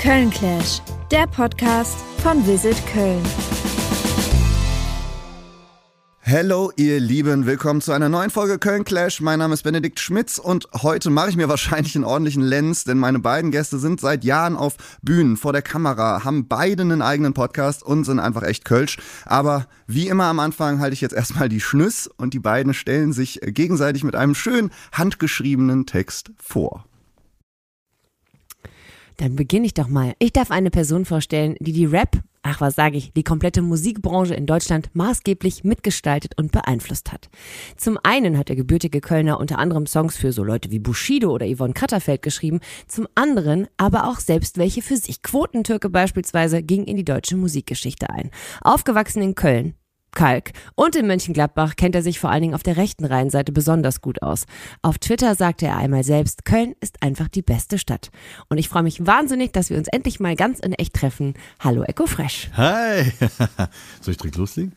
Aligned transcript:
Köln 0.00 0.30
Clash, 0.30 0.80
der 1.10 1.26
Podcast 1.26 1.98
von 2.22 2.46
Visit 2.46 2.74
Köln. 2.90 3.22
Hallo 6.24 6.72
ihr 6.76 6.98
Lieben, 6.98 7.44
willkommen 7.44 7.82
zu 7.82 7.92
einer 7.92 8.08
neuen 8.08 8.30
Folge 8.30 8.58
Köln 8.58 8.84
Clash. 8.84 9.20
Mein 9.20 9.40
Name 9.40 9.52
ist 9.52 9.62
Benedikt 9.62 10.00
Schmitz 10.00 10.38
und 10.38 10.66
heute 10.80 11.10
mache 11.10 11.28
ich 11.28 11.36
mir 11.36 11.50
wahrscheinlich 11.50 11.96
einen 11.96 12.06
ordentlichen 12.06 12.42
Lenz, 12.42 12.84
denn 12.84 12.96
meine 12.96 13.18
beiden 13.18 13.50
Gäste 13.50 13.78
sind 13.78 14.00
seit 14.00 14.24
Jahren 14.24 14.56
auf 14.56 14.76
Bühnen 15.02 15.36
vor 15.36 15.52
der 15.52 15.60
Kamera, 15.60 16.24
haben 16.24 16.48
beide 16.48 16.80
einen 16.80 17.02
eigenen 17.02 17.34
Podcast 17.34 17.82
und 17.82 18.04
sind 18.04 18.20
einfach 18.20 18.44
echt 18.44 18.64
Kölsch. 18.64 18.96
Aber 19.26 19.66
wie 19.86 20.08
immer 20.08 20.24
am 20.24 20.40
Anfang 20.40 20.80
halte 20.80 20.94
ich 20.94 21.02
jetzt 21.02 21.14
erstmal 21.14 21.50
die 21.50 21.60
Schnüss 21.60 22.08
und 22.16 22.32
die 22.32 22.38
beiden 22.38 22.72
stellen 22.72 23.12
sich 23.12 23.38
gegenseitig 23.42 24.02
mit 24.02 24.16
einem 24.16 24.34
schön 24.34 24.70
handgeschriebenen 24.92 25.84
Text 25.84 26.30
vor. 26.38 26.86
Dann 29.20 29.36
beginne 29.36 29.66
ich 29.66 29.74
doch 29.74 29.88
mal. 29.88 30.14
Ich 30.18 30.32
darf 30.32 30.50
eine 30.50 30.70
Person 30.70 31.04
vorstellen, 31.04 31.54
die 31.60 31.72
die 31.72 31.84
Rap, 31.84 32.22
ach 32.40 32.62
was 32.62 32.74
sage 32.74 32.96
ich, 32.96 33.12
die 33.12 33.22
komplette 33.22 33.60
Musikbranche 33.60 34.32
in 34.32 34.46
Deutschland 34.46 34.88
maßgeblich 34.94 35.62
mitgestaltet 35.62 36.38
und 36.38 36.52
beeinflusst 36.52 37.12
hat. 37.12 37.28
Zum 37.76 37.98
einen 38.02 38.38
hat 38.38 38.48
der 38.48 38.56
gebürtige 38.56 39.02
Kölner 39.02 39.38
unter 39.38 39.58
anderem 39.58 39.84
Songs 39.84 40.16
für 40.16 40.32
so 40.32 40.42
Leute 40.42 40.70
wie 40.70 40.78
Bushido 40.78 41.32
oder 41.32 41.46
Yvonne 41.46 41.74
Katterfeld 41.74 42.22
geschrieben, 42.22 42.60
zum 42.88 43.08
anderen 43.14 43.66
aber 43.76 44.08
auch 44.08 44.20
selbst 44.20 44.56
welche 44.56 44.80
für 44.80 44.96
sich. 44.96 45.20
Quotentürke 45.20 45.90
beispielsweise 45.90 46.62
ging 46.62 46.84
in 46.84 46.96
die 46.96 47.04
deutsche 47.04 47.36
Musikgeschichte 47.36 48.08
ein. 48.08 48.30
Aufgewachsen 48.62 49.20
in 49.20 49.34
Köln, 49.34 49.74
Kalk. 50.12 50.52
Und 50.74 50.96
in 50.96 51.06
Mönchengladbach 51.06 51.76
kennt 51.76 51.94
er 51.94 52.02
sich 52.02 52.18
vor 52.18 52.30
allen 52.30 52.42
Dingen 52.42 52.54
auf 52.54 52.62
der 52.62 52.76
rechten 52.76 53.04
Rheinseite 53.04 53.52
besonders 53.52 54.00
gut 54.00 54.22
aus. 54.22 54.46
Auf 54.82 54.98
Twitter 54.98 55.34
sagte 55.34 55.66
er 55.66 55.76
einmal 55.76 56.04
selbst, 56.04 56.44
Köln 56.44 56.74
ist 56.80 57.02
einfach 57.02 57.28
die 57.28 57.42
beste 57.42 57.78
Stadt. 57.78 58.10
Und 58.48 58.58
ich 58.58 58.68
freue 58.68 58.82
mich 58.82 59.06
wahnsinnig, 59.06 59.52
dass 59.52 59.70
wir 59.70 59.78
uns 59.78 59.88
endlich 59.88 60.20
mal 60.20 60.36
ganz 60.36 60.60
in 60.60 60.72
echt 60.72 60.94
treffen. 60.94 61.34
Hallo 61.60 61.82
Echo 61.82 62.06
Fresh. 62.06 62.50
Hi! 62.56 63.12
Soll 64.00 64.12
ich 64.12 64.16
direkt 64.16 64.36
loslegen? 64.36 64.72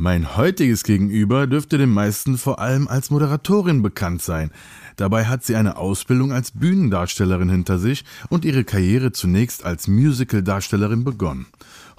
Mein 0.00 0.36
heutiges 0.36 0.84
Gegenüber 0.84 1.48
dürfte 1.48 1.76
den 1.76 1.90
meisten 1.90 2.38
vor 2.38 2.60
allem 2.60 2.86
als 2.86 3.10
Moderatorin 3.10 3.82
bekannt 3.82 4.22
sein. 4.22 4.52
Dabei 4.94 5.24
hat 5.24 5.44
sie 5.44 5.56
eine 5.56 5.76
Ausbildung 5.76 6.32
als 6.32 6.52
Bühnendarstellerin 6.52 7.48
hinter 7.48 7.80
sich 7.80 8.04
und 8.28 8.44
ihre 8.44 8.62
Karriere 8.62 9.10
zunächst 9.10 9.64
als 9.64 9.88
Musical-Darstellerin 9.88 11.02
begonnen. 11.02 11.46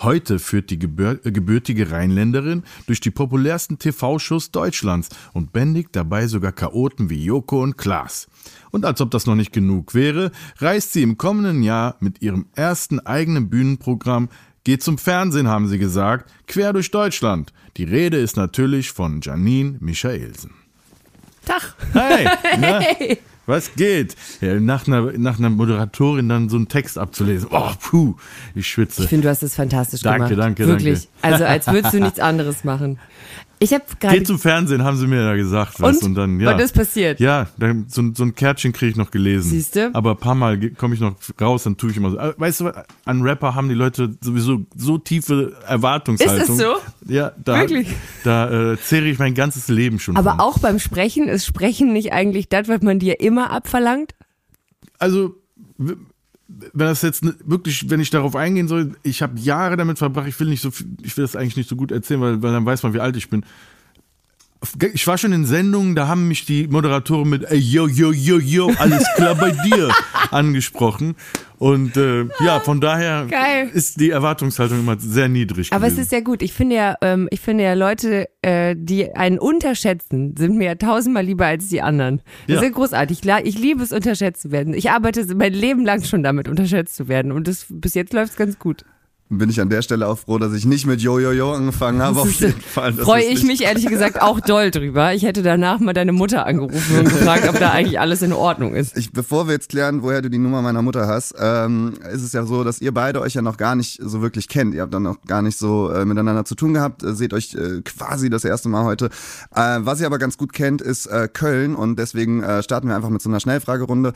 Heute 0.01 0.39
führt 0.39 0.69
die 0.69 0.79
gebür 0.79 1.19
äh, 1.25 1.31
gebürtige 1.31 1.91
Rheinländerin 1.91 2.63
durch 2.87 3.01
die 3.01 3.11
populärsten 3.11 3.79
TV-Shows 3.79 4.51
Deutschlands 4.51 5.09
und 5.33 5.51
bändigt 5.51 5.89
dabei 5.93 6.27
sogar 6.27 6.53
Chaoten 6.53 7.09
wie 7.09 7.23
Joko 7.23 7.61
und 7.61 7.77
Klaas. 7.77 8.27
Und 8.71 8.85
als 8.85 9.01
ob 9.01 9.11
das 9.11 9.25
noch 9.25 9.35
nicht 9.35 9.51
genug 9.51 9.93
wäre, 9.93 10.31
reist 10.57 10.93
sie 10.93 11.03
im 11.03 11.17
kommenden 11.17 11.63
Jahr 11.63 11.97
mit 11.99 12.21
ihrem 12.21 12.45
ersten 12.55 12.99
eigenen 12.99 13.49
Bühnenprogramm 13.49 14.29
Geht 14.65 14.83
zum 14.83 14.97
Fernsehen, 14.97 15.47
haben 15.47 15.67
sie 15.67 15.79
gesagt, 15.79 16.31
quer 16.45 16.73
durch 16.73 16.91
Deutschland. 16.91 17.53
Die 17.77 17.85
Rede 17.85 18.17
ist 18.17 18.35
natürlich 18.35 18.91
von 18.91 19.21
Janine 19.21 19.77
Michaelsen. 19.79 20.53
Tag. 21.45 21.75
Hey, 21.93 22.27
hey. 22.43 23.19
Was 23.49 23.73
geht? 23.73 24.15
Ja, 24.41 24.59
nach, 24.59 24.85
einer, 24.85 25.11
nach 25.17 25.39
einer 25.39 25.49
Moderatorin 25.49 26.29
dann 26.29 26.49
so 26.49 26.55
einen 26.55 26.67
Text 26.67 26.99
abzulesen. 26.99 27.49
Oh, 27.51 27.71
puh, 27.81 28.13
ich 28.53 28.67
schwitze. 28.67 29.01
Ich 29.01 29.09
finde, 29.09 29.23
du 29.23 29.29
hast 29.29 29.41
es 29.41 29.55
fantastisch 29.55 30.01
danke, 30.01 30.35
gemacht. 30.35 30.39
Danke, 30.39 30.65
danke. 30.67 30.83
Wirklich. 30.85 31.09
Also, 31.23 31.45
als 31.45 31.65
würdest 31.65 31.95
du 31.95 31.99
nichts 32.03 32.19
anderes 32.19 32.63
machen. 32.63 32.99
Ich 33.61 33.73
habe 33.73 33.83
gerade. 33.99 34.17
Geh 34.17 34.23
zum 34.23 34.39
Fernsehen, 34.39 34.83
haben 34.83 34.95
sie 34.95 35.05
mir 35.05 35.21
ja 35.21 35.35
gesagt. 35.35 35.81
Was, 35.81 35.97
und, 35.97 36.05
und 36.05 36.15
dann, 36.15 36.39
ja. 36.39 36.53
Und 36.53 36.61
ist 36.61 36.73
passiert? 36.73 37.19
Ja, 37.19 37.47
dann, 37.57 37.85
so, 37.89 38.01
so 38.13 38.23
ein 38.23 38.33
Kärtchen 38.33 38.71
kriege 38.71 38.91
ich 38.91 38.95
noch 38.95 39.11
gelesen. 39.11 39.49
Siehst 39.49 39.75
du? 39.75 39.93
Aber 39.93 40.11
ein 40.11 40.17
paar 40.17 40.35
Mal 40.35 40.71
komme 40.71 40.95
ich 40.95 41.01
noch 41.01 41.15
raus, 41.39 41.63
dann 41.63 41.75
tue 41.75 41.91
ich 41.91 41.97
immer 41.97 42.11
so. 42.11 42.17
Äh, 42.17 42.33
weißt 42.37 42.61
du, 42.61 42.85
an 43.05 43.21
Rapper 43.21 43.55
haben 43.55 43.67
die 43.67 43.75
Leute 43.75 44.15
sowieso 44.21 44.65
so 44.75 44.97
tiefe 44.97 45.57
Erwartungshaltung. 45.67 46.41
Ist 46.41 46.49
es 46.49 46.57
so? 46.57 46.75
Ja, 47.05 47.33
da, 47.43 47.59
Wirklich? 47.59 47.89
da 48.23 48.71
äh, 48.73 48.77
zehre 48.77 49.07
ich 49.07 49.19
mein 49.19 49.33
ganzes 49.33 49.67
Leben 49.67 49.99
schon 49.99 50.15
Aber 50.15 50.31
von. 50.31 50.39
auch 50.39 50.59
beim 50.59 50.79
Sprechen 50.79 51.27
ist 51.27 51.45
Sprechen 51.45 51.91
nicht 51.91 52.13
eigentlich 52.13 52.47
das, 52.47 52.69
was 52.69 52.81
man 52.81 52.99
dir 52.99 53.19
immer 53.19 53.51
abverlangt? 53.51 54.15
Also, 54.99 55.35
wenn 56.49 56.87
das 56.87 57.01
jetzt 57.03 57.23
wirklich, 57.47 57.89
wenn 57.89 57.99
ich 57.99 58.09
darauf 58.09 58.35
eingehen 58.35 58.67
soll, 58.67 58.95
ich 59.03 59.21
habe 59.21 59.39
Jahre 59.39 59.77
damit 59.77 59.99
verbracht, 59.99 60.27
ich 60.27 60.39
will 60.39 60.49
nicht 60.49 60.61
so 60.61 60.69
ich 61.01 61.15
will 61.15 61.23
das 61.23 61.35
eigentlich 61.35 61.57
nicht 61.57 61.69
so 61.69 61.75
gut 61.75 61.91
erzählen, 61.91 62.21
weil, 62.21 62.41
weil 62.41 62.51
dann 62.51 62.65
weiß 62.65 62.83
man, 62.83 62.93
wie 62.93 62.99
alt 62.99 63.15
ich 63.15 63.29
bin. 63.29 63.45
Ich 64.93 65.07
war 65.07 65.17
schon 65.17 65.31
in 65.31 65.45
Sendungen, 65.45 65.95
da 65.95 66.07
haben 66.07 66.27
mich 66.27 66.45
die 66.45 66.67
Moderatoren 66.67 67.29
mit 67.29 67.43
ey, 67.45 67.59
yo, 67.59 67.87
yo, 67.87 68.11
yo, 68.11 68.39
yo, 68.39 68.71
alles 68.77 69.05
klar 69.15 69.35
bei 69.35 69.51
dir 69.51 69.89
angesprochen. 70.31 71.15
Und 71.59 71.97
äh, 71.97 72.25
ja, 72.43 72.59
von 72.61 72.79
daher 72.81 73.27
Geil. 73.29 73.69
ist 73.73 73.99
die 73.99 74.09
Erwartungshaltung 74.11 74.79
immer 74.79 74.97
sehr 74.97 75.27
niedrig. 75.27 75.71
Aber 75.73 75.85
gewesen. 75.85 75.99
es 75.99 76.05
ist 76.07 76.11
ja 76.13 76.21
gut. 76.21 76.41
Ich 76.41 76.53
finde 76.53 76.75
ja, 76.77 76.95
ähm, 77.01 77.27
ich 77.31 77.41
finde 77.41 77.65
ja 77.65 77.73
Leute, 77.73 78.27
äh, 78.41 78.75
die 78.77 79.13
einen 79.13 79.37
unterschätzen, 79.37 80.35
sind 80.37 80.57
mir 80.57 80.65
ja 80.65 80.75
tausendmal 80.75 81.23
lieber 81.25 81.45
als 81.45 81.67
die 81.67 81.81
anderen. 81.81 82.21
Das 82.47 82.55
Ja. 82.55 82.55
ist 82.55 82.63
ja 82.63 82.69
großartig. 82.69 83.21
Klar, 83.21 83.45
Ich 83.45 83.59
liebe 83.59 83.83
es, 83.83 83.91
unterschätzt 83.91 84.41
zu 84.41 84.51
werden. 84.51 84.73
Ich 84.73 84.89
arbeite 84.89 85.25
mein 85.35 85.53
Leben 85.53 85.85
lang 85.85 86.03
schon 86.03 86.23
damit, 86.23 86.47
unterschätzt 86.47 86.95
zu 86.95 87.07
werden. 87.07 87.31
Und 87.31 87.47
das, 87.47 87.65
bis 87.69 87.93
jetzt 87.93 88.13
läuft 88.13 88.31
es 88.31 88.37
ganz 88.37 88.57
gut. 88.57 88.85
Bin 89.31 89.47
ich 89.47 89.61
an 89.61 89.69
der 89.69 89.83
Stelle 89.83 90.07
auch 90.07 90.17
froh, 90.17 90.39
dass 90.39 90.53
ich 90.53 90.65
nicht 90.65 90.87
mit 90.87 91.01
Jojojo 91.01 91.53
angefangen 91.53 92.01
habe. 92.01 92.21
Auf 92.21 92.31
jeden 92.31 92.59
Fall. 92.61 92.93
Freue 92.93 93.25
ich 93.25 93.43
mich 93.43 93.61
ehrlich 93.61 93.85
gesagt 93.85 94.19
auch 94.19 94.39
doll 94.39 94.71
drüber. 94.71 95.13
Ich 95.13 95.21
hätte 95.21 95.43
danach 95.43 95.79
mal 95.79 95.93
deine 95.93 96.13
Mutter 96.13 96.47
angerufen 96.47 96.97
und 96.97 97.05
gefragt, 97.05 97.47
ob 97.47 97.59
da 97.59 97.69
eigentlich 97.69 97.99
alles 97.99 98.23
in 98.23 98.33
Ordnung 98.33 98.73
ist. 98.73 98.97
Ich, 98.97 99.11
bevor 99.11 99.45
wir 99.45 99.53
jetzt 99.53 99.69
klären, 99.69 100.01
woher 100.01 100.23
du 100.23 100.31
die 100.31 100.39
Nummer 100.39 100.63
meiner 100.63 100.81
Mutter 100.81 101.05
hast, 101.07 101.35
ähm, 101.39 101.93
ist 102.11 102.23
es 102.23 102.33
ja 102.33 102.43
so, 102.43 102.63
dass 102.63 102.81
ihr 102.81 102.91
beide 102.91 103.21
euch 103.21 103.35
ja 103.35 103.43
noch 103.43 103.57
gar 103.57 103.75
nicht 103.75 103.99
so 104.01 104.23
wirklich 104.23 104.47
kennt. 104.47 104.73
Ihr 104.73 104.81
habt 104.81 104.95
dann 104.95 105.03
noch 105.03 105.21
gar 105.27 105.43
nicht 105.43 105.59
so 105.59 105.91
äh, 105.91 106.05
miteinander 106.05 106.43
zu 106.43 106.55
tun 106.55 106.73
gehabt, 106.73 107.03
äh, 107.03 107.13
seht 107.13 107.33
euch 107.33 107.53
äh, 107.53 107.81
quasi 107.83 108.31
das 108.31 108.43
erste 108.43 108.67
Mal 108.67 108.83
heute. 108.83 109.11
Äh, 109.55 109.77
was 109.81 109.99
ihr 109.99 110.07
aber 110.07 110.17
ganz 110.17 110.37
gut 110.37 110.53
kennt, 110.53 110.81
ist 110.81 111.05
äh, 111.05 111.27
Köln 111.31 111.75
und 111.75 111.99
deswegen 111.99 112.43
starten 112.63 112.87
wir 112.87 112.95
einfach 112.95 113.09
mit 113.09 113.21
so 113.21 113.29
einer 113.29 113.39
Schnellfragerunde. 113.39 114.13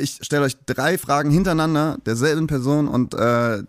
Ich 0.00 0.20
stelle 0.22 0.44
euch 0.44 0.56
drei 0.64 0.96
Fragen 0.96 1.30
hintereinander 1.30 1.98
derselben 2.06 2.46
Person 2.46 2.88
und 2.88 3.14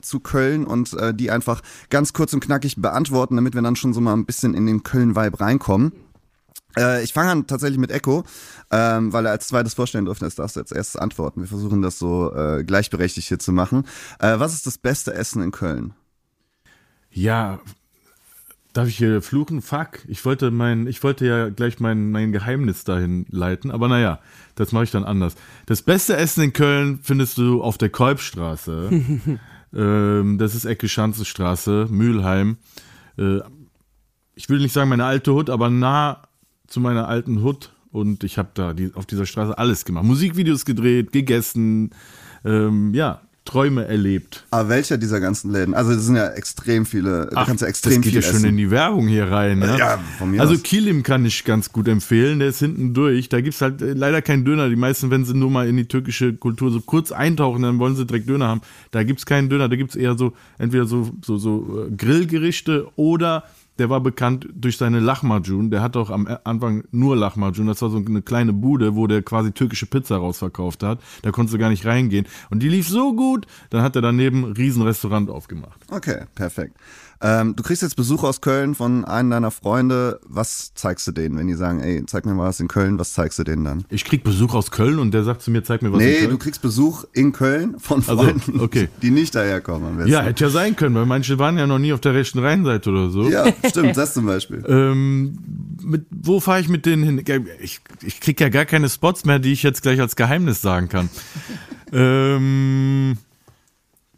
zu 0.01 0.19
Köln 0.19 0.65
und 0.65 0.76
äh, 0.85 1.13
die 1.13 1.31
einfach 1.31 1.61
ganz 1.89 2.13
kurz 2.13 2.33
und 2.33 2.39
knackig 2.39 2.75
beantworten, 2.77 3.35
damit 3.35 3.55
wir 3.55 3.61
dann 3.61 3.75
schon 3.75 3.93
so 3.93 4.01
mal 4.01 4.13
ein 4.13 4.25
bisschen 4.25 4.53
in 4.53 4.65
den 4.65 4.83
Köln-Vibe 4.83 5.39
reinkommen. 5.39 5.93
Äh, 6.77 7.03
ich 7.03 7.13
fange 7.13 7.31
an 7.31 7.47
tatsächlich 7.47 7.79
mit 7.79 7.91
Echo, 7.91 8.23
ähm, 8.71 9.11
weil 9.11 9.25
er 9.25 9.31
als 9.31 9.47
zweites 9.47 9.73
vorstellen 9.73 10.05
durfte. 10.05 10.25
Das 10.25 10.35
darfst 10.35 10.55
du 10.55 10.59
als 10.59 10.71
erstes 10.71 10.99
antworten. 10.99 11.41
Wir 11.41 11.47
versuchen 11.47 11.81
das 11.81 11.99
so 11.99 12.33
äh, 12.33 12.63
gleichberechtigt 12.63 13.27
hier 13.27 13.39
zu 13.39 13.51
machen. 13.51 13.85
Äh, 14.19 14.39
was 14.39 14.53
ist 14.53 14.67
das 14.67 14.77
beste 14.77 15.13
Essen 15.13 15.41
in 15.41 15.51
Köln? 15.51 15.93
Ja, 17.09 17.59
darf 18.73 18.87
ich 18.87 18.97
hier 18.97 19.21
fluchen? 19.21 19.61
Fuck, 19.61 20.05
ich 20.07 20.23
wollte 20.23 20.51
mein, 20.51 20.85
ich 20.85 21.03
wollte 21.03 21.25
ja 21.25 21.49
gleich 21.49 21.79
mein, 21.79 22.11
mein 22.11 22.31
Geheimnis 22.31 22.83
dahin 22.83 23.25
leiten, 23.29 23.71
aber 23.71 23.87
naja, 23.87 24.19
das 24.55 24.71
mache 24.71 24.83
ich 24.83 24.91
dann 24.91 25.03
anders. 25.03 25.35
Das 25.65 25.81
beste 25.81 26.15
Essen 26.15 26.43
in 26.43 26.53
Köln 26.53 26.99
findest 27.01 27.37
du 27.39 27.63
auf 27.63 27.77
der 27.77 27.89
Kolbstraße. 27.89 28.89
ähm, 29.73 30.37
das 30.37 30.55
ist 30.55 30.65
Ecke 30.65 30.87
Schanzenstraße, 30.87 31.87
Mülheim. 31.89 32.57
Äh, 33.17 33.39
ich 34.35 34.49
will 34.49 34.59
nicht 34.59 34.73
sagen 34.73 34.89
meine 34.89 35.05
alte 35.05 35.33
Hut, 35.33 35.49
aber 35.49 35.69
nah 35.69 36.23
zu 36.67 36.79
meiner 36.79 37.07
alten 37.07 37.41
Hut. 37.41 37.73
Und 37.91 38.23
ich 38.23 38.37
habe 38.37 38.49
da 38.53 38.73
die, 38.73 38.91
auf 38.93 39.05
dieser 39.05 39.25
Straße 39.25 39.57
alles 39.57 39.85
gemacht. 39.85 40.05
Musikvideos 40.05 40.65
gedreht, 40.65 41.11
gegessen, 41.11 41.91
ähm, 42.45 42.93
ja, 42.93 43.21
Träume 43.47 43.87
erlebt. 43.87 44.45
Aber 44.51 44.69
welcher 44.69 44.97
dieser 44.97 45.19
ganzen 45.19 45.51
Läden? 45.51 45.73
Also 45.73 45.91
es 45.93 46.05
sind 46.05 46.15
ja 46.17 46.27
extrem 46.29 46.85
viele. 46.85 47.27
Du 47.27 47.35
kannst 47.35 47.61
ja 47.61 47.67
extrem 47.67 47.93
das 47.95 48.01
geht 48.01 48.13
viel 48.13 48.21
ja 48.21 48.27
schon 48.27 48.35
essen. 48.37 48.49
in 48.49 48.57
die 48.57 48.69
Werbung 48.69 49.07
hier 49.07 49.31
rein. 49.31 49.59
Ne? 49.59 49.75
Ja, 49.79 49.97
von 50.17 50.31
mir 50.31 50.41
Also 50.41 50.53
aus. 50.53 50.63
Kilim 50.63 51.01
kann 51.01 51.25
ich 51.25 51.43
ganz 51.45 51.71
gut 51.71 51.87
empfehlen, 51.87 52.39
der 52.39 52.49
ist 52.49 52.59
hinten 52.59 52.93
durch. 52.93 53.29
Da 53.29 53.41
gibt's 53.41 53.61
halt 53.61 53.81
äh, 53.81 53.93
leider 53.93 54.21
keinen 54.21 54.45
Döner. 54.45 54.69
Die 54.69 54.75
meisten, 54.75 55.09
wenn 55.09 55.25
sie 55.25 55.33
nur 55.33 55.49
mal 55.49 55.67
in 55.67 55.77
die 55.77 55.87
türkische 55.87 56.33
Kultur 56.33 56.69
so 56.71 56.81
kurz 56.81 57.11
eintauchen, 57.11 57.61
dann 57.63 57.79
wollen 57.79 57.95
sie 57.95 58.05
direkt 58.05 58.29
Döner 58.29 58.47
haben. 58.47 58.61
Da 58.91 59.03
gibt's 59.03 59.25
keinen 59.25 59.49
Döner, 59.49 59.69
da 59.69 59.75
gibt's 59.77 59.95
eher 59.95 60.17
so, 60.17 60.33
entweder 60.57 60.85
so, 60.85 61.09
so, 61.25 61.37
so 61.37 61.85
äh, 61.87 61.91
Grillgerichte 61.95 62.87
oder 62.95 63.43
der 63.79 63.89
war 63.89 64.01
bekannt 64.01 64.47
durch 64.53 64.77
seine 64.77 64.99
Lachmajun. 64.99 65.69
Der 65.71 65.81
hat 65.81 65.95
auch 65.97 66.09
am 66.09 66.27
Anfang 66.43 66.83
nur 66.91 67.15
Lachmajun. 67.15 67.67
Das 67.67 67.81
war 67.81 67.89
so 67.89 67.97
eine 67.97 68.21
kleine 68.21 68.53
Bude, 68.53 68.95
wo 68.95 69.07
der 69.07 69.21
quasi 69.21 69.51
türkische 69.51 69.85
Pizza 69.85 70.17
rausverkauft 70.17 70.83
hat. 70.83 70.99
Da 71.21 71.31
konntest 71.31 71.53
du 71.55 71.59
gar 71.59 71.69
nicht 71.69 71.85
reingehen. 71.85 72.25
Und 72.49 72.63
die 72.63 72.69
lief 72.69 72.87
so 72.89 73.13
gut, 73.15 73.45
dann 73.69 73.81
hat 73.81 73.95
er 73.95 74.01
daneben 74.01 74.43
ein 74.45 74.51
Riesenrestaurant 74.53 75.29
aufgemacht. 75.29 75.79
Okay, 75.89 76.25
perfekt. 76.35 76.75
Ähm, 77.19 77.55
du 77.55 77.63
kriegst 77.63 77.81
jetzt 77.81 77.95
Besuch 77.95 78.23
aus 78.23 78.41
Köln 78.41 78.75
von 78.75 79.03
einem 79.03 79.31
deiner 79.31 79.49
Freunde. 79.49 80.19
Was 80.23 80.71
zeigst 80.75 81.07
du 81.07 81.11
denen, 81.11 81.35
wenn 81.39 81.47
die 81.47 81.55
sagen, 81.55 81.79
ey, 81.79 82.05
zeig 82.05 82.27
mir 82.27 82.35
mal 82.35 82.47
was 82.47 82.59
in 82.59 82.67
Köln, 82.67 82.99
was 82.99 83.13
zeigst 83.13 83.39
du 83.39 83.43
denen 83.43 83.65
dann? 83.65 83.85
Ich 83.89 84.05
krieg 84.05 84.23
Besuch 84.23 84.53
aus 84.53 84.69
Köln 84.69 84.99
und 84.99 85.15
der 85.15 85.23
sagt 85.23 85.41
zu 85.41 85.49
mir, 85.49 85.63
zeig 85.63 85.81
mir 85.81 85.91
was 85.91 85.99
in 85.99 86.05
Nee, 86.05 86.17
Köln. 86.19 86.29
du 86.29 86.37
kriegst 86.37 86.61
Besuch 86.61 87.05
in 87.13 87.31
Köln 87.31 87.79
von 87.79 88.03
Also, 88.07 88.17
Freunden, 88.21 88.59
okay. 88.59 88.89
die 89.01 89.09
nicht 89.09 89.33
daherkommen. 89.33 90.05
Ja, 90.07 90.21
hätte 90.21 90.43
ja 90.43 90.49
sein 90.51 90.75
können, 90.75 90.93
weil 90.93 91.07
manche 91.07 91.39
waren 91.39 91.57
ja 91.57 91.65
noch 91.65 91.79
nie 91.79 91.91
auf 91.91 92.01
der 92.01 92.13
rechten 92.13 92.37
Rheinseite 92.37 92.91
oder 92.91 93.09
so. 93.09 93.27
ja, 93.27 93.45
stimmt, 93.69 93.95
das 93.97 94.13
zum 94.13 94.25
Beispiel. 94.25 94.63
Ähm, 94.67 95.37
mit, 95.83 96.05
wo 96.09 96.39
fahre 96.39 96.59
ich 96.59 96.69
mit 96.69 96.85
denen 96.85 97.03
hin? 97.03 97.23
Ich, 97.61 97.79
ich 98.03 98.19
krieg 98.19 98.39
ja 98.41 98.49
gar 98.49 98.65
keine 98.65 98.89
Spots 98.89 99.25
mehr, 99.25 99.39
die 99.39 99.51
ich 99.53 99.63
jetzt 99.63 99.81
gleich 99.81 99.99
als 100.01 100.15
Geheimnis 100.15 100.61
sagen 100.61 100.89
kann. 100.89 101.09
ähm, 101.93 103.17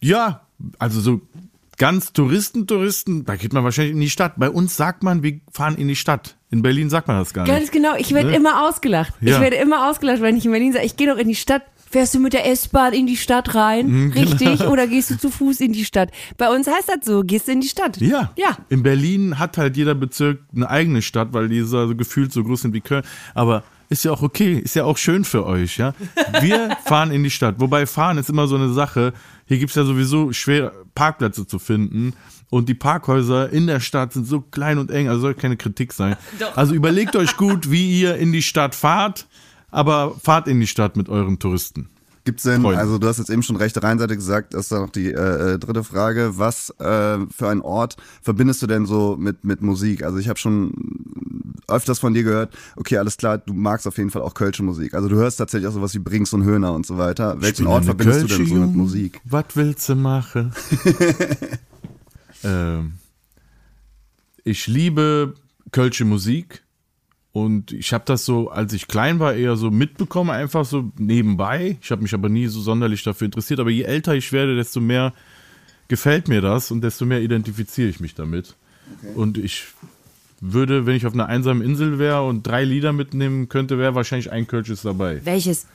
Ja, 0.02 0.42
also 0.78 1.00
so 1.02 1.22
ganz 1.78 2.12
Touristen, 2.14 2.68
Touristen, 2.68 3.26
da 3.26 3.36
geht 3.36 3.54
man 3.54 3.64
wahrscheinlich 3.64 3.94
in 3.94 4.02
die 4.02 4.10
Stadt. 4.10 4.34
Bei 4.38 4.50
uns 4.50 4.76
sagt 4.76 5.04
man, 5.04 5.24
wir 5.24 5.40
fahren 5.52 5.76
in 5.76 5.88
die 5.88 5.96
Stadt. 5.96 6.36
In 6.52 6.62
Berlin 6.62 6.90
sagt 6.90 7.08
man 7.08 7.18
das 7.20 7.34
gar 7.34 7.46
Ganz 7.46 7.62
nicht. 7.62 7.72
genau, 7.74 7.96
ich 7.98 8.14
werde 8.14 8.30
Ne? 8.32 8.36
immer 8.36 8.68
ausgelacht. 8.68 9.14
Ich 9.22 9.30
Ja. 9.30 9.40
werde 9.42 9.56
immer 9.58 9.90
ausgelacht, 9.90 10.22
wenn 10.22 10.36
ich 10.36 10.46
in 10.46 10.52
Berlin 10.52 10.74
sage, 10.74 10.86
ich 10.86 10.98
gehe 10.98 11.08
doch 11.08 11.18
in 11.20 11.28
die 11.28 11.36
Stadt. 11.36 11.62
Fährst 11.92 12.14
du 12.14 12.20
mit 12.20 12.34
der 12.34 12.48
S-Bahn 12.48 12.94
in 12.94 13.08
die 13.08 13.18
Stadt 13.18 13.56
rein? 13.56 13.88
Mhm, 13.88 14.12
genau. 14.12 14.30
Richtig? 14.30 14.62
Oder 14.68 14.88
gehst 14.88 15.10
du 15.10 15.18
zu 15.18 15.30
Fuß 15.32 15.60
in 15.60 15.74
die 15.74 15.86
Stadt? 15.86 16.12
Bei 16.38 16.50
uns 16.50 16.68
heißt 16.68 16.90
das 16.90 17.06
so, 17.06 17.22
gehst 17.24 17.48
du 17.48 17.54
in 17.54 17.62
die 17.62 17.68
Stadt. 17.68 18.00
Ja. 18.00 18.32
Ja. 18.38 18.58
In 18.70 18.84
Berlin 18.84 19.40
hat 19.40 19.58
halt 19.58 19.76
jeder 19.76 19.96
Bezirk 19.96 20.40
eine 20.56 20.70
eigene 20.70 21.02
Stadt, 21.02 21.30
weil 21.34 21.50
die 21.50 21.62
so 21.62 21.96
gefühlt 21.96 22.32
so 22.32 22.44
groß 22.44 22.62
sind 22.62 22.74
wie 22.74 22.82
Köln. 22.82 23.04
Aber 23.34 23.64
ist 23.90 24.06
ja 24.06 24.12
auch 24.12 24.22
okay, 24.22 24.60
ist 24.60 24.76
ja 24.76 24.84
auch 24.84 24.98
schön 24.98 25.26
für 25.26 25.46
euch, 25.48 25.78
ja. 25.78 25.96
Wir 26.42 26.78
fahren 26.86 27.12
in 27.12 27.24
die 27.24 27.32
Stadt. 27.32 27.56
Wobei 27.58 27.88
fahren 27.88 28.20
ist 28.20 28.30
immer 28.30 28.48
so 28.48 28.56
eine 28.56 28.72
Sache. 28.72 29.14
Hier 29.48 29.58
gibt's 29.58 29.74
ja 29.74 29.84
sowieso 29.84 30.32
schwer 30.32 30.72
Parkplätze 30.94 31.48
zu 31.48 31.58
finden. 31.58 32.14
Und 32.52 32.70
die 32.70 32.76
Parkhäuser 32.76 33.52
in 33.52 33.66
der 33.66 33.80
Stadt 33.80 34.14
sind 34.14 34.26
so 34.26 34.42
klein 34.42 34.78
und 34.78 34.92
eng, 34.92 35.08
also 35.08 35.22
soll 35.22 35.34
keine 35.34 35.58
Kritik 35.58 35.94
sein. 35.94 36.18
Also 36.56 36.74
überlegt 36.76 37.16
euch 37.16 37.36
gut, 37.38 37.72
wie 37.72 38.02
ihr 38.02 38.16
in 38.18 38.32
die 38.32 38.42
Stadt 38.42 38.76
fahrt, 38.76 39.28
aber 39.72 40.16
fahrt 40.22 40.48
in 40.48 40.60
die 40.60 40.68
Stadt 40.68 40.96
mit 40.96 41.10
euren 41.10 41.40
Touristen. 41.40 41.90
Gibt's 42.26 42.44
denn, 42.44 42.62
Freunde. 42.62 42.80
also 42.80 42.98
du 42.98 43.08
hast 43.08 43.18
jetzt 43.18 43.30
eben 43.30 43.42
schon 43.44 43.56
rechte 43.56 43.82
Rheinseite 43.82 44.16
gesagt, 44.16 44.54
das 44.54 44.62
ist 44.62 44.72
dann 44.72 44.82
noch 44.82 44.90
die 44.90 45.08
äh, 45.08 45.54
äh, 45.54 45.58
dritte 45.58 45.84
Frage. 45.84 46.34
Was 46.38 46.70
äh, 46.80 47.18
für 47.36 47.50
einen 47.50 47.62
Ort 47.62 47.96
verbindest 48.22 48.62
du 48.62 48.68
denn 48.68 48.86
so 48.86 49.16
mit, 49.18 49.44
mit 49.46 49.62
Musik? 49.62 50.04
Also 50.04 50.18
ich 50.18 50.28
habe 50.28 50.38
schon 50.38 50.74
öfters 51.68 52.00
von 52.00 52.14
dir 52.14 52.24
gehört, 52.24 52.54
okay, 52.76 52.98
alles 52.98 53.18
klar, 53.18 53.38
du 53.38 53.54
magst 53.54 53.88
auf 53.88 53.98
jeden 53.98 54.10
Fall 54.10 54.22
auch 54.22 54.34
kölsche 54.34 54.64
Musik. 54.64 54.94
Also 54.94 55.08
du 55.08 55.16
hörst 55.16 55.38
tatsächlich 55.38 55.68
auch 55.68 55.74
sowas 55.74 55.94
wie 55.94 56.00
Brings 56.00 56.34
und 56.34 56.44
Höhner 56.44 56.74
und 56.74 56.86
so 56.86 56.98
weiter. 56.98 57.42
Welchen 57.42 57.68
Ort 57.68 57.86
verbindest 57.86 58.24
du 58.24 58.28
denn 58.28 58.46
so 58.46 58.56
mit 58.56 58.76
Musik? 58.76 59.22
Was 59.24 59.46
willst 59.56 59.88
du 59.88 59.96
machen? 59.96 60.54
ähm, 62.44 62.94
ich 64.44 64.68
liebe 64.68 65.36
kölsche 65.72 66.06
Musik 66.06 66.64
und 67.32 67.72
ich 67.72 67.94
habe 67.94 68.04
das 68.08 68.26
so, 68.26 68.50
als 68.50 68.74
ich 68.74 68.88
klein 68.88 69.20
war, 69.20 69.36
eher 69.36 69.56
so 69.56 69.70
mitbekommen, 69.70 70.32
einfach 70.32 70.66
so 70.66 70.92
nebenbei. 70.98 71.78
Ich 71.82 71.92
habe 71.92 72.02
mich 72.02 72.14
aber 72.14 72.28
nie 72.28 72.48
so 72.48 72.60
sonderlich 72.60 73.04
dafür 73.04 73.26
interessiert. 73.26 73.60
Aber 73.60 73.70
je 73.70 73.84
älter 73.84 74.16
ich 74.16 74.32
werde, 74.32 74.56
desto 74.56 74.82
mehr 74.82 75.14
gefällt 75.88 76.28
mir 76.28 76.42
das 76.42 76.72
und 76.72 76.82
desto 76.82 77.06
mehr 77.06 77.22
identifiziere 77.22 77.90
ich 77.90 78.00
mich 78.00 78.16
damit. 78.16 78.56
Und 79.16 79.38
ich 79.38 79.66
würde, 80.42 80.86
wenn 80.88 80.96
ich 80.96 81.06
auf 81.06 81.14
einer 81.14 81.28
einsamen 81.28 81.62
Insel 81.62 82.00
wäre 82.00 82.26
und 82.26 82.48
drei 82.48 82.64
Lieder 82.64 82.94
mitnehmen 82.94 83.48
könnte, 83.48 83.78
wäre 83.78 83.94
wahrscheinlich 83.94 84.32
ein 84.32 84.48
Kölsches 84.48 84.82
dabei. 84.82 85.22
Welches? 85.24 85.68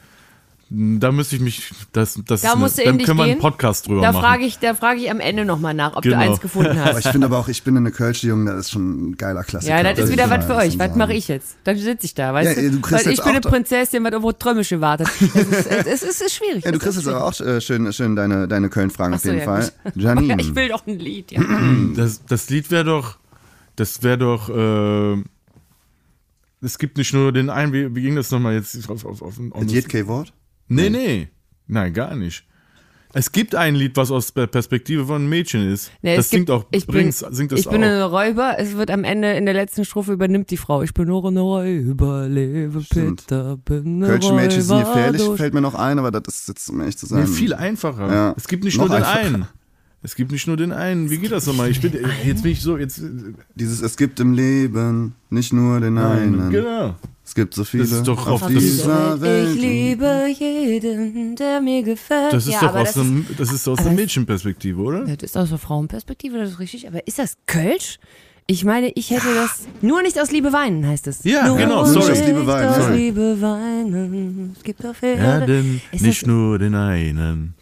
Da 0.70 1.12
müsste 1.12 1.37
ich 1.37 1.43
mich, 1.43 1.70
das, 1.93 2.19
das 2.26 2.40
Da 2.40 2.55
ist 2.55 2.78
eine, 2.78 2.90
in 2.90 2.99
dann 2.99 3.06
können 3.06 3.19
wir 3.19 3.25
einen. 3.25 3.38
Podcast 3.38 3.87
drüber 3.87 4.00
Da 4.00 4.12
machen. 4.12 4.22
frage 4.25 4.44
ich, 4.44 4.58
da 4.58 4.75
frage 4.75 5.00
ich 5.00 5.11
am 5.11 5.20
Ende 5.20 5.44
nochmal 5.44 5.75
nach, 5.75 5.94
ob 5.94 6.02
Genau. 6.02 6.16
du 6.16 6.22
eins 6.22 6.40
gefunden 6.40 6.78
Aber 6.78 6.94
hast. 6.94 7.05
ich 7.05 7.12
finde 7.12 7.26
aber 7.26 7.38
auch, 7.38 7.49
ich 7.49 7.62
bin 7.62 7.76
eine 7.76 7.90
Kölsche 7.90 8.26
Junge, 8.28 8.50
das 8.50 8.66
ist 8.66 8.70
schon 8.70 9.11
ein 9.11 9.16
geiler 9.16 9.44
Klassiker. 9.44 9.76
Ja, 9.76 9.82
das 9.82 9.93
ist 9.99 10.00
muss 10.06 10.12
wieder 10.12 10.25
ich 10.25 10.31
was 10.31 10.46
für 10.46 10.55
euch. 10.56 10.78
Was 10.78 10.96
mache 10.96 11.12
ich 11.12 11.28
jetzt? 11.28 11.56
Dann 11.64 11.76
sitze 11.76 12.06
ich 12.06 12.14
da, 12.14 12.32
weißt 12.32 12.56
Ja, 12.56 12.62
du? 12.62 12.70
du 12.70 12.81
kriegst 12.81 13.05
Weil 13.06 13.12
ich 13.12 13.20
bin 13.20 13.28
eine 13.32 13.40
Prinzessin, 13.43 14.02
was 14.05 14.12
irgendwo 14.12 14.32
Träumische 14.32 14.81
wartet. 14.81 15.08
Es 15.20 15.34
ist, 15.34 15.66
es 15.66 15.87
ist, 15.87 16.02
es 16.02 16.20
ist 16.22 16.34
schwierig. 16.34 16.64
Ja, 16.64 16.72
du 16.72 16.78
kriegst 16.78 16.96
ist 16.99 17.05
jetzt 17.05 17.14
aber 17.14 17.25
auch 17.26 17.38
äh, 17.40 17.60
schön, 17.60 17.93
schön 17.93 18.17
deine, 18.17 18.49
deine 18.49 18.70
Köln-Fragen 18.70 19.14
auf 19.14 19.25
jeden 19.25 19.38
ja, 19.38 19.44
Fall. 19.44 19.70
Janine. 19.94 20.28
Ja, 20.28 20.37
ich 20.38 20.55
will 20.55 20.69
doch 20.69 20.87
ein 20.87 20.99
Lied, 20.99 21.31
ja. 21.32 21.43
Das, 21.94 22.25
das 22.25 22.49
Lied 22.49 22.70
wäre 22.70 22.84
doch, 22.84 23.19
das 23.76 24.02
wäre 24.02 24.19
doch, 24.19 24.49
äh, 24.49 25.22
es 26.62 26.78
gibt 26.78 26.96
nicht 26.96 27.12
nur 27.12 27.32
den 27.32 27.50
einen, 27.50 27.72
wie, 27.72 27.94
wie 27.94 28.02
ging 28.02 28.17
das 28.17 28.31
nochmal 28.31 28.55
jetzt? 28.55 28.88
Auf, 28.88 29.05
auf, 29.05 29.20
auf, 29.22 29.38
auf, 29.50 29.60
Mit 29.60 29.70
jedem 29.70 30.06
Wort? 30.08 30.32
Nee, 30.69 30.90
nee, 30.90 31.28
nein, 31.66 31.93
gar 31.93 32.14
nicht. 32.16 32.44
Es 33.16 33.31
gibt 33.31 33.55
ein 33.55 33.76
Lied, 33.76 33.96
was 33.96 34.11
aus 34.11 34.34
der 34.34 34.49
Perspektive 34.49 35.06
von 35.06 35.16
einem 35.22 35.28
Mädchen 35.28 35.70
ist. 35.72 35.93
Nee, 36.02 36.16
das 36.16 36.25
es 36.26 36.31
gibt- 36.32 36.49
singt 36.49 36.50
auch, 36.50 36.66
ich 36.72 36.84
bin, 36.87 36.94
Brings 36.96 37.20
singt 37.31 37.52
das 37.52 37.61
ich 37.61 37.69
bin 37.69 37.84
auch. 37.84 37.87
ein 37.87 38.02
Räuber. 38.02 38.56
Es 38.58 38.76
wird 38.76 38.90
am 38.90 39.05
Ende 39.05 39.34
in 39.34 39.44
der 39.44 39.55
letzten 39.55 39.84
Strophe 39.84 40.12
übernimmt 40.14 40.50
die 40.50 40.56
Frau. 40.56 40.82
Ich 40.82 40.93
bin 40.94 41.06
nur 41.06 41.25
ein 41.25 41.37
Räuber, 41.37 42.26
lebe 42.28 42.82
Stimmt. 42.82 43.20
Peter, 43.28 43.56
bin 43.58 44.00
ein 44.02 44.06
Kölsche 44.06 44.32
Mädchen 44.32 44.62
sind 44.62 44.76
Räuber 44.78 44.94
gefährlich, 44.94 45.22
fällt 45.37 45.55
mir 45.55 45.61
noch 45.61 45.76
ein, 45.76 46.00
aber 46.00 46.11
das 46.11 46.34
ist 46.40 46.49
jetzt, 46.49 46.69
um 46.69 46.81
ehrlich 46.81 46.99
zu 46.99 47.06
sein. 47.06 47.20
Nee, 47.20 47.26
viel 47.28 47.55
einfacher. 47.55 48.12
Ja. 48.12 48.34
Es 48.37 48.49
gibt 48.49 48.64
nicht 48.64 48.78
Noch 48.78 48.88
nur 48.88 48.96
den 48.96 49.05
einfacher. 49.05 49.26
einen. 49.37 49.46
Es 50.02 50.17
gibt 50.17 50.32
nicht 50.32 50.49
nur 50.49 50.56
den 50.56 50.72
einen. 50.72 51.08
Wie 51.08 51.19
geht 51.19 51.31
das 51.31 51.46
nochmal? 51.46 51.70
Ich 51.70 51.81
bin, 51.81 51.93
jetzt 52.26 52.43
bin 52.43 52.50
ich 52.50 52.62
so, 52.62 52.76
jetzt, 52.76 53.00
Dieses, 53.55 53.81
es 53.81 53.96
gibt 53.96 54.19
im 54.19 54.32
Leben 54.32 55.14
nicht 55.31 55.52
nur 55.52 55.78
den 55.78 55.96
einen. 55.99 56.50
genau. 56.50 56.96
Es 57.26 57.34
gibt 57.34 57.54
so 57.54 57.64
viele 57.64 57.84
Das 57.84 57.92
ist 57.92 58.06
doch 58.06 58.26
auf 58.26 58.42
auf 58.42 58.48
dieser 58.48 59.20
Welt. 59.20 59.54
Ich 59.54 59.60
liebe 59.60 60.26
jeden, 60.38 61.34
der 61.36 61.60
mir 61.60 61.82
gefällt. 61.82 62.34
Das 62.34 62.46
ist 62.46 62.52
ja, 62.52 62.60
doch 62.60 62.74
aus, 62.74 62.88
das, 62.92 62.96
ist, 62.96 63.00
einem, 63.02 63.26
das 63.38 63.52
ist 63.52 63.66
aus 63.68 63.78
das- 63.78 63.92
Mädchenperspektive, 63.92 64.80
oder? 64.80 65.04
das 65.04 65.22
ist 65.22 65.36
aus 65.36 65.48
der 65.48 65.58
Frauenperspektive, 65.58 66.38
das 66.38 66.50
ist 66.50 66.58
richtig. 66.58 66.86
Aber 66.86 67.06
ist 67.06 67.18
das 67.18 67.36
Kölsch? 67.46 67.98
Ich 68.46 68.62
meine, 68.66 68.92
ich 68.94 69.08
hätte 69.08 69.34
das. 69.34 69.62
Nur 69.80 70.02
nicht 70.02 70.20
aus 70.20 70.30
Liebe 70.30 70.52
weinen, 70.52 70.86
heißt 70.86 71.06
es. 71.06 71.24
Ja, 71.24 71.46
nur 71.46 71.56
genau, 71.56 71.82
Nicht 71.84 71.94
sorry. 71.94 72.12
Aus 72.12 72.26
Liebe 72.26 72.46
weinen, 72.46 72.68
Aus. 72.68 72.90
Liebe 72.90 73.40
weinen. 73.40 74.54
Es 74.54 74.62
gibt 74.62 74.84
doch 74.84 74.94
viele. 74.94 75.16
Ja, 75.16 75.46
nicht 75.46 76.22
das, 76.22 76.26
nur 76.26 76.58
den 76.58 76.74
einen. 76.74 77.54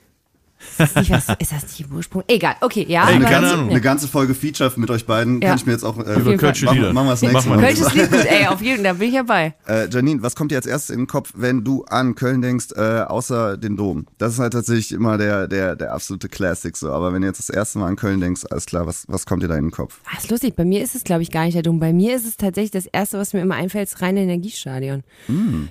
Ist, 0.79 0.97
nicht 0.97 1.11
was, 1.11 1.29
ist 1.39 1.53
das 1.53 1.63
nicht 1.63 1.81
im 1.89 1.97
Ursprung? 1.97 2.23
Egal, 2.29 2.55
okay, 2.61 2.85
ja. 2.89 3.09
Ey, 3.09 3.21
keine 3.21 3.41
das- 3.47 3.53
Ahnung. 3.55 3.71
Eine 3.71 3.81
ganze 3.81 4.09
Folge 4.09 4.35
Feature 4.35 4.73
mit 4.77 4.91
euch 4.91 5.07
beiden 5.07 5.41
Ja. 5.41 5.49
kann 5.51 5.59
ich 5.59 5.67
mir 5.67 5.73
jetzt 5.73 5.85
auch 5.85 5.99
äh, 5.99 6.19
jeden 6.19 6.39
Kölsche. 6.39 6.67
Lieder. 6.67 6.93
Machen 6.93 7.07
wir 7.07 7.11
das 7.13 7.23
nächste 7.23 7.37
Machen. 7.49 7.61
Mal. 7.61 7.67
Kölsches 7.67 7.95
Lied 7.95 8.11
gut, 8.11 8.25
ey, 8.25 8.47
auf 8.47 8.61
jeden 8.63 8.77
Fall, 8.77 8.85
da 8.85 8.93
bin 8.95 9.09
ich 9.09 9.15
dabei. 9.15 9.55
Äh, 9.67 9.89
Janine, 9.91 10.23
was 10.23 10.35
kommt 10.37 10.51
dir 10.51 10.57
als 10.57 10.67
erstes 10.67 10.91
in 10.91 11.03
den 11.03 11.07
Kopf, 11.07 11.33
wenn 11.37 11.65
du 11.65 11.85
an 11.85 12.15
Köln 12.15 12.43
denkst, 12.43 12.69
äh, 12.77 13.01
außer 13.03 13.57
den 13.57 13.77
Dom? 13.77 14.07
Das 14.19 14.33
ist 14.35 14.39
halt 14.39 14.53
tatsächlich 14.53 14.93
immer 14.93 15.19
der, 15.19 15.49
der, 15.49 15.77
der 15.77 15.93
absolute 15.93 16.29
Classic 16.29 16.77
so. 16.77 16.91
Aber 16.93 17.13
wenn 17.13 17.23
du 17.23 17.29
jetzt 17.29 17.39
das 17.39 17.51
erste 17.51 17.79
Mal 17.79 17.89
an 17.89 17.97
Köln 17.97 18.21
denkst, 18.21 18.43
alles 18.51 18.67
klar, 18.67 18.87
was, 18.87 19.05
was 19.09 19.27
kommt 19.27 19.43
dir 19.43 19.49
da 19.49 19.57
in 19.57 19.67
den 19.67 19.71
Kopf? 19.71 20.01
Ah, 20.07 20.19
ist 20.19 20.31
lustig, 20.31 20.55
bei 20.57 20.65
mir 20.65 20.83
ist 20.83 20.95
es, 20.95 21.05
glaube 21.05 21.23
ich, 21.23 21.31
gar 21.31 21.45
nicht 21.45 21.55
der 21.55 21.63
Dom. 21.63 21.81
Bei 21.81 21.93
mir 21.93 22.15
ist 22.17 22.27
es 22.27 22.37
tatsächlich 22.37 22.71
das 22.71 22.87
Erste, 22.87 23.19
was 23.19 23.33
mir 23.33 23.41
immer 23.41 23.55
einfällt, 23.57 23.91
das 23.93 24.01
reine 24.03 24.21
Energiestadion. 24.21 25.03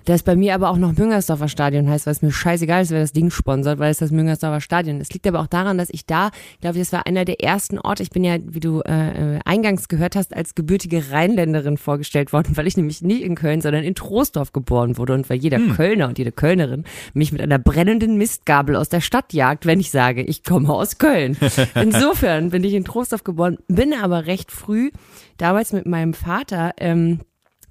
Das 0.06 0.24
bei 0.24 0.36
mir 0.36 0.56
aber 0.56 0.70
auch 0.70 0.78
noch 0.78 0.94
Müngersdorfer 0.98 1.48
Stadion 1.48 1.90
heißt, 1.90 2.06
weil 2.06 2.12
es 2.14 2.22
mir 2.22 2.32
scheißegal 2.32 2.84
ist, 2.84 2.92
wer 2.92 3.02
das 3.02 3.14
Ding 3.14 3.30
sponsert, 3.32 3.80
weil 3.80 3.92
es 3.92 3.98
das 4.00 4.12
Müngersdorfer 4.12 4.62
Stadion 4.62 4.91
ist. 5.00 5.10
Es 5.10 5.14
liegt 5.14 5.28
aber 5.28 5.40
auch 5.40 5.48
daran, 5.48 5.78
dass 5.78 5.90
ich 5.92 6.06
da, 6.06 6.32
glaube 6.60 6.78
ich, 6.78 6.84
das 6.84 6.94
war 6.94 7.08
einer 7.08 7.26
der 7.26 7.42
ersten 7.42 7.80
Orte, 7.80 8.04
ich 8.04 8.10
bin 8.10 8.24
ja, 8.24 8.38
wie 8.44 8.60
du 8.60 8.82
äh, 8.82 9.36
äh, 9.36 9.40
eingangs 9.46 9.88
gehört 9.88 10.16
hast, 10.16 10.36
als 10.36 10.56
gebürtige 10.56 11.12
Rheinländerin 11.12 11.78
vorgestellt 11.78 12.34
worden, 12.34 12.56
weil 12.58 12.68
ich 12.68 12.78
nämlich 12.78 13.02
nicht 13.02 13.22
in 13.22 13.36
Köln, 13.36 13.62
sondern 13.62 13.84
in 13.84 13.96
Troisdorf 13.96 14.54
geboren 14.54 14.98
wurde 14.98 15.14
und 15.14 15.30
weil 15.30 15.38
jeder 15.38 15.60
Kölner 15.60 16.08
und 16.08 16.18
jede 16.18 16.32
Kölnerin 16.32 16.84
mich 17.14 17.32
mit 17.32 17.42
einer 17.42 17.60
brennenden 17.60 18.18
Mistgabel 18.18 18.76
aus 18.76 18.90
der 18.90 19.02
Stadt 19.02 19.34
jagt, 19.34 19.66
wenn 19.66 19.80
ich 19.80 19.92
sage, 19.92 20.22
ich 20.24 20.44
komme 20.44 20.70
aus 20.70 20.98
Köln. 20.98 21.38
Insofern 21.76 22.50
bin 22.50 22.64
ich 22.64 22.74
in 22.74 22.86
Troisdorf 22.86 23.24
geboren, 23.24 23.58
bin 23.68 23.94
aber 23.94 24.26
recht 24.26 24.52
früh, 24.52 24.92
damals 25.38 25.74
mit 25.74 25.86
meinem 25.86 26.14
Vater, 26.14 26.72
ähm, 26.78 27.20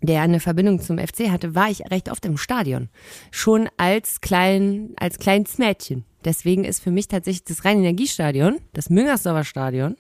der 0.03 0.23
eine 0.23 0.41
Verbindung 0.41 0.81
zum 0.81 0.99
FC 0.99 1.29
hatte, 1.31 1.55
war 1.55 1.71
ich 1.71 1.91
recht 1.91 2.11
oft 2.11 2.25
im 2.25 2.37
Stadion. 2.37 2.89
Schon 3.31 3.69
als 3.77 4.21
klein, 4.21 4.91
als 4.97 5.19
kleines 5.19 5.59
Mädchen. 5.59 6.05
Deswegen 6.25 6.65
ist 6.65 6.81
für 6.83 6.91
mich 6.91 7.09
tatsächlich 7.09 7.45
das 7.45 7.65
Rhein-Energiestadion, 7.65 8.59
das 8.73 8.91
Müngersdorfer 8.91 9.45
Stadion, 9.45 9.97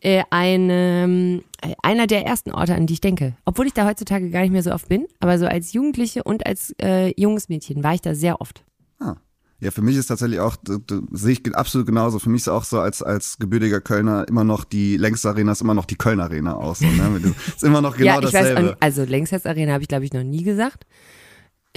äh, 0.00 0.22
eine, 0.30 1.42
äh, 1.62 1.74
einer 1.82 2.06
der 2.06 2.24
ersten 2.26 2.52
Orte, 2.52 2.74
an 2.74 2.86
die 2.86 2.94
ich 2.94 3.00
denke. 3.00 3.34
Obwohl 3.44 3.66
ich 3.66 3.72
da 3.72 3.86
heutzutage 3.86 4.30
gar 4.30 4.42
nicht 4.42 4.52
mehr 4.52 4.62
so 4.62 4.72
oft 4.72 4.88
bin, 4.88 5.06
aber 5.20 5.38
so 5.38 5.46
als 5.46 5.72
Jugendliche 5.72 6.22
und 6.22 6.46
als 6.46 6.74
äh, 6.80 7.12
junges 7.20 7.48
Mädchen 7.48 7.82
war 7.82 7.94
ich 7.94 8.00
da 8.00 8.14
sehr 8.14 8.40
oft. 8.40 8.64
Ah. 9.00 9.16
Ja, 9.58 9.70
für 9.70 9.80
mich 9.80 9.96
ist 9.96 10.08
tatsächlich 10.08 10.38
auch, 10.38 10.54
d- 10.56 10.76
d- 10.78 11.00
sehe 11.12 11.32
ich 11.32 11.56
absolut 11.56 11.86
genauso. 11.86 12.18
Für 12.18 12.28
mich 12.28 12.42
ist 12.42 12.48
auch 12.48 12.64
so 12.64 12.78
als, 12.78 13.02
als 13.02 13.38
gebürtiger 13.38 13.80
Kölner 13.80 14.28
immer 14.28 14.44
noch 14.44 14.64
die 14.64 14.98
längste 14.98 15.30
Arena 15.30 15.52
ist 15.52 15.62
immer 15.62 15.72
noch 15.72 15.86
die 15.86 15.96
Köln 15.96 16.20
Arena 16.20 16.54
aus. 16.56 16.80
So, 16.80 16.86
ne? 16.86 17.34
Ist 17.46 17.64
immer 17.64 17.80
noch 17.80 17.96
genau 17.96 18.12
ja, 18.12 18.18
ich 18.18 18.30
dasselbe. 18.30 18.68
weiß, 18.72 18.76
also 18.80 19.04
Längsherz 19.04 19.46
Arena 19.46 19.72
habe 19.72 19.82
ich 19.82 19.88
glaube 19.88 20.04
ich 20.04 20.12
noch 20.12 20.22
nie 20.24 20.42
gesagt. 20.42 20.84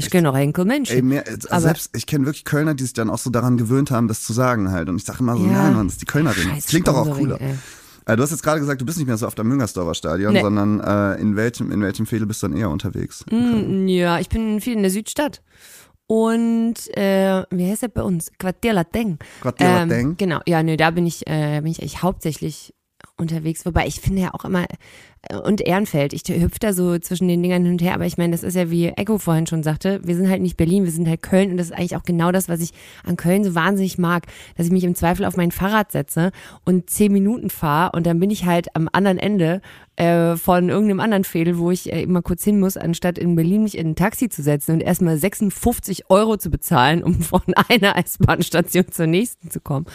Ich 0.05 0.09
kenne 0.11 0.29
auch 0.31 0.35
Henkel 0.35 0.65
Menschen. 0.65 0.95
Ey, 0.95 1.01
mehr, 1.01 1.23
also 1.27 1.59
selbst, 1.67 1.89
ich 1.95 2.05
kenne 2.05 2.25
wirklich 2.25 2.45
Kölner, 2.45 2.73
die 2.73 2.83
sich 2.83 2.93
dann 2.93 3.09
auch 3.09 3.17
so 3.19 3.29
daran 3.29 3.57
gewöhnt 3.57 3.91
haben, 3.91 4.07
das 4.07 4.23
zu 4.23 4.33
sagen 4.33 4.71
halt. 4.71 4.89
Und 4.89 4.97
ich 4.97 5.03
sage 5.05 5.19
immer 5.19 5.35
so, 5.37 5.45
Ja. 5.45 5.51
nein, 5.63 5.73
Mann, 5.75 5.87
das 5.87 5.93
ist 5.95 6.01
die 6.01 6.05
Kölner 6.05 6.31
Arena. 6.31 6.49
Scheiß 6.53 6.63
Das 6.63 6.69
klingt 6.71 6.87
doch 6.87 6.95
auch 6.97 7.17
cooler. 7.17 7.39
ey. 7.41 7.55
Äh, 8.05 8.15
du 8.15 8.23
hast 8.23 8.31
jetzt 8.31 8.41
gerade 8.41 8.59
gesagt, 8.59 8.81
du 8.81 8.85
bist 8.85 8.97
nicht 8.97 9.05
mehr 9.07 9.17
so 9.17 9.27
auf 9.27 9.35
dem 9.35 9.47
Müngersdorfer 9.47 9.93
Stadion, 9.93 10.33
Nee. 10.33 10.41
sondern 10.41 10.79
äh, 10.79 11.21
in 11.21 11.35
welchem, 11.35 11.71
in 11.71 11.81
welchem 11.81 12.05
Fädel 12.07 12.25
bist 12.25 12.41
du 12.41 12.47
dann 12.47 12.57
eher 12.57 12.69
unterwegs? 12.71 13.23
Mm, 13.29 13.87
Ja, 13.87 14.19
ich 14.19 14.29
bin 14.29 14.59
viel 14.61 14.73
in 14.73 14.81
der 14.81 14.91
Südstadt. 14.91 15.41
Und 16.07 16.75
äh, 16.97 17.43
wie 17.51 17.69
heißt 17.69 17.83
das 17.83 17.91
bei 17.93 18.01
uns? 18.01 18.31
Quartier 18.39 18.73
Lateng. 18.73 19.19
Quartier 19.41 19.67
Lateng? 19.67 20.17
Genau, 20.17 20.39
ja, 20.47 20.63
nö, 20.63 20.75
da 20.75 20.89
bin 20.89 21.05
ich, 21.05 21.27
äh, 21.27 21.61
bin 21.61 21.71
ich 21.71 21.81
eigentlich 21.81 22.01
hauptsächlich 22.01 22.73
unterwegs. 23.15 23.63
Wobei 23.65 23.85
ich 23.85 24.01
finde 24.01 24.21
ja 24.23 24.33
auch 24.33 24.43
immer, 24.43 24.65
und 25.43 25.61
Ehrenfeld. 25.61 26.13
Ich 26.13 26.23
hüpfe 26.27 26.59
da 26.59 26.73
so 26.73 26.97
zwischen 26.97 27.27
den 27.27 27.43
Dingern 27.43 27.63
hin 27.63 27.73
und 27.73 27.81
her, 27.81 27.93
aber 27.93 28.05
ich 28.05 28.17
meine, 28.17 28.31
das 28.31 28.43
ist 28.43 28.55
ja 28.55 28.71
wie 28.71 28.87
Echo 28.87 29.17
vorhin 29.17 29.47
schon 29.47 29.63
sagte, 29.63 29.99
wir 30.03 30.15
sind 30.15 30.29
halt 30.29 30.41
nicht 30.41 30.57
Berlin, 30.57 30.85
wir 30.85 30.91
sind 30.91 31.07
halt 31.07 31.21
Köln 31.21 31.51
und 31.51 31.57
das 31.57 31.67
ist 31.67 31.73
eigentlich 31.73 31.95
auch 31.95 32.03
genau 32.03 32.31
das, 32.31 32.47
was 32.47 32.61
ich 32.61 32.71
an 33.03 33.17
Köln 33.17 33.43
so 33.43 33.53
wahnsinnig 33.53 33.97
mag, 33.97 34.25
dass 34.55 34.65
ich 34.67 34.71
mich 34.71 34.83
im 34.83 34.95
Zweifel 34.95 35.25
auf 35.25 35.37
mein 35.37 35.51
Fahrrad 35.51 35.91
setze 35.91 36.31
und 36.65 36.89
zehn 36.89 37.11
Minuten 37.11 37.49
fahre 37.49 37.91
und 37.95 38.05
dann 38.05 38.19
bin 38.19 38.31
ich 38.31 38.45
halt 38.45 38.75
am 38.75 38.89
anderen 38.91 39.17
Ende 39.17 39.61
äh, 39.99 40.37
von 40.37 40.69
irgendeinem 40.69 41.01
anderen 41.01 41.25
Fädel, 41.25 41.57
wo 41.57 41.71
ich 41.71 41.91
äh, 41.91 42.01
immer 42.01 42.21
kurz 42.21 42.43
hin 42.43 42.59
muss, 42.59 42.77
anstatt 42.77 43.17
in 43.17 43.35
Berlin 43.35 43.63
mich 43.63 43.77
in 43.77 43.89
ein 43.89 43.95
Taxi 43.95 44.29
zu 44.29 44.41
setzen 44.41 44.71
und 44.71 44.81
erstmal 44.81 45.17
56 45.17 46.09
Euro 46.09 46.37
zu 46.37 46.49
bezahlen, 46.49 47.03
um 47.03 47.21
von 47.21 47.41
einer 47.67 47.97
S-Bahn-Station 47.97 48.85
zur 48.91 49.07
nächsten 49.07 49.51
zu 49.51 49.59
kommen. 49.59 49.85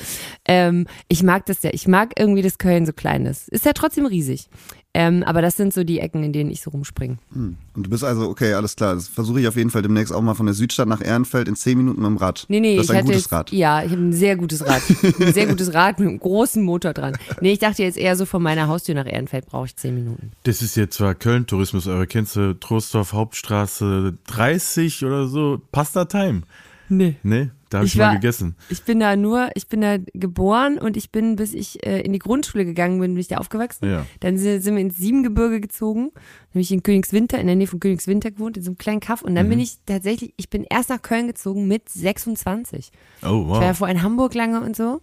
Ähm, 0.47 0.87
ich 1.09 1.23
mag 1.23 1.47
das 1.47 1.63
ja. 1.63 1.71
Ich 1.73 1.89
mag 1.89 2.13
irgendwie, 2.19 2.43
dass 2.43 2.59
Köln 2.59 2.85
so 2.85 2.93
klein 2.93 3.25
ist. 3.25 3.49
Ist 3.49 3.65
ja 3.65 3.73
trotzdem 3.73 4.05
riesig. 4.05 4.51
Ähm, 4.97 5.25
aber 5.25 5.43
das 5.43 5.57
sind 5.57 5.75
so 5.75 5.83
die 5.83 5.99
Ecken, 5.99 6.23
in 6.23 6.33
denen 6.33 6.51
ich 6.51 6.63
so 6.63 6.71
rumspringe. 6.71 7.19
Hm. 7.33 7.57
Und 7.75 7.87
du 7.87 7.91
bist 7.91 8.05
also, 8.05 8.29
okay, 8.29 8.55
alles 8.55 8.77
klar. 8.77 8.95
Das 8.95 9.09
versuche 9.09 9.41
ich 9.41 9.49
auf 9.49 9.57
jeden 9.57 9.71
Fall 9.71 9.83
demnächst 9.83 10.13
auch 10.13 10.23
mal 10.23 10.35
von 10.35 10.47
der 10.47 10.55
Südstadt 10.55 10.87
nach 10.87 11.05
Ehrenfeld 11.05 11.49
in 11.49 11.57
zehn 11.57 11.77
Minuten 11.77 12.01
mit 12.01 12.07
dem 12.07 12.17
Rad. 12.17 12.47
Nee, 12.49 12.61
nee, 12.61 12.77
das 12.77 12.85
ist 12.85 12.91
ich 12.91 12.97
ein 12.97 12.97
hatte 12.99 13.07
gutes 13.07 13.23
jetzt, 13.23 13.33
Rad. 13.33 13.53
Ja, 13.53 13.83
ich 13.83 13.91
habe 13.91 14.01
ein 14.01 14.13
sehr 14.13 14.37
gutes 14.37 14.65
Rad. 14.65 14.83
ein 15.21 15.33
sehr 15.33 15.47
gutes 15.47 15.75
Rad 15.75 15.99
mit 15.99 16.09
einem 16.09 16.21
großen 16.21 16.63
Motor 16.63 16.93
dran. 16.93 17.19
Nee, 17.41 17.53
ich 17.53 17.59
dachte 17.59 17.83
jetzt 17.83 17.99
eher 17.99 18.15
so 18.15 18.25
von 18.25 18.41
meiner 18.41 18.69
Haustür 18.69 18.95
nach 18.95 19.07
Ehrenfeld 19.07 19.47
brauche 19.47 19.67
ich 19.67 19.75
zehn 19.75 19.97
Minuten. 19.97 20.31
Das 20.45 20.63
ist 20.63 20.77
jetzt 20.77 20.97
zwar 20.97 21.17
Köln-Tourismus, 21.17 21.89
aber 21.89 22.07
kennst 22.07 22.37
du 22.37 22.55
Trostorf 22.55 23.13
Hauptstraße 23.13 24.17
30 24.29 25.05
oder 25.05 25.27
so? 25.27 25.61
Pasta 25.73 26.05
Time. 26.05 26.43
Nee. 26.89 27.17
Nee, 27.25 27.51
da 27.75 27.79
habe 27.79 27.87
ich, 27.87 27.95
Ich 27.95 27.99
mal 27.99 28.07
war- 28.07 28.15
gegessen. 28.15 28.55
Ich 28.69 28.85
bin 28.85 29.01
da 29.01 29.17
nur, 29.17 29.51
ich 29.55 29.67
bin 29.69 29.81
da 29.81 29.99
geboren 30.15 30.79
und 30.79 30.97
ich 30.97 31.11
bin, 31.11 31.37
bis 31.37 31.53
ich 31.53 31.85
äh, 31.87 32.01
in 32.01 32.13
die 32.13 32.19
Grundschule 32.19 32.65
gegangen 32.65 33.01
bin, 33.01 33.13
bin 33.15 33.21
ich 33.21 33.29
da 33.29 33.39
aufgewachsen. 33.39 33.91
Ja. 33.91 34.07
Dann 34.21 34.39
sind, 34.39 34.63
sind 34.63 34.75
wir 34.77 34.81
ins 34.81 34.97
Siebengebirge 34.97 35.61
gezogen. 35.61 36.11
Dann 36.15 36.51
habe 36.53 36.61
ich 36.61 36.71
in 36.73 36.83
Königswinter, 36.83 37.39
in 37.39 37.47
der 37.49 37.57
Nähe 37.57 37.67
von 37.67 37.81
Königswinter 37.81 38.31
gewohnt, 38.31 38.57
in 38.57 38.63
so 38.63 38.71
einem 38.71 38.79
kleinen 38.79 39.01
Kaff. 39.01 39.23
Und 39.23 39.35
dann 39.35 39.49
bin 39.49 39.59
ich 39.59 39.79
tatsächlich, 39.87 40.33
ich 40.37 40.49
bin 40.49 40.65
erst 40.71 40.89
nach 40.91 41.03
Köln 41.03 41.27
gezogen 41.27 41.67
mit 41.69 41.89
26. 41.89 42.91
Oh, 43.23 43.27
Ich 43.27 43.49
war 43.49 43.63
ja 43.63 43.69
wow. 43.71 43.77
vorher 43.77 43.97
in 43.97 44.03
Hamburg 44.03 44.35
lange 44.35 44.61
und 44.61 44.77
so. 44.77 45.01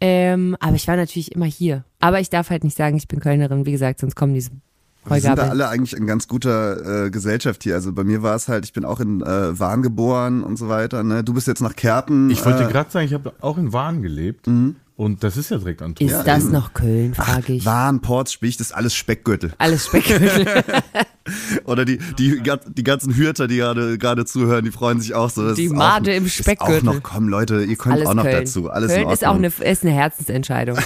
Ähm, 0.00 0.56
aber 0.60 0.76
ich 0.76 0.88
war 0.88 0.96
natürlich 0.96 1.32
immer 1.32 1.44
hier. 1.46 1.84
Aber 1.98 2.20
ich 2.20 2.30
darf 2.30 2.48
halt 2.50 2.64
nicht 2.64 2.76
sagen, 2.76 2.96
ich 2.96 3.08
bin 3.08 3.20
Kölnerin. 3.20 3.66
Wie 3.66 3.72
gesagt, 3.72 4.00
sonst 4.00 4.14
kommen 4.14 4.32
diese 4.32 4.50
Wir 5.06 5.20
sind 5.20 5.38
da 5.38 5.48
alle 5.48 5.68
eigentlich 5.68 5.96
in 5.96 6.06
ganz 6.06 6.28
guter 6.28 7.06
äh, 7.06 7.10
Gesellschaft 7.10 7.62
hier. 7.62 7.74
Also 7.74 7.92
bei 7.92 8.04
mir 8.04 8.22
war 8.22 8.34
es 8.34 8.48
halt, 8.48 8.64
ich 8.64 8.72
bin 8.72 8.84
auch 8.84 9.00
in 9.00 9.22
äh, 9.22 9.58
Wahn 9.58 9.82
geboren 9.82 10.42
und 10.42 10.58
so 10.58 10.68
weiter. 10.68 11.02
Ne? 11.02 11.24
Du 11.24 11.32
bist 11.32 11.46
jetzt 11.46 11.62
nach 11.62 11.74
Kerpen. 11.74 12.30
Ich 12.30 12.44
wollte 12.44 12.64
äh, 12.64 12.68
gerade 12.68 12.90
sagen, 12.90 13.06
ich 13.06 13.14
habe 13.14 13.32
auch 13.40 13.56
in 13.56 13.72
Wahn 13.72 14.02
gelebt. 14.02 14.46
Und 15.00 15.24
das 15.24 15.38
ist 15.38 15.50
ja 15.50 15.56
direkt 15.56 15.80
an 15.80 15.94
Ist 15.98 16.12
Tour. 16.12 16.24
das 16.24 16.44
noch 16.44 16.74
Köln, 16.74 17.14
frage 17.14 17.54
ich. 17.54 17.64
Wahn, 17.64 18.02
Ports, 18.02 18.34
Spicht, 18.34 18.60
das 18.60 18.66
ist 18.66 18.72
alles 18.74 18.94
Speckgürtel. 18.94 19.54
Alles 19.56 19.86
Speckgürtel. 19.86 20.44
Oder 21.64 21.86
die, 21.86 21.96
die, 22.18 22.42
die 22.68 22.84
ganzen 22.84 23.16
Hürter, 23.16 23.48
die 23.48 23.56
gerade 23.56 23.96
gerade 23.96 24.26
zuhören, 24.26 24.62
die 24.62 24.70
freuen 24.70 25.00
sich 25.00 25.14
auch 25.14 25.30
so. 25.30 25.42
Das 25.42 25.56
Die 25.56 25.64
ist 25.64 25.72
Made 25.72 26.10
auch, 26.10 26.14
im 26.14 26.26
Ist 26.26 26.40
auch 26.40 26.42
Speckgürtel. 26.44 26.84
noch, 26.84 27.02
komm 27.02 27.30
Leute, 27.30 27.64
ihr 27.64 27.76
kommt 27.76 27.94
Alles 27.94 28.08
auch 28.08 28.12
noch 28.12 28.24
Köln. 28.24 28.44
dazu. 28.44 28.68
Alles 28.68 28.92
Köln 28.92 29.08
ist 29.08 29.26
auch 29.26 29.36
eine, 29.36 29.46
ist 29.46 29.82
eine 29.84 29.92
Herzensentscheidung. 29.94 30.76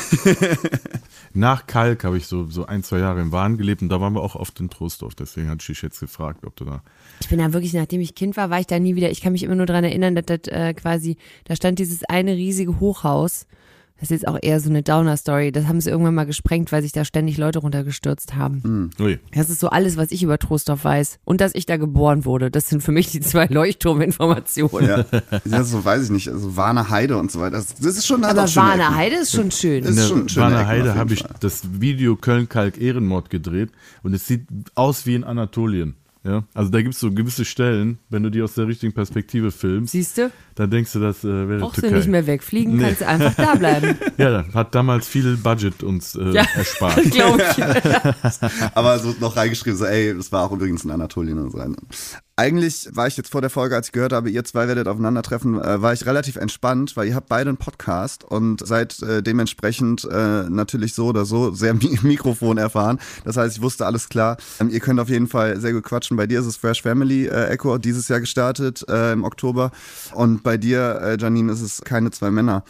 Nach 1.35 1.67
Kalk 1.67 2.05
habe 2.05 2.17
ich 2.17 2.29
so, 2.29 2.47
so 2.49 2.67
ein, 2.67 2.85
zwei 2.85 3.01
Jahre 3.01 3.21
in 3.21 3.33
Wahn 3.33 3.57
gelebt 3.59 3.83
und 3.83 3.89
da 3.89 4.01
waren 4.01 4.13
wir 4.15 4.21
auch 4.23 4.37
oft 4.37 4.61
in 4.61 4.71
Trostorf. 4.71 5.17
Deswegen 5.17 5.49
hatte 5.51 5.63
ich 5.63 5.67
dich 5.67 5.83
jetzt 5.83 5.99
gefragt, 5.99 6.47
ob 6.47 6.55
du 6.55 6.65
da. 6.65 6.83
Ich 7.21 7.29
bin 7.29 7.41
da 7.41 7.53
wirklich, 7.53 7.73
nachdem 7.73 8.01
ich 8.01 8.15
Kind 8.15 8.37
war, 8.37 8.49
war 8.49 8.61
ich 8.61 8.69
da 8.69 8.79
nie 8.79 8.95
wieder. 8.95 9.11
Ich 9.11 9.23
kann 9.23 9.33
mich 9.33 9.43
immer 9.43 9.57
nur 9.57 9.67
dran 9.67 9.83
erinnern, 9.83 10.15
dass 10.15 10.27
das 10.27 10.47
äh, 10.53 10.73
quasi, 10.75 11.17
da 11.47 11.57
stand 11.57 11.81
dieses 11.81 12.05
eine 12.05 12.35
riesige 12.37 12.79
Hochhaus. 12.79 13.47
Das 14.01 14.11
ist 14.11 14.23
jetzt 14.23 14.29
auch 14.29 14.39
eher 14.43 14.59
so 14.59 14.69
eine 14.69 14.83
Downer-Story. 14.83 15.53
Das 15.53 15.67
haben 15.67 15.81
sie 15.81 15.89
irgendwann 15.89 16.17
mal 16.17 16.27
gesprengt, 16.27 16.73
weil 16.73 16.83
sich 16.83 16.91
da 16.93 17.05
ständig 17.05 17.39
Leute 17.39 17.61
runtergestürzt 17.61 18.35
haben. 18.35 18.91
Ui. 19.01 19.21
Das 19.33 19.51
ist 19.51 19.61
so 19.61 19.69
alles, 19.69 19.97
was 19.97 20.11
ich 20.11 20.23
über 20.23 20.39
Trostorf 20.39 20.85
weiß. 20.85 21.21
Und 21.25 21.41
dass 21.41 21.55
ich 21.55 21.65
da 21.65 21.77
geboren 21.77 22.25
wurde. 22.25 22.51
Das 22.51 22.69
sind 22.69 22.83
für 22.83 22.91
mich 22.91 23.13
die 23.13 23.21
zwei 23.21 23.47
Leuchtturminformationen. 23.47 24.89
Ja, 24.89 25.05
das 25.45 25.71
so 25.71 25.85
weiß 25.85 26.05
ich 26.05 26.11
nicht. 26.11 26.29
Also 26.29 26.57
Warner 26.57 26.91
Heide 26.91 27.17
und 27.19 27.31
so 27.31 27.41
weiter. 27.41 27.57
Das, 27.57 27.75
das 27.77 27.97
ist 27.97 28.07
schon 28.07 28.25
Aber 28.25 28.43
Warner. 28.57 28.97
Heide 28.97 29.17
ist 29.17 29.31
schon 29.31 29.53
schön. 29.53 29.85
Ist 29.85 29.91
In 29.91 29.97
der 29.97 30.03
schon 30.03 30.29
schöne 30.29 30.47
Warner 30.47 30.67
Heide 30.67 30.95
habe 30.97 31.15
ich 31.15 31.25
das 31.41 31.63
Video 31.81 32.17
Köln-Kalk-Ehrenmord 32.17 33.31
gedreht 33.31 33.71
und 34.03 34.13
es 34.13 34.27
sieht 34.27 34.47
aus 34.75 35.07
wie 35.07 35.15
in 35.15 35.25
Anatolien. 35.25 35.95
Ja, 36.27 36.43
also 36.55 36.71
da 36.71 36.81
gibt 36.81 36.95
es 36.95 37.01
so 37.01 37.13
gewisse 37.13 37.45
Stellen, 37.45 37.99
wenn 38.09 38.23
du 38.23 38.31
die 38.31 38.41
aus 38.41 38.55
der 38.55 38.67
richtigen 38.67 38.95
Perspektive 38.95 39.51
filmst, 39.51 39.93
Siehst 39.93 40.17
du? 40.17 40.31
dann 40.55 40.71
denkst 40.71 40.93
du, 40.95 41.01
das 41.01 41.23
äh, 41.23 41.29
wäre 41.49 41.61
Brauchst 41.61 41.75
Türkei. 41.81 41.91
du 41.91 41.97
nicht 41.99 42.09
mehr 42.09 42.27
wegfliegen, 42.27 42.77
Nee. 42.77 42.83
kannst 42.85 43.01
du 43.03 43.07
einfach 43.09 43.35
da 43.35 43.55
bleiben. 43.57 43.99
Ja, 44.17 44.31
da 44.43 44.45
hat 44.55 44.75
damals 44.75 45.07
viel 45.07 45.37
Budget 45.37 45.83
uns 45.83 46.15
äh, 46.15 46.31
Ja. 46.31 46.47
erspart. 46.55 47.03
Glaube 47.11 47.43
ich. 47.43 47.65
Aber 48.75 48.99
so 49.01 49.15
noch 49.21 49.37
reingeschrieben, 49.37 49.77
so, 49.79 49.85
ey, 49.85 50.15
das 50.17 50.33
war 50.33 50.45
auch 50.45 50.53
übrigens 50.53 50.85
in 50.85 50.91
Anatolien 50.93 51.39
und 51.39 51.51
so. 51.53 51.59
Eigentlich 52.37 52.89
war 52.91 53.07
ich 53.07 53.17
jetzt 53.17 53.31
vor 53.31 53.43
der 53.43 53.51
Folge, 53.51 53.77
als 53.77 53.87
ich 53.87 53.93
gehört 53.93 54.13
habe, 54.13 54.29
ihr 54.29 54.43
zwei 54.43 54.67
werdet 54.67 54.89
aufeinandertreffen, 54.89 55.61
äh, 55.63 55.81
war 55.81 55.93
ich 55.93 56.05
relativ 56.05 56.35
entspannt, 56.35 56.97
weil 56.97 57.07
ihr 57.07 57.15
habt 57.15 57.29
beide 57.29 57.49
einen 57.49 57.59
Podcast 57.59 58.25
und 58.25 58.67
seid 58.67 59.01
äh, 59.03 59.23
dementsprechend 59.23 60.03
äh, 60.11 60.51
natürlich 60.51 60.95
so 60.95 61.07
oder 61.07 61.27
so 61.27 61.53
sehr 61.53 61.75
Mi 61.75 61.97
Mikrofon 62.03 62.59
erfahren. 62.59 62.99
Das 63.25 63.37
heißt, 63.37 63.57
ich 63.57 63.63
wusste 63.63 63.87
alles 63.87 64.09
klar. 64.09 64.37
Ähm, 64.59 64.69
ihr 64.71 64.81
könnt 64.81 64.99
auf 64.99 65.09
jeden 65.09 65.29
Fall 65.29 65.61
sehr 65.61 65.73
gut 65.73 65.85
quatschen. 65.85 66.17
Bei 66.17 66.27
dir 66.27 66.41
ist 66.41 66.47
es 66.47 66.57
Fresh 66.57 66.83
Family 66.83 67.27
äh, 67.27 67.51
Echo 67.51 67.79
dieses 67.79 68.09
Jahr 68.09 68.19
gestartet 68.19 68.85
äh, 68.89 69.13
im 69.13 69.23
Oktober 69.23 69.71
und 70.13 70.43
bei 70.43 70.57
dir, 70.57 71.01
äh, 71.03 71.17
Janine, 71.21 71.53
ist 71.53 71.61
es 71.61 71.83
keine 71.83 72.11
zwei 72.11 72.33
Männer. 72.33 72.65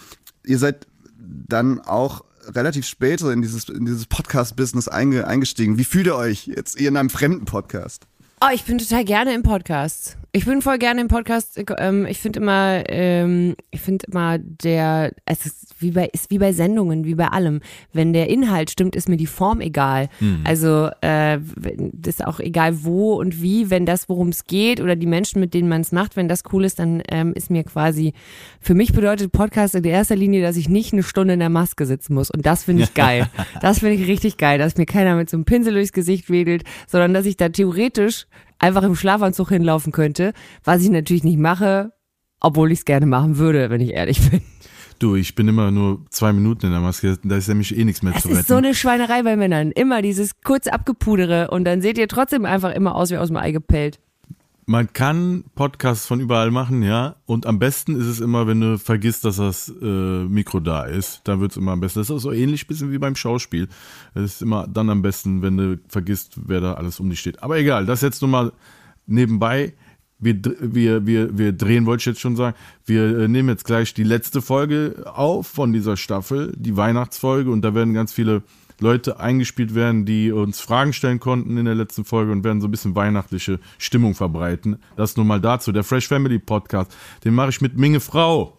Ihr 0.45 0.59
seid 0.59 0.87
dann 1.17 1.81
auch 1.81 2.23
relativ 2.49 2.87
spät 2.87 3.21
so 3.21 3.31
in 3.31 3.41
dieses, 3.41 3.71
in 3.71 3.87
dieses 3.87 4.05
Podcast-Business 4.05 4.89
einge, 4.89 5.27
eingestiegen. 5.27 5.79
Wie 5.79 5.85
fühlt 5.85 6.07
ihr 6.07 6.17
euch 6.17 6.49
jetzt 6.49 6.77
in 6.77 6.99
einem 6.99 7.09
fremden 7.09 7.47
Podcast? 7.47 8.07
Oh, 8.41 8.49
ich 8.53 8.65
bin 8.65 8.79
total 8.79 9.05
gerne 9.05 9.33
im 9.33 9.43
Podcast. 9.43 10.19
Ich 10.37 10.45
bin 10.45 10.63
voll 10.63 10.79
gerne 10.79 11.01
im 11.01 11.07
Podcast. 11.07 11.57
Ich, 11.57 11.67
ähm, 11.79 12.07
ich 12.07 12.19
finde 12.19 12.41
immer, 12.41 12.83
ähm, 12.89 13.55
ich 13.71 13.81
finde 13.81 14.07
immer 14.11 14.37
der, 14.39 15.13
es 15.25 15.47
ist 15.47 15.77
wie 15.79 15.93
bei, 15.93 16.07
ist 16.13 16.31
wie 16.31 16.39
bei 16.39 16.53
Sendungen, 16.53 17.05
wie 17.05 17.15
bei 17.15 17.29
allem. 17.29 17.61
Wenn 17.93 18.13
der 18.13 18.29
Inhalt 18.29 18.71
stimmt, 18.71 18.97
ist 18.97 19.09
mir 19.09 19.17
die 19.17 19.29
Form 19.29 19.61
egal. 19.61 20.09
Also 20.43 20.91
äh, 21.03 21.39
ist 22.05 22.25
auch 22.27 22.41
egal 22.41 22.83
wo 22.85 23.15
und 23.15 23.41
wie. 23.41 23.71
Wenn 23.71 23.87
das, 23.87 24.09
worum 24.09 24.31
es 24.31 24.45
geht 24.45 24.81
oder 24.81 24.97
die 24.97 25.07
Menschen, 25.07 25.39
mit 25.39 25.55
denen 25.55 25.69
man 25.69 25.83
es 25.83 25.93
macht, 25.93 26.17
wenn 26.17 26.29
das 26.29 26.43
cool 26.53 26.65
ist, 26.65 26.81
dann 26.81 27.01
ähm, 27.09 27.33
ist 27.35 27.49
mir 27.49 27.63
quasi. 27.63 28.13
Für 28.61 28.75
mich 28.75 28.93
bedeutet 28.93 29.31
Podcast 29.31 29.77
in 29.77 29.85
erster 29.85 30.17
Linie, 30.17 30.43
dass 30.43 30.57
ich 30.57 30.69
nicht 30.69 30.93
eine 30.93 31.05
Stunde 31.05 31.35
in 31.35 31.41
der 31.41 31.49
Maske 31.49 31.87
sitzen 31.87 32.15
muss. 32.15 32.31
Und 32.33 32.45
das 32.45 32.65
finde 32.65 32.83
ich 32.83 32.95
geil. 32.95 33.29
Das 33.61 33.79
finde 33.79 33.95
ich 33.95 34.09
richtig 34.09 34.37
geil, 34.37 34.59
dass 34.59 34.77
mir 34.77 34.87
keiner 34.87 35.15
mit 35.15 35.31
so 35.31 35.37
einem 35.37 35.45
Pinsel 35.45 35.75
durchs 35.75 35.93
Gesicht 35.93 36.29
wedelt, 36.29 36.65
sondern 36.89 37.15
dass 37.15 37.25
ich 37.25 37.37
da 37.37 37.49
theoretisch 37.49 38.27
einfach 38.59 38.83
im 38.83 38.95
Schlafanzug 38.97 39.49
hinlaufen 39.51 39.93
könnte, 39.93 40.33
was 40.65 40.83
ich 40.83 40.91
natürlich 40.91 41.25
nicht 41.25 41.39
mache, 41.39 41.93
obwohl 42.41 42.73
ich 42.73 42.81
es 42.81 42.85
gerne 42.85 43.07
machen 43.07 43.39
würde, 43.39 43.71
wenn 43.71 43.81
ich 43.81 43.93
ehrlich 43.93 44.31
bin. 44.31 44.41
Du, 45.01 45.17
ich 45.17 45.35
bin 45.35 45.49
immer 45.49 45.71
nur 45.73 46.05
zwei 46.11 46.33
Minuten 46.33 46.67
in 46.67 46.73
der 46.73 46.81
Maske, 46.81 47.19
da 47.25 47.37
ist 47.37 47.49
nämlich 47.49 47.77
eh 47.77 47.85
nichts 47.85 48.03
mehr 48.03 48.15
Es 48.15 48.23
zu 48.23 48.29
retten. 48.29 48.41
ist 48.41 48.49
so 48.49 48.55
eine 48.55 48.75
Schweinerei 48.75 49.23
bei 49.25 49.37
Männern. 49.37 49.73
Immer 49.73 50.03
dieses 50.03 50.41
kurz 50.43 50.69
abgepudere 50.69 51.51
und 51.51 51.65
dann 51.65 51.81
seht 51.83 51.99
ihr 51.99 52.07
trotzdem 52.07 52.45
einfach 52.45 52.73
immer 52.73 52.95
aus 52.95 53.11
wie 53.11 53.17
aus 53.19 53.29
dem 53.29 53.37
Ei 53.37 53.51
gepellt. 53.51 53.99
Man 54.67 54.93
kann 54.95 55.45
Podcasts 55.55 56.07
von 56.07 56.21
überall 56.21 56.51
machen, 56.51 56.83
ja. 56.83 57.17
Und 57.27 57.45
am 57.45 57.59
besten 57.59 58.01
ist 58.01 58.07
es 58.07 58.21
immer, 58.21 58.47
wenn 58.47 58.61
du 58.63 58.79
vergisst, 58.79 59.25
dass 59.27 59.37
das 59.37 59.69
äh, 59.69 60.25
Mikro 60.25 60.59
da 60.61 60.85
ist. 60.85 61.21
Dann 61.25 61.41
wird 61.41 61.51
es 61.51 61.59
immer 61.59 61.73
am 61.73 61.81
besten. 61.81 62.01
Das 62.01 62.09
ist 62.09 62.17
auch 62.17 62.19
so 62.19 62.33
ähnlich 62.33 62.67
bisschen 62.67 62.91
wie 62.91 62.99
beim 62.99 63.15
Schauspiel. 63.15 63.69
Es 64.15 64.23
ist 64.23 64.43
immer 64.43 64.67
dann 64.67 64.89
am 64.89 65.03
besten, 65.03 65.43
wenn 65.43 65.59
du 65.59 65.81
vergisst, 65.89 66.39
wer 66.47 66.63
da 66.63 66.75
alles 66.75 66.99
um 66.99 67.11
dich 67.11 67.21
steht. 67.21 67.43
Aber 67.43 67.59
egal, 67.59 67.85
das 67.85 68.01
jetzt 68.01 68.23
nur 68.23 68.31
mal 68.31 68.53
nebenbei. 69.07 69.75
Wir, 70.19 70.41
wir, 70.61 71.07
wir, 71.07 71.37
wir 71.37 71.53
drehen, 71.53 71.85
wollte 71.85 72.01
ich 72.01 72.07
jetzt 72.07 72.21
schon 72.21 72.37
sagen. 72.37 72.57
Wir 72.87 73.19
äh, 73.19 73.29
nehmen 73.29 73.51
jetzt 73.51 73.65
gleich 73.65 73.93
die 73.93 74.05
letzte 74.05 74.41
Folge 74.41 75.05
auf 75.13 75.47
von 75.47 75.75
dieser 75.75 75.99
Staffel, 75.99 76.55
die 76.57 76.77
Weihnachtsfolge. 76.77 77.51
Und 77.51 77.63
da 77.63 77.75
werden 77.75 77.93
ganz 77.93 78.15
viele 78.15 78.43
Leute 78.81 79.21
eingespielt 79.21 79.75
werden, 79.75 80.05
die 80.05 80.33
uns 80.33 80.61
Fragen 80.61 80.93
stellen 80.93 81.21
konnten 81.21 81.57
in 81.57 81.65
der 81.65 81.75
letzten 81.75 82.05
Folge 82.05 82.33
und 82.33 82.45
werden 82.45 82.61
so 82.61 82.69
ein 82.69 82.71
bisschen 82.71 82.95
weihnachtliche 82.95 83.61
Stimmung 83.79 84.15
verbreiten. 84.15 84.79
Das 84.97 85.17
nur 85.17 85.27
mal 85.27 85.41
dazu. 85.41 85.73
Der 85.73 85.85
Fresh 85.85 86.09
Family 86.09 86.39
Podcast, 86.39 86.95
den 87.25 87.35
mache 87.35 87.51
ich 87.51 87.61
mit 87.61 87.77
Minge 87.77 88.01
Frau 88.01 88.59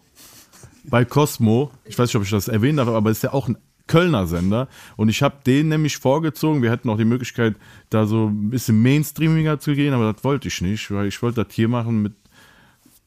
bei 0.84 1.04
Cosmo. 1.04 1.70
Ich 1.84 1.98
weiß 1.98 2.08
nicht, 2.08 2.16
ob 2.16 2.22
ich 2.22 2.30
das 2.30 2.48
erwähnen 2.48 2.78
darf, 2.78 2.88
aber 2.88 3.10
ist 3.10 3.22
ja 3.22 3.32
auch 3.32 3.48
ein 3.48 3.58
Kölner 3.86 4.26
Sender. 4.26 4.68
Und 4.96 5.08
ich 5.08 5.22
habe 5.22 5.36
den 5.46 5.68
nämlich 5.68 5.96
vorgezogen. 5.98 6.62
Wir 6.62 6.70
hätten 6.70 6.90
auch 6.90 6.96
die 6.96 7.04
Möglichkeit, 7.04 7.56
da 7.90 8.06
so 8.06 8.26
ein 8.26 8.50
bisschen 8.50 8.82
Mainstreamiger 8.82 9.60
zu 9.60 9.74
gehen, 9.74 9.94
aber 9.94 10.12
das 10.12 10.24
wollte 10.24 10.48
ich 10.48 10.60
nicht, 10.60 10.90
weil 10.90 11.06
ich 11.06 11.22
wollte 11.22 11.44
das 11.44 11.54
hier 11.54 11.68
machen 11.68 12.02
mit, 12.02 12.14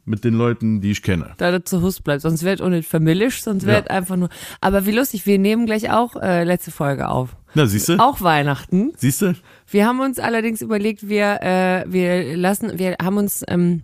mit 0.09 0.23
den 0.23 0.33
Leuten, 0.33 0.81
die 0.81 0.91
ich 0.91 1.03
kenne. 1.03 1.31
Da 1.37 1.51
das 1.51 1.63
zu 1.65 1.81
Hus 1.81 2.01
bleibt. 2.01 2.21
Sonst 2.23 2.43
wird 2.43 2.61
auch 2.61 2.69
nicht 2.69 2.89
vermillischt, 2.89 3.43
sonst 3.43 3.65
wird 3.65 3.85
Ja. 3.89 3.95
einfach 3.95 4.15
nur. 4.15 4.29
Aber 4.59 4.85
wie 4.85 4.91
lustig, 4.91 5.25
wir 5.25 5.37
nehmen 5.39 5.65
gleich 5.65 5.91
auch 5.91 6.15
äh, 6.15 6.43
letzte 6.43 6.71
Folge 6.71 7.07
auf. 7.07 7.35
Na, 7.53 7.65
siehst 7.65 7.89
du? 7.89 7.97
Auch 7.99 8.21
Weihnachten. 8.21 8.91
Siehst 8.97 9.21
du? 9.21 9.33
Wir 9.67 9.85
haben 9.87 9.99
uns 10.01 10.19
allerdings 10.19 10.61
überlegt, 10.61 11.07
wir, 11.07 11.41
äh, 11.41 11.85
wir 11.87 12.35
lassen, 12.37 12.77
wir 12.79 12.95
haben 13.01 13.17
uns 13.17 13.43
ähm, 13.47 13.83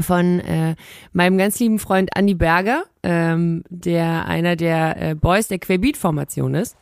von 0.00 0.40
äh, 0.40 0.74
meinem 1.12 1.38
ganz 1.38 1.58
lieben 1.60 1.78
Freund 1.78 2.10
Andy 2.16 2.34
Berger, 2.34 2.84
ähm, 3.02 3.62
der 3.70 4.26
einer 4.26 4.56
der 4.56 5.00
äh, 5.10 5.14
Boys 5.14 5.48
der 5.48 5.58
Querbeat-Formation 5.58 6.54
ist, 6.54 6.76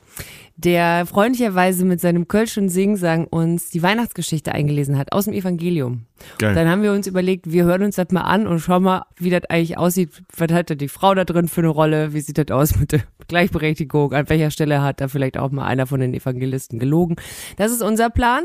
der 0.65 1.07
freundlicherweise 1.07 1.85
mit 1.85 2.01
seinem 2.01 2.29
Kölschen 2.29 2.69
Singsang 2.69 3.27
uns 3.27 3.71
die 3.71 3.83
Weihnachtsgeschichte 3.83 4.53
eingelesen 4.53 4.99
hat 4.99 5.13
aus 5.13 5.25
dem 5.25 5.35
Evangelium. 5.35 6.07
Geil. 6.39 6.55
Dann 6.55 6.69
haben 6.69 6.83
wir 6.83 6.93
uns 6.93 7.07
überlegt, 7.07 7.51
wir 7.51 7.65
hören 7.65 7.83
uns 7.83 7.97
das 7.97 8.11
mal 8.11 8.23
an 8.23 8.47
und 8.47 8.61
schauen 8.61 8.85
mal, 8.85 9.05
wie 9.17 9.31
das 9.31 9.45
eigentlich 9.49 9.77
aussieht. 9.77 10.23
Was 10.37 10.53
hat 10.53 10.71
da 10.71 10.75
die 10.75 10.89
Frau 10.89 11.15
da 11.15 11.25
drin 11.25 11.49
für 11.49 11.63
eine 11.63 11.69
Rolle? 11.69 12.13
Wie 12.13 12.21
sieht 12.21 12.39
das 12.39 12.51
aus 12.51 12.79
mit 12.79 12.93
der 12.93 13.01
Gleichberechtigung? 13.29 14.13
An 14.13 14.29
welcher 14.29 14.51
Stelle 14.51 14.83
hat 14.83 15.01
da 15.01 15.09
vielleicht 15.09 15.37
auch 15.37 15.51
mal 15.51 15.67
einer 15.67 15.87
von 15.87 16.01
den 16.01 16.15
Evangelisten 16.15 16.79
gelogen? 16.79 17.17
Das 17.57 17.73
ist 17.73 17.83
unser 17.83 18.11
Plan. 18.11 18.45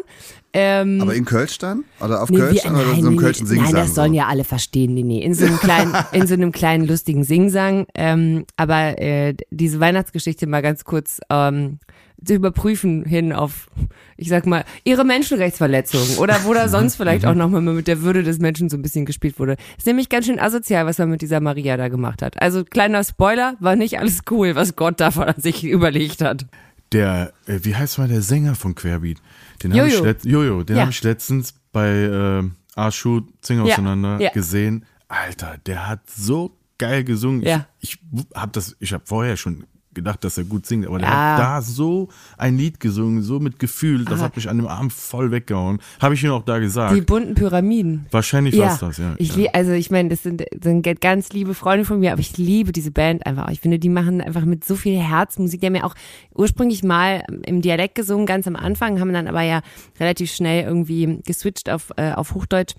Ähm, 0.54 1.00
Aber 1.02 1.14
in 1.14 1.26
Kölsch 1.26 1.58
dann? 1.60 1.84
Oder 2.00 2.24
auf 2.24 2.30
Nee, 2.30 2.38
Kölsch 2.40 2.56
wir- 2.56 2.62
dann? 2.64 2.76
Oder 2.76 2.86
nein, 2.86 3.02
so 3.02 3.08
einem 3.08 3.16
nee, 3.16 3.22
Kölschen 3.22 3.48
Nein, 3.48 3.56
Singsang? 3.58 3.74
das 3.76 3.96
sollen 3.96 4.12
so? 4.14 4.18
ja 4.18 4.28
alle 4.28 4.44
verstehen, 4.44 4.94
nee, 4.94 5.04
nee. 5.04 5.22
In 5.22 5.34
so 5.34 5.46
einem 5.46 5.60
kleinen, 5.60 5.94
in 6.14 6.26
so 6.28 6.34
einem 6.34 6.52
kleinen 6.52 6.88
lustigen 6.88 7.24
Singsang. 7.24 7.86
Ähm, 7.94 8.46
aber 8.56 9.00
äh, 9.02 9.36
diese 9.52 9.80
Weihnachtsgeschichte 9.80 10.48
mal 10.48 10.62
ganz 10.62 10.84
kurz 10.86 11.20
ähm, 11.30 11.80
zu 12.26 12.34
überprüfen 12.34 13.06
hin 13.06 13.32
auf, 13.34 13.68
ich 14.16 14.30
sag 14.30 14.48
mal, 14.48 14.64
ihre 14.84 15.04
Menschenrechtsverletzungen 15.06 16.18
oder 16.18 16.40
wo 16.46 16.54
da 16.54 16.68
sonst 16.68 16.96
vielleicht 16.98 17.26
auch 17.28 17.36
nochmal 17.36 17.62
mit 17.62 17.88
der 17.88 18.02
Würde 18.02 18.24
des 18.24 18.40
Menschen 18.40 18.70
so 18.70 18.78
ein 18.78 18.82
bisschen 18.82 19.06
gespielt 19.06 19.38
wurde. 19.40 19.56
Ist 19.78 19.86
nämlich 19.86 20.10
ganz 20.10 20.26
schön 20.26 20.40
asozial, 20.40 20.86
was 20.88 20.98
man 20.98 21.10
mit 21.12 21.22
dieser 21.22 21.42
Maria 21.42 21.78
da 21.78 21.90
gemacht 21.90 22.22
hat. 22.24 22.42
Also 22.42 22.64
kleiner 22.64 23.04
Spoiler, 23.04 23.56
war 23.60 23.76
nicht 23.76 24.00
alles 24.00 24.22
cool, 24.32 24.56
was 24.56 24.76
Gott 24.76 25.00
da 25.00 25.12
von 25.12 25.26
sich 25.38 25.64
überlegt 25.64 26.22
hat. 26.24 26.46
Der, 26.94 27.34
äh, 27.46 27.60
wie 27.64 27.76
heißt 27.76 27.98
mal 27.98 28.08
der 28.08 28.22
Sänger 28.22 28.56
von 28.56 28.76
Querbeat? 28.76 29.22
Den 29.62 29.74
habe 29.74 29.88
ich, 29.88 30.00
letzt, 30.00 30.26
Jojo, 30.26 30.64
den 30.64 30.78
Ja. 30.78 30.82
habe 30.84 30.92
ich 30.92 31.04
letztens 31.04 31.54
bei 31.72 31.90
äh, 31.90 32.44
Arschu 32.76 33.22
Zing 33.42 33.60
auseinander 33.60 34.20
ja. 34.22 34.32
gesehen. 34.32 34.86
Alter, 35.08 35.58
der 35.66 35.88
hat 35.88 36.10
so 36.10 36.58
geil 36.78 37.04
gesungen. 37.04 37.42
Ja. 37.42 37.68
Ich, 37.80 38.00
ich 38.14 38.26
habe 38.36 38.52
das, 38.52 38.76
ich 38.80 38.94
habe 38.94 39.04
vorher 39.06 39.36
schon 39.38 39.66
gedacht, 39.98 40.24
dass 40.24 40.38
er 40.38 40.46
gut 40.46 40.66
singt, 40.66 40.88
aber 40.88 41.00
der 41.00 41.10
Ja. 41.10 41.14
hat 41.34 41.40
da 41.40 41.62
so 41.62 42.08
ein 42.38 42.58
Lied 42.58 42.80
gesungen, 42.80 43.22
so 43.22 43.40
mit 43.42 43.60
Gefühl, 43.60 44.06
das 44.06 44.22
Ah. 44.22 44.24
hat 44.26 44.36
mich 44.38 44.48
an 44.50 44.56
dem 44.58 44.68
Abend 44.68 44.94
voll 44.94 45.32
weggehauen. 45.32 45.80
Habe 46.00 46.14
ich 46.14 46.24
ihm 46.24 46.32
auch 46.32 46.44
da 46.44 46.60
gesagt. 46.60 46.96
Die 46.96 47.02
bunten 47.02 47.36
Pyramiden. 47.36 48.06
Wahrscheinlich 48.12 48.58
war 48.58 48.72
es 48.74 48.80
das, 48.80 48.98
ja. 48.98 49.16
Ich 49.18 49.36
ja. 49.36 49.50
also 49.54 49.74
ich 49.74 49.92
meine, 49.92 50.10
das 50.10 50.24
sind, 50.24 50.44
sind 50.64 50.84
ganz 51.02 51.34
liebe 51.34 51.54
Freunde 51.54 51.84
von 51.84 52.00
mir, 52.00 52.12
aber 52.14 52.22
ich 52.22 52.38
liebe 52.38 52.72
diese 52.72 52.92
Band 52.92 53.26
einfach. 53.26 53.50
Ich 53.50 53.60
finde, 53.60 53.80
die 53.80 53.90
machen 53.90 54.22
einfach 54.22 54.46
mit 54.46 54.64
so 54.64 54.76
viel 54.76 54.98
Herzmusik. 54.98 55.60
Die 55.62 55.66
haben 55.68 55.76
ja 55.76 55.84
auch 55.84 55.96
ursprünglich 56.34 56.84
mal 56.84 57.24
im 57.46 57.62
Dialekt 57.62 57.96
gesungen, 57.96 58.26
ganz 58.26 58.48
am 58.48 58.56
Anfang, 58.56 59.00
haben 59.00 59.12
dann 59.12 59.28
aber 59.28 59.42
ja 59.42 59.62
relativ 60.00 60.32
schnell 60.32 60.64
irgendwie 60.64 61.20
geswitcht 61.26 61.70
auf, 61.70 61.92
äh, 61.98 62.12
auf 62.14 62.34
Hochdeutsch. 62.36 62.76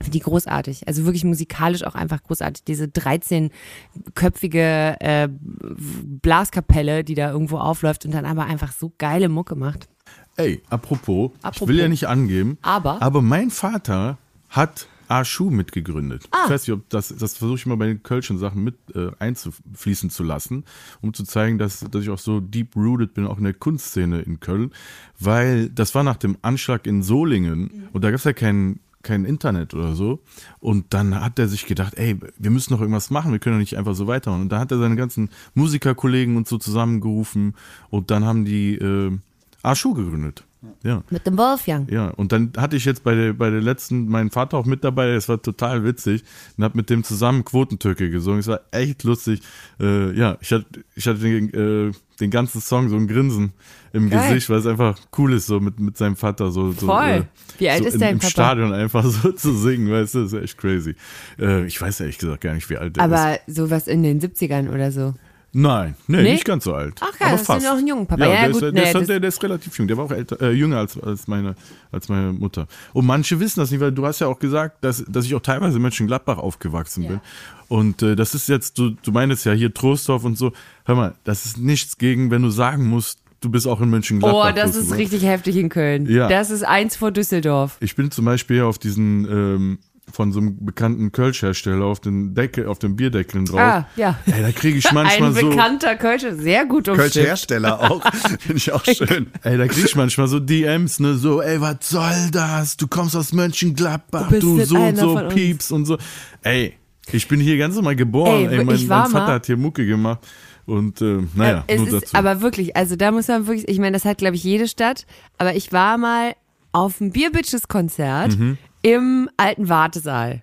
Finde 0.00 0.12
die 0.12 0.20
großartig. 0.20 0.86
Also 0.86 1.04
wirklich 1.04 1.24
musikalisch 1.24 1.84
auch 1.84 1.94
einfach 1.94 2.22
großartig. 2.22 2.64
Diese 2.64 2.84
13-köpfige 2.84 4.96
äh, 5.00 5.28
Blaskapelle, 5.30 7.04
die 7.04 7.14
da 7.14 7.30
irgendwo 7.30 7.58
aufläuft 7.58 8.04
und 8.04 8.12
dann 8.12 8.24
aber 8.24 8.44
einfach 8.44 8.72
so 8.72 8.92
geile 8.98 9.28
Mucke 9.28 9.56
macht. 9.56 9.88
Ey, 10.36 10.62
apropos, 10.70 11.32
ich 11.36 11.44
Apropos. 11.44 11.68
will 11.68 11.78
ja 11.78 11.88
nicht 11.88 12.06
angeben, 12.06 12.58
Aber? 12.62 13.02
aber 13.02 13.22
mein 13.22 13.50
Vater 13.50 14.18
hat 14.48 14.86
Arschu 15.08 15.50
mitgegründet. 15.50 16.28
Ah. 16.30 16.42
Ich 16.44 16.50
weiß 16.50 16.68
nicht, 16.68 16.76
ob 16.76 16.88
das, 16.90 17.08
das 17.08 17.38
versuche 17.38 17.58
ich 17.58 17.66
mal 17.66 17.76
bei 17.76 17.86
den 17.86 18.02
Kölschen 18.02 18.38
Sachen 18.38 18.62
mit 18.62 18.76
äh, 18.94 19.10
einzufließen 19.18 20.10
zu 20.10 20.22
lassen, 20.22 20.64
um 21.00 21.14
zu 21.14 21.24
zeigen, 21.24 21.58
dass, 21.58 21.80
dass 21.80 22.02
ich 22.02 22.10
auch 22.10 22.18
so 22.18 22.40
deep 22.40 22.76
rooted 22.76 23.14
bin, 23.14 23.26
auch 23.26 23.38
in 23.38 23.44
der 23.44 23.54
Kunstszene 23.54 24.20
in 24.20 24.38
Köln, 24.38 24.70
weil 25.18 25.70
das 25.70 25.94
war 25.94 26.04
nach 26.04 26.18
dem 26.18 26.36
Anschlag 26.42 26.86
in 26.86 27.02
Solingen 27.02 27.88
und 27.92 28.04
da 28.04 28.10
gab 28.10 28.18
es 28.18 28.24
ja 28.24 28.32
kein, 28.32 28.80
kein 29.08 29.24
Internet 29.24 29.74
oder 29.74 29.94
so. 29.94 30.20
Und 30.60 30.94
dann 30.94 31.20
hat 31.20 31.38
er 31.38 31.48
sich 31.48 31.66
gedacht, 31.66 31.94
ey, 31.96 32.16
wir 32.38 32.50
müssen 32.50 32.72
noch 32.72 32.80
irgendwas 32.80 33.10
machen, 33.10 33.32
wir 33.32 33.38
können 33.38 33.56
doch 33.56 33.60
nicht 33.60 33.76
einfach 33.76 33.94
so 33.94 34.06
weitermachen. 34.06 34.42
Und 34.42 34.52
da 34.52 34.60
hat 34.60 34.70
er 34.70 34.78
seine 34.78 34.96
ganzen 34.96 35.30
Musikerkollegen 35.54 36.36
und 36.36 36.46
so 36.46 36.58
zusammengerufen 36.58 37.54
und 37.90 38.10
dann 38.10 38.24
haben 38.24 38.44
die 38.44 38.74
äh, 38.74 39.16
Arschu 39.62 39.94
gegründet. 39.94 40.44
Ja. 40.82 41.02
Mit 41.10 41.26
dem 41.26 41.38
Wolfgang. 41.38 41.90
Ja, 41.90 42.08
und 42.08 42.32
dann 42.32 42.52
hatte 42.56 42.76
ich 42.76 42.84
jetzt 42.84 43.04
bei 43.04 43.14
der, 43.14 43.32
bei 43.32 43.48
der 43.50 43.60
letzten 43.60 44.08
meinen 44.08 44.30
Vater 44.30 44.56
auch 44.56 44.66
mit 44.66 44.82
dabei, 44.82 45.14
das 45.14 45.28
war 45.28 45.40
total 45.40 45.84
witzig 45.84 46.24
und 46.56 46.64
hab 46.64 46.74
mit 46.74 46.90
dem 46.90 47.04
zusammen 47.04 47.44
Quotentürke 47.44 48.10
gesungen. 48.10 48.40
Es 48.40 48.48
war 48.48 48.60
echt 48.72 49.04
lustig. 49.04 49.40
Äh, 49.80 50.12
ja, 50.18 50.36
ich 50.40 50.52
hatte, 50.52 50.66
ich 50.96 51.06
hatte 51.06 51.20
den, 51.20 51.54
äh, 51.54 51.92
den 52.20 52.30
ganzen 52.30 52.60
Song 52.60 52.88
so 52.88 52.96
ein 52.96 53.06
Grinsen 53.06 53.52
im 53.92 54.10
Geil. 54.10 54.28
Gesicht, 54.28 54.50
weil 54.50 54.58
es 54.58 54.66
einfach 54.66 54.98
cool 55.16 55.32
ist, 55.32 55.46
so 55.46 55.60
mit, 55.60 55.78
mit 55.78 55.96
seinem 55.96 56.16
Vater 56.16 56.50
so, 56.50 56.72
so, 56.72 56.86
Voll. 56.86 57.26
Wie 57.58 57.70
alt 57.70 57.82
so 57.82 57.88
ist 57.88 57.94
im, 57.94 58.00
dein 58.00 58.12
im 58.14 58.18
Papa? 58.18 58.30
Stadion 58.30 58.72
einfach 58.72 59.04
so 59.04 59.30
zu 59.32 59.54
singen, 59.54 59.90
weißt 59.90 60.14
du, 60.16 60.22
das 60.24 60.32
ist 60.32 60.42
echt 60.42 60.58
crazy. 60.58 60.94
Äh, 61.38 61.66
ich 61.66 61.80
weiß 61.80 62.00
ehrlich 62.00 62.18
gesagt 62.18 62.40
gar 62.40 62.54
nicht, 62.54 62.68
wie 62.68 62.76
alt 62.76 62.96
der 62.96 63.04
ist. 63.04 63.12
Aber 63.12 63.38
sowas 63.46 63.86
in 63.86 64.02
den 64.02 64.20
70ern 64.20 64.72
oder 64.72 64.90
so. 64.90 65.14
Nein, 65.52 65.94
nee, 66.06 66.22
Nee? 66.22 66.32
nicht 66.32 66.44
ganz 66.44 66.64
so 66.64 66.74
alt. 66.74 66.94
Ach 67.00 67.10
geil, 67.12 67.16
aber 67.20 67.30
das 67.32 67.40
ist 67.40 67.46
fast. 67.46 67.64
ja 67.64 67.72
noch 67.72 67.78
ein 67.78 67.86
junger 67.86 68.04
Papa. 68.04 68.22
Ja, 68.24 68.28
Ja, 68.32 68.40
der, 68.40 68.46
gut, 68.48 68.54
ist, 68.56 68.60
der, 68.62 68.72
nee, 68.72 69.00
ist, 69.00 69.08
der, 69.08 69.20
der 69.20 69.28
ist 69.28 69.42
relativ 69.42 69.78
jung. 69.78 69.88
Der 69.88 69.96
war 69.96 70.04
auch 70.04 70.10
älter, 70.10 70.40
äh, 70.42 70.52
jünger 70.52 70.78
als, 70.78 71.00
als, 71.02 71.26
meine, 71.26 71.54
als 71.90 72.08
meine 72.08 72.32
Mutter. 72.32 72.66
Und 72.92 73.06
manche 73.06 73.40
wissen 73.40 73.60
das 73.60 73.70
nicht, 73.70 73.80
weil 73.80 73.92
du 73.92 74.04
hast 74.04 74.20
ja 74.20 74.26
auch 74.26 74.38
gesagt, 74.38 74.84
dass, 74.84 75.04
dass 75.08 75.24
ich 75.24 75.34
auch 75.34 75.40
teilweise 75.40 75.76
in 75.76 75.82
Mönchengladbach 75.82 76.38
aufgewachsen 76.38 77.08
bin. 77.08 77.20
Und 77.68 78.02
äh, 78.02 78.14
das 78.14 78.34
ist 78.34 78.48
jetzt, 78.48 78.78
du, 78.78 78.90
du 78.90 79.10
meinst 79.10 79.44
ja 79.46 79.52
hier 79.52 79.72
Trostorf 79.72 80.24
und 80.24 80.36
so. 80.36 80.52
Hör 80.84 80.94
mal, 80.94 81.14
das 81.24 81.46
ist 81.46 81.58
nichts 81.58 81.96
gegen, 81.98 82.30
wenn 82.30 82.42
du 82.42 82.50
sagen 82.50 82.86
musst, 82.86 83.20
du 83.40 83.50
bist 83.50 83.66
auch 83.66 83.80
in 83.80 83.88
Mönchengladbach. 83.90 84.50
Oh, 84.50 84.54
das 84.54 84.76
ist 84.76 84.94
richtig 84.96 85.24
heftig 85.24 85.56
in 85.56 85.68
Köln. 85.68 86.06
Ja. 86.10 86.28
Das 86.28 86.50
ist 86.50 86.62
eins 86.64 86.96
vor 86.96 87.10
Düsseldorf. 87.10 87.76
Ich 87.80 87.96
bin 87.96 88.10
zum 88.10 88.24
Beispiel 88.24 88.62
auf 88.62 88.78
diesen, 88.78 89.24
ähm, 89.30 89.78
von 90.12 90.32
so 90.32 90.40
einem 90.40 90.64
bekannten 90.64 91.12
Kölsch-Hersteller 91.12 91.84
auf 91.84 92.00
den 92.00 92.34
Deckel, 92.34 92.66
auf 92.66 92.78
den 92.78 92.96
Bierdeckeln 92.96 93.44
drauf. 93.44 93.60
Ah, 93.60 93.86
ja. 93.96 94.18
Ey, 94.26 94.42
da 94.42 94.50
kriege 94.52 94.78
ich 94.78 94.90
manchmal 94.92 95.30
Ein 95.30 95.34
so. 95.34 95.50
bekannter 95.50 95.96
Kölscher, 95.96 96.34
sehr 96.34 96.64
gut 96.66 96.84
Kölsch 96.86 96.98
umstimmt. 97.04 97.26
Hersteller 97.26 97.90
auch. 97.90 98.02
Finde 98.40 98.56
ich 98.56 98.72
auch 98.72 98.84
schön. 98.84 99.28
Ey, 99.42 99.58
da 99.58 99.66
krieg 99.68 99.84
ich 99.84 99.96
manchmal 99.96 100.28
so 100.28 100.40
DMs, 100.40 101.00
ne, 101.00 101.14
so, 101.14 101.40
ey, 101.42 101.60
was 101.60 101.76
soll 101.82 102.30
das? 102.32 102.76
Du 102.76 102.86
kommst 102.86 103.14
aus 103.16 103.32
Mönchengladbach, 103.32 104.28
Du 104.30 104.40
du, 104.40 104.64
so 104.64 104.76
und 104.76 104.96
so. 104.96 105.28
Pieps 105.28 105.70
und 105.70 105.84
so. 105.86 105.98
Ey, 106.42 106.74
ich 107.12 107.28
bin 107.28 107.40
hier 107.40 107.56
ganz 107.58 107.74
normal 107.74 107.96
geboren, 107.96 108.48
Ey, 108.50 108.58
ey, 108.58 108.64
mein, 108.64 108.76
ich 108.76 108.88
war 108.88 109.02
mein 109.02 109.10
Vater 109.12 109.32
hat 109.34 109.46
hier 109.46 109.56
Mucke 109.56 109.86
gemacht 109.86 110.20
und, 110.66 111.00
äh, 111.00 111.20
naja, 111.34 111.64
es 111.66 111.78
nur 111.78 111.86
ist 111.88 111.94
dazu. 112.02 112.16
aber 112.16 112.40
wirklich, 112.42 112.76
also 112.76 112.96
da 112.96 113.10
muss 113.12 113.28
man 113.28 113.46
wirklich, 113.46 113.66
ich 113.68 113.78
meine, 113.78 113.92
das 113.92 114.04
hat 114.04 114.18
glaube 114.18 114.36
ich 114.36 114.44
jede 114.44 114.68
Stadt, 114.68 115.06
aber 115.38 115.54
ich 115.54 115.72
war 115.72 115.96
mal 115.96 116.34
auf 116.72 116.98
dem 116.98 117.12
Bierbitches-Konzert 117.12 118.38
Mhm. 118.38 118.58
Im 118.82 119.28
alten 119.36 119.68
Wartesaal. 119.68 120.42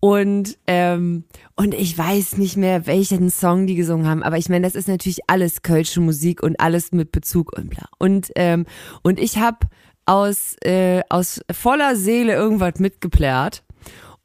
Und, 0.00 0.56
ähm, 0.66 1.24
und 1.56 1.74
ich 1.74 1.96
weiß 1.96 2.38
nicht 2.38 2.56
mehr, 2.56 2.86
welchen 2.86 3.28
Song 3.28 3.66
die 3.66 3.74
gesungen 3.74 4.06
haben, 4.06 4.22
aber 4.22 4.38
ich 4.38 4.48
meine, 4.48 4.66
das 4.66 4.74
ist 4.74 4.88
natürlich 4.88 5.20
alles 5.26 5.60
kölsche 5.60 6.00
Musik 6.00 6.42
und 6.42 6.58
alles 6.58 6.90
mit 6.92 7.12
Bezug 7.12 7.52
und 7.56 7.68
bla. 7.68 7.84
Und, 7.98 8.30
ähm, 8.34 8.64
und 9.02 9.20
ich 9.20 9.36
habe 9.36 9.58
aus, 10.06 10.56
äh, 10.64 11.02
aus 11.10 11.42
voller 11.52 11.96
Seele 11.96 12.32
irgendwas 12.32 12.78
mitgeplärt. 12.78 13.62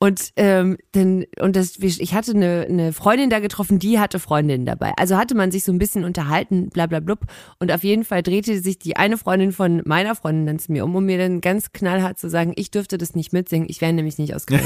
Und 0.05 0.33
ähm, 0.35 0.77
dann, 0.91 1.25
und 1.39 1.55
das, 1.55 1.77
ich 1.79 2.13
hatte 2.13 2.33
eine, 2.33 2.67
eine 2.69 2.93
Freundin 2.93 3.31
da 3.31 3.39
getroffen, 3.39 3.79
die 3.79 3.97
hatte 3.99 4.19
Freundinnen 4.19 4.63
dabei. 4.63 4.93
Also 4.97 5.17
hatte 5.17 5.33
man 5.33 5.49
sich 5.49 5.63
so 5.63 5.71
ein 5.71 5.79
bisschen 5.79 6.03
unterhalten, 6.03 6.69
bla 6.69 6.85
bla 6.85 6.99
blub. 6.99 7.21
Und 7.57 7.71
auf 7.71 7.83
jeden 7.83 8.03
Fall 8.03 8.21
drehte 8.21 8.61
sich 8.61 8.77
die 8.77 8.97
eine 8.97 9.17
Freundin 9.17 9.51
von 9.51 9.81
meiner 9.83 10.13
Freundin 10.13 10.45
dann 10.45 10.59
zu 10.59 10.71
mir 10.71 10.85
um, 10.85 10.95
um 10.95 11.07
mir 11.07 11.17
dann 11.17 11.41
ganz 11.41 11.73
knallhart 11.73 12.19
zu 12.19 12.29
sagen, 12.29 12.53
ich 12.55 12.69
dürfte 12.69 12.99
das 12.99 13.15
nicht 13.15 13.33
mitsingen, 13.33 13.67
ich 13.67 13.81
wäre 13.81 13.93
nämlich 13.93 14.19
nicht 14.19 14.35
aus 14.35 14.45
Köln. 14.45 14.61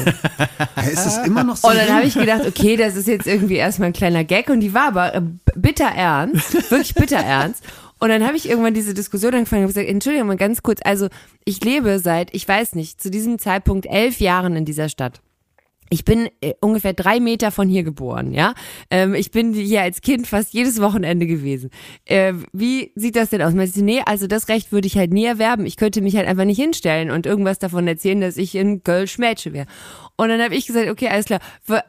Hä, 0.76 0.92
ist 0.92 1.06
das 1.06 1.26
immer 1.26 1.46
noch 1.46 1.56
so? 1.56 1.70
Und 1.70 1.78
dann 1.78 1.96
habe 1.96 2.06
ich 2.06 2.16
gedacht, 2.16 2.46
okay, 2.46 2.76
das 2.76 2.98
ist 2.98 3.08
jetzt 3.08 3.26
irgendwie 3.26 3.56
erstmal 3.56 3.92
ein 3.92 3.94
kleiner 3.94 4.26
Gag 4.26 4.50
und 4.50 4.60
die 4.60 4.74
war 4.74 4.90
aber 4.90 5.16
äh, 5.16 5.22
bitter 5.56 5.88
ernst, 5.88 6.70
wirklich 6.70 6.96
bitter 6.96 7.20
ernst. 7.20 7.64
Und 8.00 8.10
dann 8.10 8.28
habe 8.28 8.36
ich 8.36 8.50
irgendwann 8.50 8.74
diese 8.74 8.94
Diskussion 8.94 9.34
angefangen 9.34 9.62
und 9.62 9.70
gesagt, 9.70 9.88
Entschuldigung 9.88 10.28
mal 10.28 10.36
ganz 10.36 10.64
kurz, 10.64 10.82
also 10.84 11.08
ich 11.46 11.64
lebe 11.64 12.00
seit, 12.00 12.34
ich 12.34 12.46
weiß 12.46 12.76
nicht, 12.76 13.02
zu 13.02 13.10
diesem 13.10 13.40
Zeitpunkt 13.40 13.86
elf 13.86 14.20
Jahren 14.20 14.58
in 14.58 14.66
dieser 14.66 14.90
Stadt. 14.90 15.22
Ich 15.90 16.06
bin 16.06 16.30
äh, 16.42 16.54
ungefähr 16.62 16.94
drei 16.94 17.20
Meter 17.20 17.52
von 17.52 17.68
hier 17.68 17.84
geboren, 17.84 18.34
ja. 18.34 18.54
Ähm, 18.92 19.14
ich 19.16 19.32
bin 19.32 19.54
hier 19.54 19.82
als 19.82 20.02
Kind 20.02 20.28
fast 20.28 20.54
jedes 20.54 20.82
Wochenende 20.82 21.26
gewesen. 21.26 21.70
Äh, 22.06 22.34
wie 22.54 22.92
sieht 22.96 23.16
das 23.16 23.30
denn 23.32 23.42
aus? 23.42 23.54
Meinst 23.54 23.76
du, 23.76 23.84
nee, 23.84 24.02
also 24.06 24.28
das 24.28 24.50
Recht 24.50 24.72
würde 24.72 24.88
ich 24.88 24.98
halt 24.98 25.12
nie 25.12 25.26
erwerben. 25.26 25.66
Ich 25.66 25.78
könnte 25.78 26.02
mich 26.02 26.16
halt 26.16 26.28
einfach 26.28 26.46
nicht 26.46 26.60
hinstellen 26.60 27.12
und 27.12 27.26
irgendwas 27.26 27.60
davon 27.60 27.88
erzählen, 27.88 28.22
dass 28.22 28.38
ich 28.38 28.56
in 28.56 28.84
Köln 28.84 29.10
Mädchen 29.18 29.54
wäre. 29.54 29.68
Und 30.20 30.28
dann 30.28 30.42
habe 30.42 30.54
ich 30.54 30.68
gesagt, 30.68 30.90
okay, 30.90 31.08
alles 31.08 31.26
klar. 31.28 31.40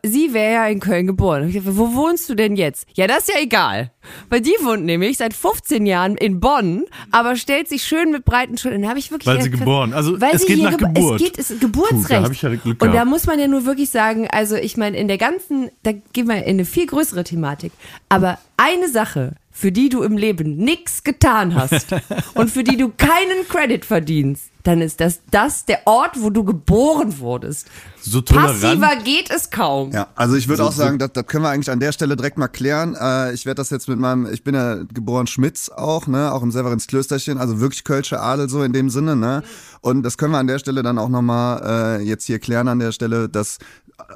Sie 0.05 0.33
wäre 0.33 0.53
ja 0.55 0.67
in 0.69 0.79
Köln 0.79 1.09
geboren. 1.09 1.49
Ich 1.49 1.55
gesagt, 1.55 1.77
wo 1.77 1.95
wohnst 1.95 2.29
du 2.29 2.37
denn 2.37 2.55
jetzt? 2.55 2.87
Ja, 2.95 3.09
das 3.09 3.29
ist 3.29 3.35
ja 3.35 3.41
egal. 3.41 3.91
Weil 4.29 4.41
die 4.41 4.55
wohnt 4.63 4.85
nämlich 4.85 5.17
seit 5.17 5.35
15 5.35 5.85
Jahren 5.85 6.17
in 6.17 6.39
Bonn, 6.39 6.85
aber 7.11 7.35
stellt 7.35 7.69
sich 7.69 7.83
schön 7.83 8.13
mit 8.13 8.25
breiten 8.25 8.57
Schultern. 8.57 8.83
Dann 8.83 8.89
habe 8.91 9.01
ich 9.01 9.11
wirklich 9.11 9.27
Weil 9.27 9.43
sie 9.43 9.51
geboren- 9.51 9.93
also 9.93 10.21
weil 10.21 10.35
es 10.37 10.43
sie 10.43 10.47
geht 10.47 10.57
hier 10.59 10.71
nach 10.71 10.79
gebo- 10.79 10.95
Geburt. 10.95 11.21
Es 11.21 11.27
geht, 11.27 11.39
es 11.39 11.51
ist 11.51 11.61
Puh, 11.61 11.67
Geburtsrecht. 11.67 12.11
da 12.45 12.49
ja 12.51 12.55
Glück 12.55 12.81
Und 12.81 12.89
da 12.89 12.93
gehabt. 12.93 13.11
muss 13.11 13.27
man 13.27 13.41
ja 13.41 13.49
nur 13.49 13.65
wirklich 13.67 13.91
sagen, 13.91 14.29
also 14.31 14.55
ich 14.55 14.77
meine, 14.77 14.97
in 14.97 15.09
der 15.09 15.19
ganzen, 15.19 15.71
da 15.83 15.91
gehen 16.13 16.29
wir 16.29 16.37
in 16.45 16.51
eine 16.51 16.65
viel 16.65 16.87
größere 16.87 17.25
Thematik. 17.25 17.73
Aber 18.09 18.39
eine 18.57 18.89
Sache 18.89 19.35
für 19.61 19.73
die 19.73 19.91
du 19.91 20.03
im 20.03 20.17
Leben 20.17 20.57
nichts 20.57 21.05
getan 21.05 21.55
hast 21.55 21.89
und 22.35 22.51
für 22.51 22.65
die 22.65 22.79
du 22.79 22.89
keinen 22.89 23.47
Credit 23.47 23.85
verdienst, 23.85 24.45
dann 24.63 24.81
ist 24.81 25.01
das 25.01 25.21
das 25.31 25.67
der 25.67 25.87
Ort, 25.87 26.13
wo 26.21 26.31
du 26.31 26.45
geboren 26.45 27.19
wurdest. 27.19 27.67
So 28.01 28.23
tolerant. 28.23 28.61
Passiver 28.61 28.97
geht 29.05 29.31
es 29.31 29.51
kaum. 29.51 29.91
Ja, 29.93 30.09
also 30.15 30.35
ich 30.37 30.49
würde 30.49 30.63
So- 30.63 30.69
auch 30.69 30.73
sagen, 30.73 30.99
das, 30.99 31.13
das 31.13 31.27
können 31.27 31.45
wir 31.45 31.51
eigentlich 31.51 31.71
an 31.71 31.81
der 31.81 31.93
Stelle 31.93 32.17
direkt 32.17 32.39
mal 32.39 32.49
klären. 32.49 32.95
Äh, 32.99 33.35
ich 33.35 33.45
werde 33.45 33.57
das 33.57 33.69
jetzt 33.71 33.89
mit 33.89 33.99
meinem, 33.99 34.27
ich 34.33 34.43
bin 34.45 34.55
ja 34.55 34.77
geboren 34.95 35.27
Schmitz 35.27 35.69
auch, 35.69 36.07
ne, 36.07 36.33
auch 36.33 36.43
im 36.43 36.51
Severinsklösterchen, 36.53 37.37
also 37.39 37.61
wirklich 37.61 37.85
Kölsche 37.85 38.21
Adel 38.21 38.49
so 38.49 38.63
in 38.63 38.73
dem 38.73 38.89
Sinne, 38.89 39.15
ne. 39.17 39.43
Und 39.83 40.03
das 40.03 40.17
können 40.19 40.33
wir 40.33 40.39
an 40.39 40.47
der 40.47 40.59
Stelle 40.59 40.83
dann 40.83 40.99
auch 40.99 41.09
nochmal 41.11 41.99
äh, 42.01 42.03
jetzt 42.03 42.25
hier 42.25 42.39
klären 42.39 42.69
an 42.69 42.79
der 42.79 42.93
Stelle, 42.93 43.29
dass 43.29 43.59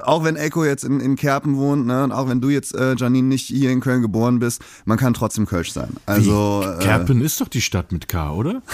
auch 0.03 0.23
wenn 0.23 0.35
Echo 0.35 0.63
jetzt 0.65 0.83
in, 0.83 0.99
in 0.99 1.15
Kerpen 1.15 1.57
wohnt, 1.57 1.85
ne, 1.87 2.03
und 2.03 2.11
auch 2.11 2.27
wenn 2.29 2.41
du 2.41 2.49
jetzt, 2.49 2.75
äh, 2.75 2.95
Janine, 2.95 3.27
nicht 3.27 3.47
hier 3.47 3.71
in 3.71 3.79
Köln 3.81 4.01
geboren 4.01 4.39
bist, 4.39 4.61
man 4.85 4.97
kann 4.97 5.13
trotzdem 5.13 5.45
Kölsch 5.45 5.71
sein. 5.71 5.89
Also 6.05 6.63
äh, 6.79 6.83
Kerpen 6.83 7.21
ist 7.21 7.39
doch 7.41 7.47
die 7.47 7.61
Stadt 7.61 7.91
mit 7.91 8.07
K, 8.07 8.31
oder? 8.33 8.61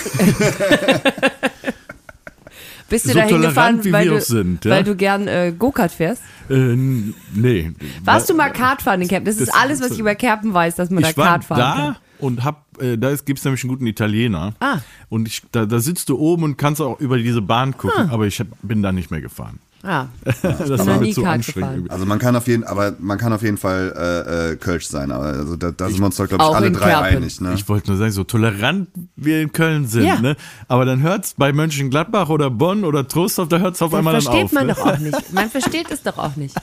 Bist 2.89 3.05
du 3.05 3.09
So 3.09 3.15
da 3.19 3.21
hingefahren, 3.23 3.81
tolerant, 3.81 3.85
wie 3.85 3.93
weil, 3.93 4.07
du, 4.09 4.19
sind, 4.19 4.65
ja? 4.65 4.71
weil 4.71 4.83
du 4.83 4.95
gern 4.97 5.25
äh, 5.27 5.53
Go-Kart 5.57 5.93
fährst? 5.93 6.21
Äh, 6.49 6.75
nee. 6.75 7.71
Warst 8.03 8.29
du 8.29 8.33
mal 8.33 8.49
Kartfahren 8.51 9.01
in 9.01 9.07
Kerpen? 9.07 9.25
Das 9.25 9.37
ist 9.37 9.47
Das- 9.47 9.55
alles, 9.55 9.81
was 9.81 9.91
ich 9.91 9.99
über 9.99 10.13
Kerpen 10.15 10.53
weiß, 10.53 10.75
dass 10.75 10.89
man 10.89 11.01
ich 11.03 11.15
da 11.15 11.23
Kart 11.23 11.45
fahren 11.45 11.59
da 11.59 11.75
kann. 11.75 11.95
und 12.19 12.43
hab, 12.43 12.65
äh, 12.81 12.97
da 12.97 13.15
gibt 13.15 13.39
es 13.39 13.45
nämlich 13.45 13.63
einen 13.63 13.69
guten 13.69 13.87
Italiener. 13.87 14.55
Ah. 14.59 14.79
Und 15.07 15.25
ich, 15.29 15.41
da, 15.53 15.65
da 15.65 15.79
sitzt 15.79 16.09
du 16.09 16.17
oben 16.17 16.43
und 16.43 16.57
kannst 16.57 16.81
auch 16.81 16.99
über 16.99 17.17
diese 17.17 17.41
Bahn 17.41 17.77
gucken, 17.77 18.09
aber 18.09 18.27
ich 18.27 18.37
hab, 18.41 18.47
bin 18.61 18.81
da 18.83 18.91
nicht 18.91 19.09
mehr 19.09 19.21
gefahren. 19.21 19.59
Ah, 19.83 20.05
das 20.43 20.85
war 20.85 20.97
nie 20.97 21.07
mir 21.07 21.13
zu 21.13 21.25
anstrengend. 21.25 21.89
Also 21.89 22.05
man 22.05 22.19
kann 22.19 22.35
auf 22.35 22.47
jeden, 22.47 22.63
aber 22.63 22.93
man 22.99 23.17
kann 23.17 23.33
auf 23.33 23.41
jeden 23.41 23.57
Fall 23.57 23.93
äh, 23.97 24.51
äh, 24.51 24.55
Kölsch 24.55 24.85
sein. 24.85 25.11
Aber 25.11 25.25
also 25.25 25.55
da, 25.55 25.71
da 25.71 25.87
sind 25.89 25.99
wir 25.99 26.05
uns 26.05 26.17
doch, 26.17 26.27
glaube 26.27 26.43
ich, 26.43 26.49
alle 26.55 26.71
drei 26.71 26.89
Kerpen. 26.91 27.17
einig. 27.17 27.41
Ne? 27.41 27.53
Ich 27.55 27.67
wollte 27.67 27.89
nur 27.89 27.97
sagen, 27.97 28.11
so 28.11 28.23
tolerant 28.23 28.89
wir 29.15 29.41
in 29.41 29.51
Köln 29.51 29.87
sind, 29.87 30.03
Ja. 30.05 30.19
ne? 30.21 30.35
Aber 30.67 30.85
dann 30.85 31.01
hört's 31.01 31.33
bei 31.35 31.51
Mönchengladbach 31.51 32.29
oder 32.29 32.51
Bonn 32.51 32.83
oder 32.85 33.07
Trostorf, 33.07 33.49
da 33.49 33.57
hört's 33.57 33.81
auf 33.81 33.91
das 33.91 33.97
einmal 33.97 34.13
dann 34.13 34.21
versteht 34.21 34.45
auf. 34.45 34.51
man 34.51 34.67
ne? 34.67 34.73
doch 34.75 34.85
auch 34.85 34.99
nicht. 34.99 35.33
Man 35.33 35.49
versteht 35.49 35.89
es 35.89 36.03
doch 36.03 36.17
auch 36.19 36.35
nicht. 36.35 36.55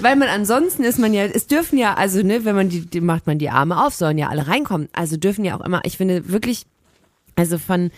Weil 0.00 0.14
man 0.16 0.28
ansonsten 0.28 0.84
ist 0.84 0.98
man 0.98 1.12
ja, 1.12 1.24
es 1.24 1.46
dürfen 1.46 1.78
ja, 1.78 1.94
also 1.94 2.22
ne, 2.22 2.44
wenn 2.44 2.54
man 2.54 2.68
die, 2.68 2.86
die 2.86 3.00
macht 3.00 3.26
man 3.26 3.38
die 3.38 3.50
Arme 3.50 3.84
auf, 3.84 3.94
sollen 3.94 4.18
ja 4.18 4.28
alle 4.28 4.46
reinkommen. 4.46 4.88
Also 4.92 5.16
dürfen 5.16 5.44
ja 5.44 5.56
auch 5.56 5.64
immer, 5.64 5.80
ich 5.84 5.96
finde 5.96 6.28
wirklich, 6.30 6.66
also 7.36 7.58
von, 7.58 7.90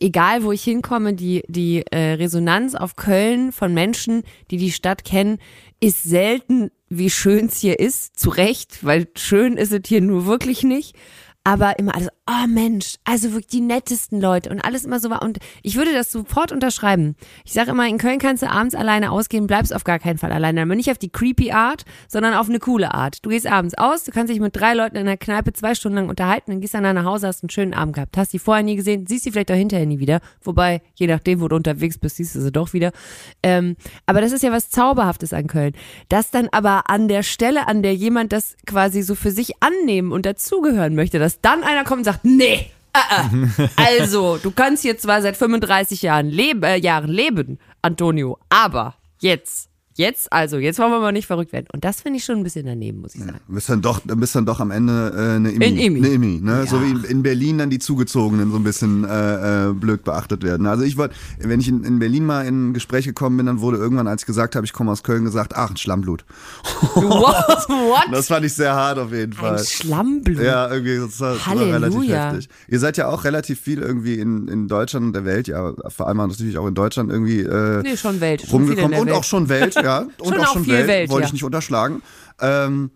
egal 0.00 0.42
wo 0.42 0.52
ich 0.52 0.62
hinkomme, 0.62 1.14
die, 1.14 1.42
die 1.48 1.84
äh, 1.90 2.14
Resonanz 2.14 2.74
auf 2.74 2.96
Köln 2.96 3.52
von 3.52 3.72
Menschen, 3.74 4.22
die 4.50 4.56
die 4.56 4.72
Stadt 4.72 5.04
kennen, 5.04 5.38
ist 5.80 6.02
selten, 6.02 6.70
wie 6.88 7.10
schön 7.10 7.46
es 7.46 7.58
hier 7.58 7.78
ist. 7.78 8.18
Zu 8.18 8.30
Recht, 8.30 8.84
weil 8.84 9.08
schön 9.16 9.56
ist 9.56 9.72
es 9.72 9.82
hier 9.86 10.00
nur 10.00 10.26
wirklich 10.26 10.62
nicht. 10.62 10.96
Aber 11.44 11.78
immer 11.78 11.94
alles, 11.94 12.08
oh 12.28 12.46
Mensch, 12.48 12.96
also 13.04 13.30
wirklich 13.32 13.46
die 13.46 13.60
nettesten 13.60 14.20
Leute 14.20 14.50
und 14.50 14.60
alles 14.60 14.84
immer 14.84 14.98
so 14.98 15.10
war. 15.10 15.22
Und 15.22 15.38
ich 15.62 15.76
würde 15.76 15.92
das 15.92 16.10
sofort 16.10 16.50
unterschreiben. 16.50 17.14
Ich 17.44 17.52
sage 17.52 17.70
immer, 17.70 17.86
in 17.86 17.98
Köln 17.98 18.18
kannst 18.18 18.42
du 18.42 18.50
abends 18.50 18.74
alleine 18.74 19.12
ausgehen, 19.12 19.46
bleibst 19.46 19.72
auf 19.72 19.84
gar 19.84 20.00
keinen 20.00 20.18
Fall 20.18 20.32
alleine. 20.32 20.62
Aber 20.62 20.74
nicht 20.74 20.90
auf 20.90 20.98
die 20.98 21.08
creepy 21.08 21.52
Art, 21.52 21.84
sondern 22.08 22.34
auf 22.34 22.48
eine 22.48 22.58
coole 22.58 22.92
Art. 22.92 23.24
Du 23.24 23.30
gehst 23.30 23.46
abends 23.46 23.74
aus, 23.78 24.02
du 24.04 24.10
kannst 24.10 24.32
dich 24.32 24.40
mit 24.40 24.56
drei 24.56 24.74
Leuten 24.74 24.96
in 24.96 25.06
der 25.06 25.16
Kneipe 25.16 25.52
zwei 25.52 25.76
Stunden 25.76 25.96
lang 25.96 26.08
unterhalten, 26.08 26.50
dann 26.50 26.60
gehst 26.60 26.74
dann 26.74 26.82
nach 26.82 27.04
Hause, 27.04 27.28
hast 27.28 27.44
einen 27.44 27.50
schönen 27.50 27.74
Abend 27.74 27.94
gehabt. 27.94 28.16
Hast 28.16 28.32
die 28.32 28.40
vorher 28.40 28.64
nie 28.64 28.76
gesehen, 28.76 29.06
siehst 29.06 29.22
sie 29.24 29.30
vielleicht 29.30 29.52
auch 29.52 29.56
hinterher 29.56 29.86
nie 29.86 30.00
wieder. 30.00 30.20
Wobei, 30.42 30.82
je 30.94 31.06
nachdem, 31.06 31.40
wo 31.40 31.48
du 31.48 31.54
unterwegs 31.54 31.98
bist, 31.98 32.16
siehst 32.16 32.34
du 32.34 32.40
sie 32.40 32.50
doch 32.50 32.72
wieder. 32.72 32.90
Ähm, 33.44 33.76
aber 34.04 34.20
das 34.20 34.32
ist 34.32 34.42
ja 34.42 34.50
was 34.50 34.70
Zauberhaftes 34.70 35.32
an 35.32 35.46
Köln. 35.46 35.74
Das 36.08 36.32
dann 36.32 36.48
aber 36.50 36.90
an 36.90 37.06
der 37.06 37.22
Stelle, 37.22 37.68
an 37.68 37.82
der 37.82 37.94
jemand 37.94 38.32
das 38.32 38.56
quasi 38.66 39.02
so 39.02 39.14
für 39.14 39.30
sich 39.30 39.52
annehmen 39.60 40.10
und 40.10 40.26
dazugehören 40.26 40.96
möchte, 40.96 41.20
dass 41.20 41.40
dann 41.40 41.62
einer 41.62 41.84
kommt 41.84 41.98
und 41.98 42.04
sagt, 42.04 42.15
nee, 42.22 42.70
äh, 42.96 43.64
äh. 43.64 43.68
also, 43.76 44.38
du 44.38 44.50
kannst 44.50 44.82
hier 44.82 44.98
zwar 44.98 45.22
seit 45.22 45.36
35 45.36 46.02
Jahren, 46.02 46.28
leb 46.30 46.64
äh, 46.64 46.76
Jahren 46.76 47.10
leben, 47.10 47.58
Antonio, 47.82 48.38
aber 48.48 48.94
jetzt, 49.20 49.68
jetzt, 49.96 50.32
also, 50.32 50.58
jetzt 50.58 50.78
wollen 50.78 50.90
wir 50.90 51.00
mal 51.00 51.12
nicht 51.12 51.26
verrückt 51.26 51.52
werden. 51.52 51.66
Und 51.72 51.84
das 51.84 52.00
finde 52.00 52.18
ich 52.18 52.24
schon 52.24 52.36
ein 52.36 52.42
bisschen 52.42 52.66
daneben, 52.66 53.00
muss 53.00 53.14
ich 53.14 53.22
sagen. 53.22 53.40
Du 53.48 53.54
bist 53.54 53.68
dann 53.68 53.82
doch, 53.82 54.00
bist 54.04 54.34
dann 54.34 54.46
doch 54.46 54.60
am 54.60 54.70
Ende 54.70 55.12
äh, 55.16 55.36
eine 55.36 55.50
Immi. 55.50 55.64
Ein 55.64 55.76
Immi. 55.76 55.98
Eine 55.98 56.08
Immi 56.08 56.40
ne? 56.42 56.52
Ja. 56.60 56.66
So 56.66 56.82
wie 56.82 56.90
in, 56.90 57.04
in 57.04 57.22
Berlin 57.22 57.58
dann 57.58 57.70
die 57.70 57.78
Zugezogenen 57.78 58.50
so 58.50 58.56
ein 58.56 58.64
bisschen 58.64 59.04
äh, 59.04 59.68
äh, 59.68 59.72
blöd 59.72 60.04
beachtet 60.04 60.42
werden. 60.42 60.66
Also 60.66 60.84
ich 60.84 60.96
wollte, 60.96 61.14
wenn 61.38 61.60
ich 61.60 61.68
in, 61.68 61.84
in 61.84 61.98
Berlin 61.98 62.24
mal 62.26 62.46
in 62.46 62.70
ein 62.70 62.74
Gespräch 62.74 63.04
gekommen 63.06 63.36
bin, 63.36 63.46
dann 63.46 63.60
wurde 63.60 63.76
irgendwann, 63.78 64.06
als 64.06 64.22
ich 64.22 64.26
gesagt 64.26 64.56
habe, 64.56 64.64
ich 64.66 64.72
komme 64.72 64.92
aus 64.92 65.02
Köln, 65.02 65.24
gesagt, 65.24 65.54
ach, 65.56 65.70
ein 65.70 65.76
Schlammblut. 65.76 66.24
What? 66.94 67.68
What? 67.68 68.04
Das 68.12 68.28
fand 68.28 68.44
ich 68.44 68.54
sehr 68.54 68.74
hart 68.74 68.98
auf 68.98 69.12
jeden 69.12 69.32
Fall. 69.32 69.58
Ein 69.58 69.64
Schlammblut. 69.64 70.38
Ja, 70.42 70.70
irgendwie 70.70 70.98
das 70.98 71.20
war, 71.20 71.46
Halleluja. 71.46 71.74
relativ 71.76 72.10
heftig. 72.10 72.48
Ihr 72.68 72.78
seid 72.78 72.96
ja 72.96 73.08
auch 73.08 73.24
relativ 73.24 73.60
viel 73.60 73.80
irgendwie 73.80 74.14
in, 74.18 74.48
in 74.48 74.68
Deutschland 74.68 75.06
und 75.06 75.12
der 75.12 75.24
Welt, 75.24 75.48
ja, 75.48 75.72
vor 75.88 76.08
allem 76.08 76.16
natürlich 76.18 76.58
auch 76.58 76.66
in 76.66 76.74
Deutschland 76.74 77.10
irgendwie 77.10 77.40
äh, 77.40 77.82
Nee, 77.82 77.96
schon 77.96 78.20
Welt. 78.20 78.42
Schon 78.42 78.62
in 78.62 78.68
rumgekommen 78.68 78.90
der 78.92 79.00
und 79.00 79.06
Welt. 79.08 79.16
auch 79.16 79.24
schon 79.24 79.48
Welt, 79.48 79.74
ja. 79.86 79.98
und 80.00 80.34
Schon 80.34 80.40
auch 80.40 80.52
schon 80.52 80.64
viel 80.64 80.74
Welt, 80.74 80.88
Welt, 80.88 81.10
wollte 81.10 81.22
ja. 81.22 81.26
ich 81.28 81.32
nicht 81.32 81.44
unterschlagen. 81.44 82.02
Ähm, 82.40 82.90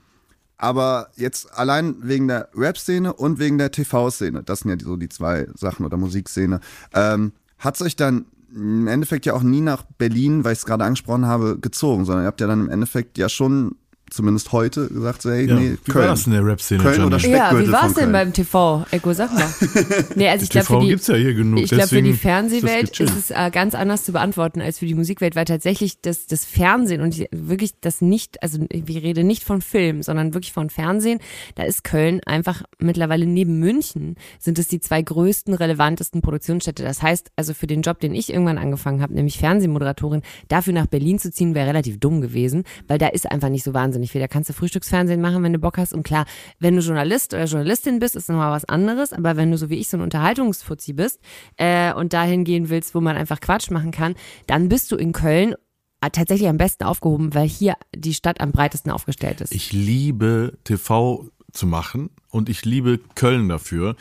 aber 0.56 1.08
jetzt 1.16 1.52
allein 1.58 1.96
wegen 2.02 2.28
der 2.28 2.48
Rap-Szene 2.54 3.14
und 3.14 3.38
wegen 3.38 3.56
der 3.56 3.70
TV-Szene, 3.70 4.42
das 4.42 4.60
sind 4.60 4.70
ja 4.70 4.76
die- 4.76 4.84
so 4.84 4.96
die 4.96 5.08
zwei 5.08 5.46
Sachen 5.54 5.86
oder 5.86 5.96
Musikszene, 5.96 6.60
ähm, 6.92 7.32
hat's 7.58 7.80
euch 7.80 7.96
dann 7.96 8.26
im 8.54 8.88
Endeffekt 8.88 9.24
ja 9.26 9.32
auch 9.34 9.42
nie 9.42 9.60
nach 9.60 9.84
Berlin, 9.96 10.44
weil 10.44 10.52
ich 10.52 10.58
es 10.58 10.66
gerade 10.66 10.84
angesprochen 10.84 11.24
habe, 11.26 11.58
gezogen, 11.60 12.04
sondern 12.04 12.24
ihr 12.24 12.26
habt 12.26 12.40
ja 12.40 12.46
dann 12.48 12.60
im 12.60 12.68
Endeffekt 12.68 13.16
ja 13.16 13.28
schon, 13.28 13.76
zumindest 14.10 14.52
heute, 14.52 14.88
gesagt, 14.88 15.22
so, 15.22 15.30
hey, 15.30 15.46
Ja, 15.48 15.54
nee, 15.54 15.76
wie 15.84 15.88
war 15.88 15.94
Köln. 15.94 16.06
das 16.08 16.26
in 16.26 16.32
der 16.32 16.44
Rap-Szene, 16.44 16.82
Köln 16.82 17.04
oder? 17.04 17.18
Ja, 17.18 17.58
wie 17.58 17.70
war's 17.70 17.92
von 17.92 18.02
denn 18.02 18.12
beim 18.12 18.32
TV? 18.32 18.84
Eko, 18.90 19.12
sag 19.12 19.32
mal. 19.32 19.46
Nee, 20.16 20.28
also 20.28 20.42
ich 20.44 20.50
glaube, 20.50 20.66
TV 20.66 20.78
für 20.78 20.84
die, 20.84 20.90
gibt's 20.90 21.06
ja 21.06 21.14
hier 21.14 21.34
genug, 21.34 21.60
ich 21.60 21.70
glaube, 21.70 21.88
für 21.88 22.02
die 22.02 22.10
ist 22.10 22.20
Fernsehwelt 22.20 22.82
ist, 22.90 22.98
gechillt. 22.98 23.12
es 23.16 23.30
äh, 23.30 23.50
ganz 23.50 23.74
anders 23.74 24.04
zu 24.04 24.12
beantworten 24.12 24.60
als 24.60 24.78
für 24.78 24.86
die 24.86 24.94
Musikwelt, 24.94 25.36
weil 25.36 25.44
tatsächlich 25.44 26.00
das, 26.00 26.26
das 26.26 26.44
Fernsehen 26.44 27.00
und 27.00 27.16
ich, 27.18 27.28
wirklich 27.32 27.72
das 27.80 28.00
nicht, 28.00 28.42
also 28.42 28.58
wir 28.70 29.02
reden 29.02 29.26
nicht 29.26 29.44
von 29.44 29.60
Film, 29.62 30.02
sondern 30.02 30.34
wirklich 30.34 30.52
von 30.52 30.70
Fernsehen, 30.70 31.20
da 31.54 31.62
ist 31.62 31.84
Köln 31.84 32.20
einfach 32.26 32.62
mittlerweile 32.78 33.26
neben 33.26 33.58
München 33.58 34.16
sind 34.38 34.58
es 34.58 34.68
die 34.68 34.80
zwei 34.80 35.02
größten, 35.02 35.54
relevantesten 35.54 36.22
Produktionsstädte. 36.22 36.82
Das 36.82 37.02
heißt, 37.02 37.30
also 37.36 37.54
für 37.54 37.66
den 37.66 37.82
Job, 37.82 38.00
den 38.00 38.14
ich 38.14 38.32
irgendwann 38.32 38.58
angefangen 38.58 39.02
habe, 39.02 39.14
nämlich 39.14 39.38
Fernsehmoderatorin, 39.38 40.22
dafür 40.48 40.72
nach 40.72 40.86
Berlin 40.86 41.18
zu 41.18 41.30
ziehen, 41.30 41.54
wäre 41.54 41.68
relativ 41.68 42.00
dumm 42.00 42.20
gewesen, 42.20 42.64
weil 42.88 42.98
da 42.98 43.08
ist 43.08 43.30
einfach 43.30 43.48
nicht 43.48 43.64
so 43.64 43.74
wahnsinnig 43.74 43.99
viel. 44.08 44.20
Da 44.20 44.28
kannst 44.28 44.48
du 44.48 44.54
Frühstücksfernsehen 44.54 45.20
machen, 45.20 45.42
wenn 45.42 45.52
du 45.52 45.58
Bock 45.58 45.78
hast. 45.78 45.92
Und 45.92 46.02
klar, 46.02 46.26
wenn 46.58 46.76
du 46.76 46.82
Journalist 46.82 47.34
oder 47.34 47.44
Journalistin 47.44 47.98
bist, 47.98 48.16
ist 48.16 48.28
nochmal 48.28 48.52
was 48.52 48.64
anderes. 48.64 49.12
Aber 49.12 49.36
wenn 49.36 49.50
du 49.50 49.58
so 49.58 49.70
wie 49.70 49.78
ich 49.78 49.88
so 49.88 49.96
ein 49.96 50.02
Unterhaltungsfuzzi 50.02 50.92
bist 50.92 51.20
äh, 51.56 51.92
und 51.92 52.12
dahin 52.12 52.44
gehen 52.44 52.68
willst, 52.68 52.94
wo 52.94 53.00
man 53.00 53.16
einfach 53.16 53.40
Quatsch 53.40 53.70
machen 53.70 53.90
kann, 53.90 54.14
dann 54.46 54.68
bist 54.68 54.90
du 54.92 54.96
in 54.96 55.12
Köln 55.12 55.54
äh, 56.00 56.10
tatsächlich 56.10 56.48
am 56.48 56.56
besten 56.56 56.84
aufgehoben, 56.84 57.34
weil 57.34 57.48
hier 57.48 57.74
die 57.94 58.14
Stadt 58.14 58.40
am 58.40 58.52
breitesten 58.52 58.90
aufgestellt 58.90 59.40
ist. 59.40 59.54
Ich 59.54 59.72
liebe 59.72 60.58
TV 60.64 61.28
zu 61.52 61.66
machen 61.66 62.10
und 62.30 62.48
ich 62.48 62.64
liebe 62.64 63.00
Köln 63.14 63.48
dafür, 63.48 63.96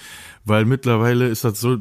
weil 0.45 0.65
mittlerweile 0.65 1.27
ist 1.27 1.43
das 1.43 1.59
so, 1.59 1.77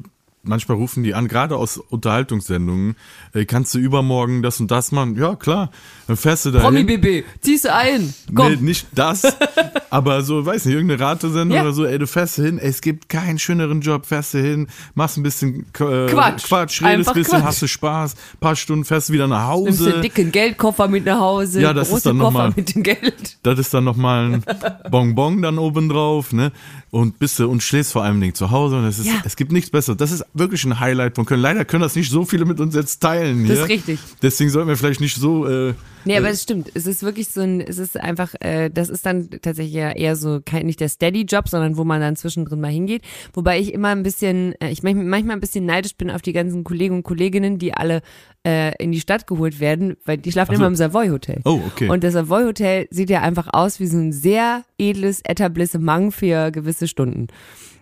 manchmal 0.49 0.77
rufen 0.79 1.03
die 1.03 1.15
an, 1.15 1.29
gerade 1.29 1.57
aus 1.57 1.77
Unterhaltungssendungen, 1.79 2.97
äh, 3.35 3.45
kannst 3.45 3.75
du 3.75 3.79
übermorgen 3.79 4.43
das 4.43 4.61
und 4.61 4.71
das 4.71 4.93
machen? 4.93 5.17
Ja, 5.17 5.37
klar. 5.37 5.71
Dann 6.07 6.17
fährst 6.17 6.47
du 6.47 6.51
da 6.51 6.61
Promi 6.61 6.79
hin. 6.87 7.01
BB, 7.01 7.25
ziehst 7.41 7.67
du 7.67 7.75
ein. 7.75 8.13
Komm. 8.35 8.53
Nee, 8.53 8.57
nicht 8.61 8.87
das, 8.95 9.23
aber 9.91 10.23
so, 10.23 10.45
weiß 10.45 10.65
nicht, 10.65 10.75
irgendeine 10.75 11.01
Ratesendung 11.01 11.57
Ja. 11.57 11.63
oder 11.63 11.73
so, 11.73 11.85
ey, 11.85 11.99
du 11.99 12.07
fährst 12.07 12.39
du 12.39 12.43
hin, 12.43 12.59
ey, 12.59 12.69
es 12.71 12.81
gibt 12.81 13.09
keinen 13.09 13.39
schöneren 13.39 13.81
Job, 13.83 14.07
fährst 14.07 14.35
du 14.35 14.39
hin, 14.39 14.69
machst 14.95 15.17
ein 15.19 15.23
bisschen 15.23 15.67
äh, 15.79 16.07
Quatsch. 16.07 16.45
Quatsch 16.47 16.83
redest 16.83 17.09
ein 17.11 17.15
bisschen, 17.15 17.35
Quatsch. 17.39 17.45
hast 17.45 17.63
du 17.63 17.69
Spaß, 17.69 18.15
paar 18.41 18.57
Stunden 18.57 18.85
fährst 18.85 19.09
du 19.11 19.13
wieder 19.13 19.27
nach 19.27 19.55
Nimmst 19.57 19.81
du 19.81 19.85
Hause. 19.85 19.93
einen 19.95 20.03
dicken 20.03 20.33
Geldkoffer 20.33 20.89
mit 20.89 21.05
nach 21.05 21.21
Hause, 21.21 21.61
Ja, 21.61 21.73
das 21.75 21.91
ist 21.91 22.07
dann 22.07 22.17
noch 22.17 22.27
Koffer 22.33 22.39
mal- 22.49 22.53
mit 22.57 22.75
dem 22.75 22.83
Geld. 22.83 23.37
Das 23.43 23.59
ist 23.59 23.73
dann 23.75 23.85
nochmal 23.85 24.33
ein 24.35 24.45
Bonbon 24.91 25.43
dann 25.43 25.59
oben 25.59 25.89
drauf, 25.89 26.33
ne? 26.33 26.53
Und 26.91 27.19
bist 27.19 27.39
du 27.39 27.49
und 27.51 27.63
schläfst 27.63 27.93
vor 27.93 28.03
allem 28.03 28.35
zu 28.35 28.51
Hause 28.51 28.77
und 28.79 28.85
es 28.87 28.99
ist, 28.99 29.07
Ja. 29.07 29.21
es 29.25 29.37
gibt 29.37 29.53
nichts 29.53 29.71
Besseres. 29.71 29.99
Das 29.99 30.11
ist 30.11 30.25
wirklich 30.33 30.65
ein 30.65 30.81
Highlight 30.81 31.17
von 31.17 31.27
Köln. 31.27 31.41
Leider 31.41 31.65
können 31.67 31.83
das 31.83 31.95
nicht 31.95 32.11
so 32.11 32.25
viele 32.25 32.47
mit 32.47 32.61
uns 32.61 32.75
jetzt 32.75 33.01
teilen 33.01 33.41
hier. 33.45 33.49
Das 33.49 33.59
ist 33.65 33.69
richtig. 33.69 33.99
Deswegen 34.23 34.49
sollten 34.51 34.69
wir 34.69 34.77
vielleicht 34.77 35.01
nicht 35.01 35.17
so, 35.17 35.47
äh, 35.47 35.75
Nee, 36.05 36.17
aber 36.17 36.31
es 36.31 36.43
stimmt. 36.43 36.71
Es 36.75 36.87
ist 36.87 37.03
wirklich 37.03 37.29
so 37.29 37.41
ein, 37.41 37.61
es 37.61 37.79
ist 37.79 37.99
einfach, 37.99 38.35
äh, 38.41 38.71
das 38.71 38.89
ist 38.89 39.07
dann 39.07 39.31
tatsächlich 39.31 39.75
ja 39.75 39.91
eher 39.91 40.17
so 40.17 40.41
kein, 40.45 40.67
nicht 40.67 40.81
der 40.81 40.89
Steady-Job, 40.89 41.49
sondern 41.49 41.77
wo 41.77 41.85
man 41.85 42.01
dann 42.01 42.17
zwischendrin 42.17 42.61
mal 42.61 42.71
hingeht. 42.71 43.03
Wobei 43.33 43.59
ich 43.59 43.73
immer 43.73 43.89
ein 43.89 44.03
bisschen, 44.03 44.55
äh, 44.61 44.71
ich 44.71 44.83
manchmal 44.83 45.05
manchmal 45.05 45.37
ein 45.37 45.41
bisschen 45.41 45.67
neidisch 45.67 45.97
bin 45.97 46.11
auf 46.11 46.23
die 46.23 46.33
ganzen 46.33 46.65
Kollegen 46.65 46.97
und 46.97 47.03
Kolleginnen, 47.03 47.59
die 47.59 47.75
alle 47.75 48.03
äh, 48.47 48.75
in 48.83 48.93
die 48.93 49.01
Stadt 49.01 49.27
geholt 49.27 49.61
werden, 49.61 49.97
weil 50.05 50.19
die 50.19 50.33
schlafen 50.33 50.55
so. 50.55 50.61
immer 50.61 50.69
im 50.69 50.77
Savoy 50.77 51.09
Hotel. 51.09 51.41
Oh, 51.45 51.61
okay. 51.67 51.89
Und 51.89 52.05
das 52.05 52.15
Savoy 52.15 52.45
Hotel 52.45 52.87
sieht 52.91 53.11
ja 53.11 53.23
einfach 53.23 53.49
aus 53.53 53.81
wie 53.81 53.87
so 53.87 53.99
ein 53.99 54.13
sehr 54.13 54.65
edles 54.79 55.21
Etablissement 55.23 56.15
für 56.15 56.51
gewisse 56.51 56.89
Stunden. 56.89 57.29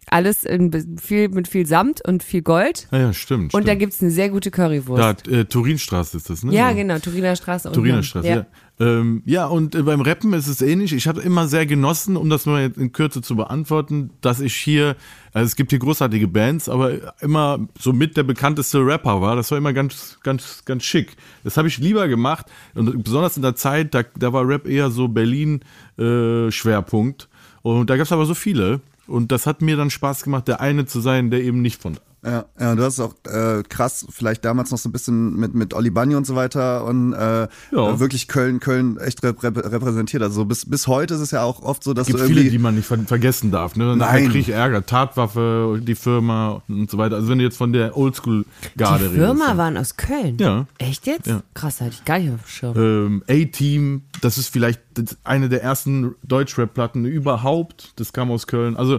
Alles 0.08 0.44
in, 0.44 0.98
viel, 0.98 1.28
mit 1.28 1.48
viel 1.48 1.66
Samt 1.66 2.00
und 2.06 2.22
viel 2.22 2.42
Gold. 2.42 2.86
Ah 2.92 2.98
ja, 2.98 3.12
stimmt. 3.12 3.42
Und 3.42 3.50
stimmt. 3.50 3.68
da 3.68 3.74
gibt's 3.74 4.00
eine 4.00 4.12
sehr 4.12 4.30
gute 4.30 4.52
Currywurst. 4.52 5.26
Da, 5.26 5.32
äh, 5.32 5.44
Turinstraße 5.46 6.16
ist 6.16 6.30
das, 6.30 6.44
ne? 6.44 6.54
ja, 6.54 6.70
genau, 6.72 7.00
Turiner 7.00 7.34
Straße. 7.34 7.72
Turiner 7.72 8.04
Straße, 8.04 8.28
ja. 8.28 8.46
Ähm, 8.78 9.22
ja, 9.24 9.46
und 9.46 9.74
äh, 9.74 9.82
beim 9.82 10.02
Rappen 10.02 10.34
ist 10.34 10.48
es 10.48 10.60
ähnlich. 10.60 10.92
Ich 10.92 11.08
habe 11.08 11.22
immer 11.22 11.48
sehr 11.48 11.64
genossen, 11.66 12.16
um 12.16 12.28
das 12.28 12.44
mal 12.46 12.70
in 12.76 12.92
Kürze 12.92 13.22
zu 13.22 13.34
beantworten, 13.34 14.10
dass 14.20 14.38
ich 14.40 14.54
hier, 14.54 14.96
also 15.32 15.46
es 15.46 15.56
gibt 15.56 15.70
hier 15.70 15.78
großartige 15.78 16.28
Bands, 16.28 16.68
aber 16.68 17.14
immer 17.20 17.66
so 17.78 17.94
mit 17.94 18.18
der 18.18 18.22
bekannteste 18.22 18.86
Rapper 18.86 19.22
war. 19.22 19.34
Das 19.34 19.50
war 19.50 19.56
immer 19.58 19.72
ganz, 19.72 20.18
ganz, 20.22 20.62
ganz 20.66 20.84
schick. 20.84 21.16
Das 21.42 21.56
habe 21.56 21.68
ich 21.68 21.78
lieber 21.78 22.06
gemacht. 22.06 22.44
Und 22.74 23.02
besonders 23.02 23.36
in 23.36 23.42
der 23.42 23.56
Zeit, 23.56 23.94
da, 23.94 24.02
da 24.16 24.34
war 24.34 24.46
Rap 24.46 24.68
eher 24.68 24.90
so 24.90 25.08
Berlin-Schwerpunkt. 25.08 27.28
und 27.62 27.88
da 27.88 27.96
gab 27.96 28.04
es 28.04 28.12
aber 28.12 28.26
so 28.26 28.34
viele. 28.34 28.82
Und 29.06 29.32
das 29.32 29.46
hat 29.46 29.62
mir 29.62 29.76
dann 29.76 29.90
Spaß 29.90 30.22
gemacht, 30.24 30.48
der 30.48 30.60
eine 30.60 30.86
zu 30.86 31.00
sein, 31.00 31.30
der 31.30 31.42
eben 31.42 31.62
nicht 31.62 31.80
von 31.80 31.98
Ja, 32.26 32.44
ja, 32.58 32.74
du 32.74 32.82
hast 32.82 32.98
auch 32.98 33.14
äh, 33.28 33.62
krass, 33.68 34.04
vielleicht 34.10 34.44
damals 34.44 34.72
noch 34.72 34.78
so 34.78 34.88
ein 34.88 34.92
bisschen 34.92 35.36
mit, 35.36 35.54
mit 35.54 35.72
Oli 35.74 35.90
Bagno 35.90 36.16
und 36.16 36.26
so 36.26 36.34
weiter 36.34 36.84
und 36.84 37.12
äh, 37.12 37.46
Ja. 37.70 37.90
äh, 37.90 38.00
wirklich 38.00 38.26
Köln, 38.26 38.58
Köln 38.58 38.96
echt 38.98 39.22
rep 39.22 39.42
rep 39.44 39.56
repräsentiert. 39.56 40.24
Also 40.24 40.44
bis, 40.44 40.68
bis 40.68 40.88
heute 40.88 41.14
ist 41.14 41.20
es 41.20 41.30
ja 41.30 41.44
auch 41.44 41.62
oft 41.62 41.84
so, 41.84 41.94
dass 41.94 42.02
Es 42.02 42.06
gibt 42.08 42.18
du 42.18 42.24
irgendwie. 42.24 42.40
viele, 42.40 42.50
die 42.50 42.58
man 42.58 42.74
nicht 42.74 42.86
ver 42.86 42.98
vergessen 42.98 43.52
darf. 43.52 43.76
Ne? 43.76 43.94
Nachher 43.96 44.14
Nein. 44.20 44.24
kriege 44.30 44.40
ich 44.40 44.48
Ärger. 44.48 44.84
Tatwaffe, 44.84 45.80
die 45.80 45.94
Firma 45.94 46.62
und 46.68 46.90
so 46.90 46.98
weiter. 46.98 47.14
Also 47.14 47.28
wenn 47.28 47.38
du 47.38 47.44
jetzt 47.44 47.58
von 47.58 47.72
der 47.72 47.96
Oldschool-Garde 47.96 49.08
Die 49.10 49.14
Firma 49.14 49.44
redest. 49.44 49.58
waren 49.58 49.76
aus 49.76 49.96
Köln. 49.96 50.36
Ja. 50.40 50.66
Echt 50.78 51.06
jetzt? 51.06 51.28
Ja. 51.28 51.42
Krass, 51.54 51.80
hatte 51.80 51.90
ich 51.92 52.04
gar 52.04 52.18
nicht 52.18 52.32
auf 52.32 52.40
dem 52.42 52.48
Schirm. 52.48 52.76
Ähm, 52.76 53.22
A-Team, 53.28 54.02
das 54.20 54.36
ist 54.36 54.48
vielleicht 54.48 54.80
eine 55.22 55.48
der 55.48 55.62
ersten 55.62 56.16
Deutschrap-Platten 56.24 57.04
überhaupt. 57.04 57.92
Das 57.96 58.12
kam 58.12 58.30
aus 58.32 58.46
Köln. 58.48 58.76
Also 58.76 58.98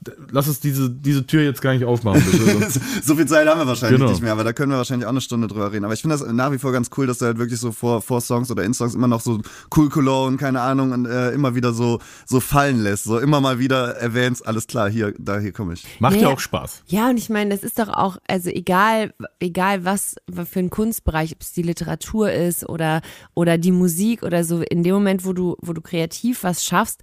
d- 0.00 0.12
lass 0.30 0.48
uns 0.48 0.60
diese, 0.60 0.88
diese 0.90 1.26
Tür 1.26 1.42
jetzt 1.42 1.60
gar 1.62 1.72
nicht 1.74 1.84
aufmachen. 1.84 2.22
Bitte. 2.24 2.44
Sonst- 2.70 2.80
so 3.04 3.16
viel 3.16 3.26
Zeit 3.26 3.46
haben 3.48 3.58
wir 3.60 3.66
wahrscheinlich 3.66 3.98
Genau. 4.00 4.10
nicht 4.10 4.22
mehr, 4.22 4.32
aber 4.32 4.44
da 4.44 4.52
können 4.52 4.70
wir 4.72 4.78
wahrscheinlich 4.78 5.06
auch 5.06 5.10
eine 5.10 5.20
Stunde 5.20 5.46
drüber 5.48 5.72
reden. 5.72 5.84
Aber 5.84 5.94
ich 5.94 6.00
finde 6.00 6.16
das 6.18 6.26
nach 6.32 6.52
wie 6.52 6.58
vor 6.58 6.72
ganz 6.72 6.90
cool, 6.96 7.06
dass 7.06 7.18
du 7.18 7.26
halt 7.26 7.38
wirklich 7.38 7.58
so 7.60 7.72
vor, 7.72 8.02
vor 8.02 8.20
Songs 8.20 8.50
oder 8.50 8.62
in 8.64 8.74
Songs 8.74 8.94
immer 8.94 9.08
noch 9.08 9.20
so 9.20 9.40
cool 9.76 9.88
Cologne, 9.88 10.36
keine 10.36 10.60
Ahnung, 10.60 10.92
und 10.92 11.06
äh, 11.06 11.30
immer 11.32 11.54
wieder 11.54 11.72
so, 11.72 11.98
so 12.26 12.40
fallen 12.40 12.82
lässt. 12.82 13.04
So 13.04 13.18
immer 13.18 13.40
mal 13.40 13.58
wieder 13.58 13.96
erwähnst, 13.96 14.46
alles 14.46 14.66
klar, 14.66 14.88
hier, 14.90 15.14
da, 15.18 15.38
hier 15.38 15.52
komme 15.52 15.74
ich. 15.74 15.84
Macht 16.00 16.14
ja 16.16 16.22
Naja. 16.22 16.34
auch 16.34 16.40
Spaß. 16.40 16.82
Ja, 16.86 17.10
und 17.10 17.16
ich 17.18 17.28
meine, 17.30 17.50
das 17.50 17.62
ist 17.62 17.78
doch 17.78 17.88
auch, 17.88 18.18
also 18.28 18.50
egal, 18.50 19.12
egal 19.40 19.84
was 19.84 20.16
für 20.28 20.58
ein 20.60 20.70
Kunstbereich, 20.70 21.32
ob 21.32 21.40
es 21.42 21.52
die 21.52 21.62
Literatur 21.62 22.30
ist 22.32 22.68
oder, 22.68 23.02
oder 23.34 23.58
die 23.58 23.72
Musik 23.72 24.22
oder 24.22 24.44
so, 24.44 24.60
in 24.62 24.82
dem 24.82 24.94
Moment, 24.94 25.24
wo 25.24 25.32
du, 25.32 25.56
wo 25.60 25.72
du 25.72 25.80
kreativ 25.80 26.42
was 26.44 26.64
schaffst, 26.64 27.02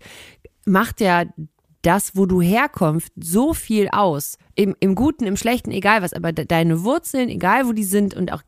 macht 0.65 1.01
ja 1.01 1.25
das, 1.81 2.15
wo 2.15 2.25
du 2.25 2.41
herkommst, 2.41 3.11
so 3.19 3.53
viel 3.53 3.89
aus. 3.91 4.37
Im, 4.55 4.75
Im 4.79 4.95
Guten, 4.95 5.25
im 5.25 5.37
Schlechten, 5.37 5.71
egal 5.71 6.01
was, 6.01 6.13
aber 6.13 6.31
de 6.31 6.45
deine 6.45 6.83
Wurzeln, 6.83 7.29
egal 7.29 7.67
wo 7.67 7.73
die 7.73 7.83
sind 7.83 8.13
und 8.13 8.31
auch 8.31 8.43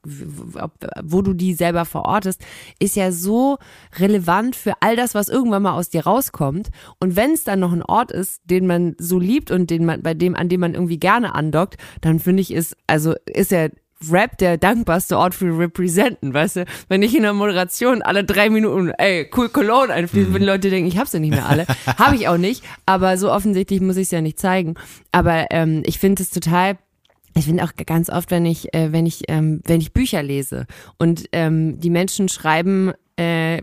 ob, 0.62 0.74
wo 1.02 1.22
du 1.22 1.34
die 1.34 1.54
selber 1.54 1.86
verortest, 1.86 2.42
ist 2.80 2.96
ja 2.96 3.12
so 3.12 3.58
relevant 3.98 4.56
für 4.56 4.74
all 4.82 4.96
das, 4.96 5.16
was 5.16 5.30
irgendwann 5.30 5.64
mal 5.64 5.74
aus 5.74 5.90
dir 5.90 6.04
rauskommt. 6.04 6.70
Und 7.00 7.16
wenn 7.16 7.32
es 7.32 7.44
dann 7.44 7.60
noch 7.60 7.72
ein 7.72 7.84
Ort 7.84 8.12
ist, 8.12 8.42
den 8.46 8.68
man 8.68 8.96
so 9.00 9.18
liebt 9.18 9.50
und 9.50 9.70
den 9.70 9.86
man, 9.86 10.02
bei 10.02 10.14
dem, 10.14 10.36
an 10.36 10.50
dem 10.50 10.60
man 10.60 10.74
irgendwie 10.74 11.00
gerne 11.00 11.34
andockt, 11.34 11.78
dann 12.02 12.20
finde 12.20 12.42
ich, 12.42 12.52
ist, 12.52 12.76
also 12.86 13.16
ist 13.26 13.52
ja 13.52 13.70
Rap 14.12 14.38
der 14.38 14.58
dankbarste 14.58 15.18
Ort 15.18 15.36
für 15.36 15.58
Representen, 15.58 16.34
weißt 16.34 16.58
du? 16.58 16.66
Wenn 16.90 17.02
ich 17.02 17.16
in 17.16 17.24
der 17.24 17.34
Moderation 17.34 18.02
alle 18.02 18.24
drei 18.24 18.50
Minuten, 18.50 18.92
ey, 18.98 19.30
cool 19.36 19.50
Cologne 19.50 19.94
einfließen, 19.94 20.34
wenn 20.34 20.42
die 20.42 20.48
Leute 20.48 20.70
denken, 20.70 20.88
ich 20.88 20.98
hab's 20.98 21.14
ja 21.14 21.20
nicht 21.20 21.32
mehr 21.32 21.48
alle. 21.48 21.66
Habe 21.98 22.16
ich 22.16 22.28
auch 22.28 22.38
nicht, 22.38 22.64
aber 22.86 23.18
so 23.18 23.32
offensichtlich 23.32 23.82
muss 23.82 23.98
ich 23.98 24.04
es 24.04 24.12
ja 24.12 24.22
nicht 24.22 24.40
zeigen. 24.40 24.76
Aber 25.12 25.48
ähm, 25.52 25.84
ich 25.86 26.00
finde 26.00 26.24
es 26.24 26.30
total 26.30 26.78
ich 27.36 27.46
finde 27.46 27.64
auch 27.64 27.72
ganz 27.88 28.10
oft, 28.10 28.30
wenn 28.32 28.46
ich, 28.46 28.74
äh, 28.76 28.92
wenn 28.92 29.06
ich, 29.06 29.24
ähm, 29.28 29.62
wenn 29.66 29.82
ich 29.82 29.92
Bücher 29.92 30.22
lese 30.22 30.68
und 31.00 31.26
ähm, 31.32 31.80
die 31.80 31.90
Menschen 31.90 32.30
schreiben 32.30 32.94
äh, 33.16 33.62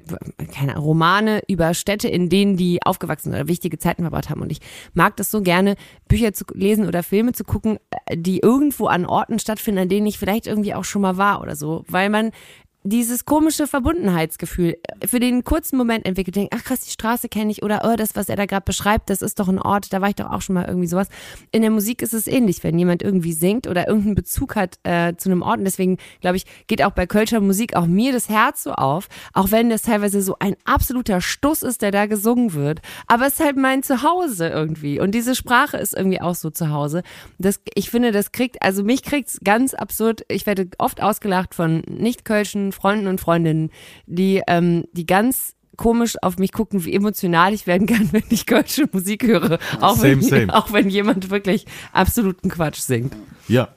keine 0.53 0.73
Ahnung, 0.73 0.85
Romane 0.85 1.43
über 1.49 1.75
Städte, 1.75 2.09
in 2.09 2.29
denen 2.29 2.57
die 2.57 2.81
aufgewachsen 2.85 3.31
oder 3.31 3.49
wichtige 3.49 3.79
Zeiten 3.79 4.03
verbracht 4.03 4.31
haben. 4.31 4.43
Und 4.43 4.53
ich 4.53 4.61
mag 4.95 5.17
das 5.17 5.31
so 5.31 5.43
gerne, 5.43 5.75
Bücher 6.09 6.33
zu 6.33 6.45
lesen 6.55 6.87
oder 6.87 7.03
Filme 7.03 7.33
zu 7.33 7.45
gucken, 7.45 7.79
äh, 8.07 8.17
die 8.17 8.39
irgendwo 8.39 8.87
an 8.87 9.07
Orten 9.07 9.39
stattfinden, 9.39 9.83
an 9.83 9.89
denen 9.89 10.07
ich 10.07 10.19
vielleicht 10.19 10.47
irgendwie 10.47 10.75
auch 10.75 10.85
schon 10.85 11.03
mal 11.03 11.17
war 11.17 11.41
oder 11.41 11.57
so, 11.57 11.85
weil 11.89 12.11
man 12.11 12.31
dieses 12.83 13.27
komische 13.27 13.67
Verbundenheitsgefühl 13.67 14.77
für 15.05 15.21
den 15.21 15.45
kurzen 15.45 15.77
Moment 15.77 16.07
entwickelt, 16.07 16.37
denkt, 16.37 16.55
ach 16.57 16.65
krass, 16.65 16.81
die 16.81 16.91
Straße 16.91 17.29
kenne 17.29 17.51
ich 17.51 17.63
oder 17.63 17.83
oh, 17.85 17.95
das, 17.97 18.17
was 18.17 18.31
er 18.31 18.37
da 18.37 18.47
gerade 18.47 18.65
beschreibt, 18.65 19.11
das 19.11 19.21
ist 19.21 19.39
doch 19.39 19.49
ein 19.49 19.59
Ort, 19.59 19.93
da 19.93 20.01
war 20.01 20.09
ich 20.09 20.15
doch 20.15 20.31
auch 20.31 20.41
schon 20.41 20.55
mal 20.55 20.65
irgendwie 20.67 20.87
sowas. 20.87 21.09
In 21.53 21.61
der 21.61 21.71
Musik 21.71 22.01
ist 22.01 22.15
es 22.15 22.27
ähnlich, 22.27 22.65
wenn 22.65 22.79
jemand 22.79 23.03
irgendwie 23.03 23.35
singt 23.35 23.67
oder 23.67 23.87
irgendeinen 23.87 24.15
Bezug 24.15 24.57
hat 24.57 24.79
äh, 24.85 25.15
zu 25.17 25.29
einem 25.29 25.43
Ort. 25.43 25.59
Und 25.59 25.65
deswegen, 25.65 25.99
glaube 26.21 26.39
ich, 26.39 26.47
geht 26.69 26.83
auch 26.83 26.93
bei 26.93 27.07
Kölscher 27.07 27.41
Musik 27.41 27.77
auch 27.77 27.87
mir 27.87 28.13
das 28.13 28.29
Herz 28.31 28.63
so 28.63 28.73
auf, 28.73 29.09
auch 29.35 29.51
wenn 29.51 29.69
das 29.69 29.83
teilweise 29.83 30.23
so 30.23 30.37
ein 30.39 30.57
absoluter 30.65 31.21
Stuss 31.21 31.63
ist, 31.63 31.83
der 31.83 31.91
da 31.91 32.07
gesungen 32.07 32.55
wird. 32.55 32.81
Aber 33.07 33.27
es 33.27 33.35
ist 33.35 33.45
halt 33.45 33.57
mein 33.57 33.83
Zuhause 33.83 34.49
irgendwie. 34.49 35.01
Und 35.01 35.15
diese 35.15 35.35
Sprache 35.35 35.77
ist 35.77 35.95
irgendwie 35.95 36.21
auch 36.21 36.35
so 36.35 36.49
zu 36.49 36.71
Hause. 36.71 37.03
Das, 37.39 37.61
ich 37.75 37.91
finde, 37.91 38.11
das 38.11 38.33
kriegt, 38.33 38.63
also 38.63 38.83
mich 38.83 39.03
kriegt's 39.03 39.39
ganz 39.45 39.75
absurd. 39.75 40.25
Ich 40.29 40.47
werde 40.47 40.69
oft 40.79 41.03
ausgelacht 41.03 41.55
von 41.55 41.83
nicht-kölschen 41.87 42.70
Freunden 42.73 43.07
und 43.07 43.21
Freundinnen, 43.21 43.71
die, 44.07 44.43
ähm, 44.47 44.85
die 44.93 45.07
ganz 45.07 45.55
komisch 45.77 46.17
auf 46.21 46.39
mich 46.39 46.53
gucken, 46.53 46.85
wie 46.85 46.93
emotional 46.93 47.55
ich 47.55 47.67
werden 47.67 47.87
kann, 47.87 48.09
wenn 48.13 48.25
ich 48.29 48.47
kölsche 48.47 48.89
Musik 48.93 49.25
höre. 49.25 49.59
Auch, 49.81 49.97
Same, 49.97 50.21
wenn, 50.21 50.23
same. 50.23 50.55
auch 50.55 50.73
wenn 50.73 50.91
jemand 50.91 51.31
wirklich 51.31 51.67
absoluten 51.93 52.51
Quatsch 52.51 52.81
singt. 52.81 53.17
Ja, 53.49 53.69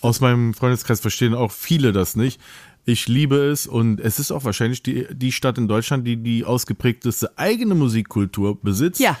aus 0.00 0.20
meinem 0.20 0.52
Freundeskreis 0.54 1.00
verstehen 1.00 1.34
auch 1.34 1.52
viele 1.52 1.92
das 1.92 2.16
nicht. 2.16 2.40
Ich 2.86 3.08
liebe 3.08 3.36
es 3.36 3.66
und 3.66 4.00
es 4.00 4.18
ist 4.18 4.30
auch 4.30 4.44
wahrscheinlich 4.44 4.82
die, 4.82 5.06
die 5.10 5.32
Stadt 5.32 5.56
in 5.56 5.68
Deutschland, 5.68 6.06
die 6.06 6.16
die 6.16 6.44
ausgeprägteste 6.44 7.38
eigene 7.38 7.74
Musikkultur 7.74 8.60
besitzt. 8.60 9.00
Ja. 9.00 9.16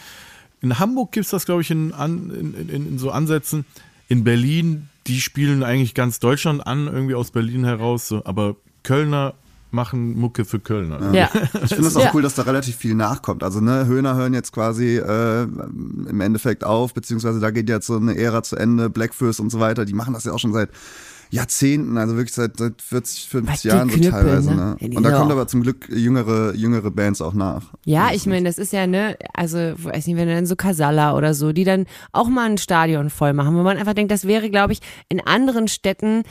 In 0.60 0.78
Hamburg 0.78 1.12
gibt's 1.12 1.30
das, 1.30 1.46
glaube 1.46 1.62
ich, 1.62 1.70
in, 1.70 1.90
in, 1.90 2.54
in, 2.54 2.86
in 2.86 2.98
so 2.98 3.10
Ansätzen. 3.10 3.64
In 4.08 4.24
Berlin, 4.24 4.88
die 5.06 5.20
spielen 5.20 5.62
eigentlich 5.62 5.94
ganz 5.94 6.18
Deutschland 6.18 6.66
an, 6.66 6.86
irgendwie 6.86 7.14
aus 7.14 7.30
Berlin 7.30 7.64
heraus. 7.64 8.08
So. 8.08 8.24
Aber 8.24 8.56
Kölner 8.84 9.34
machen 9.72 10.16
Mucke 10.16 10.44
für 10.44 10.60
Kölner. 10.60 11.12
Ja. 11.12 11.28
Ich 11.64 11.74
finde 11.74 11.88
es 11.88 11.96
auch 11.96 12.02
Ja. 12.04 12.10
cool, 12.14 12.22
dass 12.22 12.36
da 12.36 12.42
relativ 12.42 12.76
viel 12.76 12.94
nachkommt. 12.94 13.42
Also 13.42 13.60
ne, 13.60 13.86
Höhner 13.86 14.14
hören 14.14 14.32
jetzt 14.32 14.52
quasi 14.52 14.98
äh, 14.98 15.42
im 15.42 16.20
Endeffekt 16.20 16.62
auf, 16.62 16.94
beziehungsweise 16.94 17.40
da 17.40 17.50
geht 17.50 17.68
jetzt 17.68 17.88
so 17.88 17.96
eine 17.96 18.16
Ära 18.16 18.44
zu 18.44 18.54
Ende, 18.54 18.88
Blackfist 18.88 19.40
und 19.40 19.50
so 19.50 19.58
weiter, 19.58 19.84
die 19.84 19.92
machen 19.94 20.14
das 20.14 20.22
ja 20.24 20.32
auch 20.32 20.38
schon 20.38 20.52
seit 20.52 20.70
Jahrzehnten, 21.30 21.98
also 21.98 22.14
wirklich 22.16 22.34
seit, 22.34 22.56
seit 22.58 22.80
40, 22.80 23.28
50 23.28 23.52
Was, 23.52 23.62
die 23.62 23.68
Jahren 23.68 23.88
so 23.88 23.96
Knüppel, 23.96 24.10
teilweise. 24.12 24.54
ne? 24.54 24.76
Ne? 24.78 24.96
Und 24.96 25.02
da 25.02 25.10
kommt 25.10 25.26
auch- 25.26 25.30
aber 25.32 25.48
zum 25.48 25.62
Glück 25.62 25.88
jüngere, 25.88 26.54
jüngere 26.54 26.92
Bands 26.92 27.20
auch 27.20 27.34
nach. 27.34 27.72
Ja, 27.84 28.10
ich 28.12 28.26
meine, 28.26 28.44
das 28.46 28.58
ist 28.58 28.72
ja, 28.72 28.86
ne, 28.86 29.16
also, 29.32 29.58
weiß 29.58 30.06
nicht, 30.06 30.16
wenn 30.16 30.28
dann 30.28 30.46
so 30.46 30.54
Casalla 30.54 31.16
oder 31.16 31.34
so, 31.34 31.52
die 31.52 31.64
dann 31.64 31.86
auch 32.12 32.28
mal 32.28 32.48
ein 32.48 32.58
Stadion 32.58 33.10
voll 33.10 33.32
machen, 33.32 33.56
wo 33.56 33.62
man 33.64 33.76
einfach 33.78 33.94
denkt, 33.94 34.12
das 34.12 34.26
wäre, 34.28 34.48
glaube 34.50 34.74
ich, 34.74 34.80
in 35.08 35.20
anderen 35.26 35.66
Städten 35.66 36.22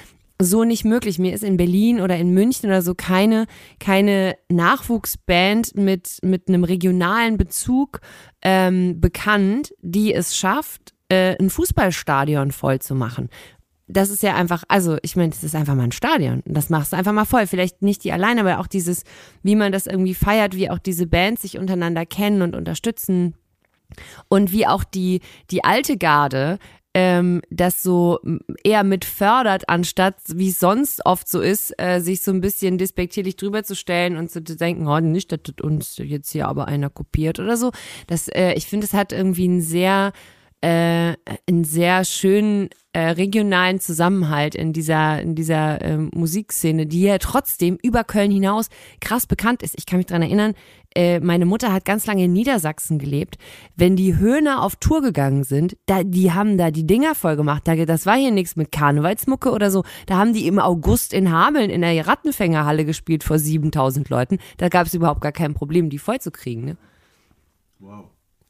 so 0.43 0.63
nicht 0.63 0.85
möglich. 0.85 1.19
Mir 1.19 1.33
ist 1.33 1.43
in 1.43 1.57
Berlin 1.57 2.01
oder 2.01 2.17
in 2.17 2.33
München 2.33 2.69
oder 2.69 2.81
so 2.81 2.95
keine, 2.95 3.45
keine 3.79 4.35
Nachwuchsband 4.49 5.75
mit, 5.75 6.19
mit 6.21 6.47
einem 6.47 6.63
regionalen 6.63 7.37
Bezug 7.37 8.01
ähm, 8.41 8.99
bekannt, 8.99 9.73
die 9.81 10.13
es 10.13 10.35
schafft, 10.35 10.93
äh, 11.09 11.35
ein 11.39 11.49
Fußballstadion 11.49 12.51
voll 12.51 12.79
zu 12.79 12.95
machen. 12.95 13.29
Das 13.87 14.09
ist 14.09 14.23
ja 14.23 14.35
einfach, 14.35 14.63
also 14.69 14.97
ich 15.01 15.15
meine, 15.15 15.29
das 15.29 15.43
ist 15.43 15.55
einfach 15.55 15.75
mal 15.75 15.83
ein 15.83 15.91
Stadion. 15.91 16.41
Das 16.45 16.69
machst 16.69 16.93
du 16.93 16.97
einfach 16.97 17.11
mal 17.11 17.25
voll. 17.25 17.47
Vielleicht 17.47 17.81
nicht 17.81 18.03
die 18.03 18.11
alleine, 18.11 18.41
aber 18.41 18.59
auch 18.59 18.67
dieses, 18.67 19.03
wie 19.43 19.55
man 19.55 19.71
das 19.71 19.87
irgendwie 19.87 20.15
feiert, 20.15 20.55
wie 20.55 20.69
auch 20.69 20.79
diese 20.79 21.05
Bands 21.05 21.41
sich 21.41 21.57
untereinander 21.57 22.05
kennen 22.05 22.41
und 22.41 22.55
unterstützen 22.55 23.35
und 24.29 24.51
wie 24.51 24.67
auch 24.67 24.83
die, 24.83 25.21
die 25.51 25.63
alte 25.63 25.97
Garde 25.97 26.59
ähm, 26.93 27.41
das 27.49 27.81
so 27.81 28.19
eher 28.63 28.83
mit 28.83 29.05
fördert, 29.05 29.67
anstatt 29.67 30.15
wie 30.27 30.49
es 30.49 30.59
sonst 30.59 31.05
oft 31.05 31.27
so 31.27 31.41
ist, 31.41 31.73
äh, 31.79 31.99
sich 31.99 32.21
so 32.21 32.31
ein 32.31 32.41
bisschen 32.41 32.77
despektierlich 32.77 33.35
drüber 33.35 33.63
zu 33.63 33.75
stellen 33.75 34.17
und 34.17 34.29
so 34.29 34.39
zu 34.41 34.55
denken, 34.55 34.87
oh, 34.87 34.99
nicht, 34.99 35.31
dass 35.31 35.39
das 35.43 35.55
uns 35.63 35.97
jetzt 35.97 36.31
hier 36.31 36.47
aber 36.47 36.67
einer 36.67 36.89
kopiert 36.89 37.39
oder 37.39 37.57
so. 37.57 37.71
Das, 38.07 38.27
äh, 38.27 38.53
ich 38.53 38.67
finde, 38.67 38.85
es 38.85 38.93
hat 38.93 39.11
irgendwie 39.11 39.45
einen 39.45 39.61
sehr 39.61 40.13
äh, 40.63 41.17
einen 41.45 41.65
sehr 41.65 42.05
schönen 42.05 42.69
äh, 42.93 43.09
regionalen 43.09 43.81
Zusammenhalt 43.81 44.55
in 44.55 44.71
dieser 44.71 45.21
in 45.21 45.35
dieser 45.35 45.81
ähm, 45.81 46.09
Musikszene, 46.13 46.85
die 46.85 47.01
ja 47.01 47.17
trotzdem 47.17 47.77
über 47.83 48.05
Köln 48.05 48.31
hinaus 48.31 48.69
krass 49.01 49.27
bekannt 49.27 49.61
ist. 49.61 49.75
Ich 49.77 49.85
kann 49.85 49.97
mich 49.97 50.05
dran 50.05 50.21
erinnern, 50.21 50.53
äh, 50.95 51.19
meine 51.19 51.45
Mutter 51.45 51.73
hat 51.73 51.83
ganz 51.83 52.05
lange 52.05 52.25
in 52.25 52.31
Niedersachsen 52.31 52.97
gelebt. 52.97 53.37
Wenn 53.75 53.97
die 53.97 54.15
Höhner 54.15 54.63
auf 54.63 54.77
Tour 54.77 55.01
gegangen 55.01 55.43
sind, 55.43 55.75
da, 55.85 56.03
die 56.03 56.31
haben 56.31 56.57
da 56.57 56.71
die 56.71 56.87
Dinger 56.87 57.13
voll 57.13 57.35
gemacht. 57.35 57.63
Da, 57.65 57.75
das 57.75 58.05
war 58.05 58.15
hier 58.15 58.31
nichts 58.31 58.55
mit 58.55 58.71
Karnevalsmucke 58.71 59.51
oder 59.51 59.69
so. 59.69 59.83
Da 60.05 60.17
haben 60.17 60.31
die 60.31 60.47
im 60.47 60.59
August 60.59 61.13
in 61.13 61.29
Hameln 61.29 61.69
in 61.69 61.81
der 61.81 62.07
Rattenfängerhalle 62.07 62.85
gespielt 62.85 63.25
vor 63.25 63.37
7000 63.37 64.07
Leuten. 64.07 64.37
Da 64.57 64.69
gab 64.69 64.87
es 64.87 64.93
überhaupt 64.93 65.19
gar 65.19 65.33
kein 65.33 65.55
Problem, 65.55 65.89
die 65.89 65.99
voll 65.99 66.21
zu 66.21 66.31
kriegen. 66.31 66.63
Ne? 66.63 66.77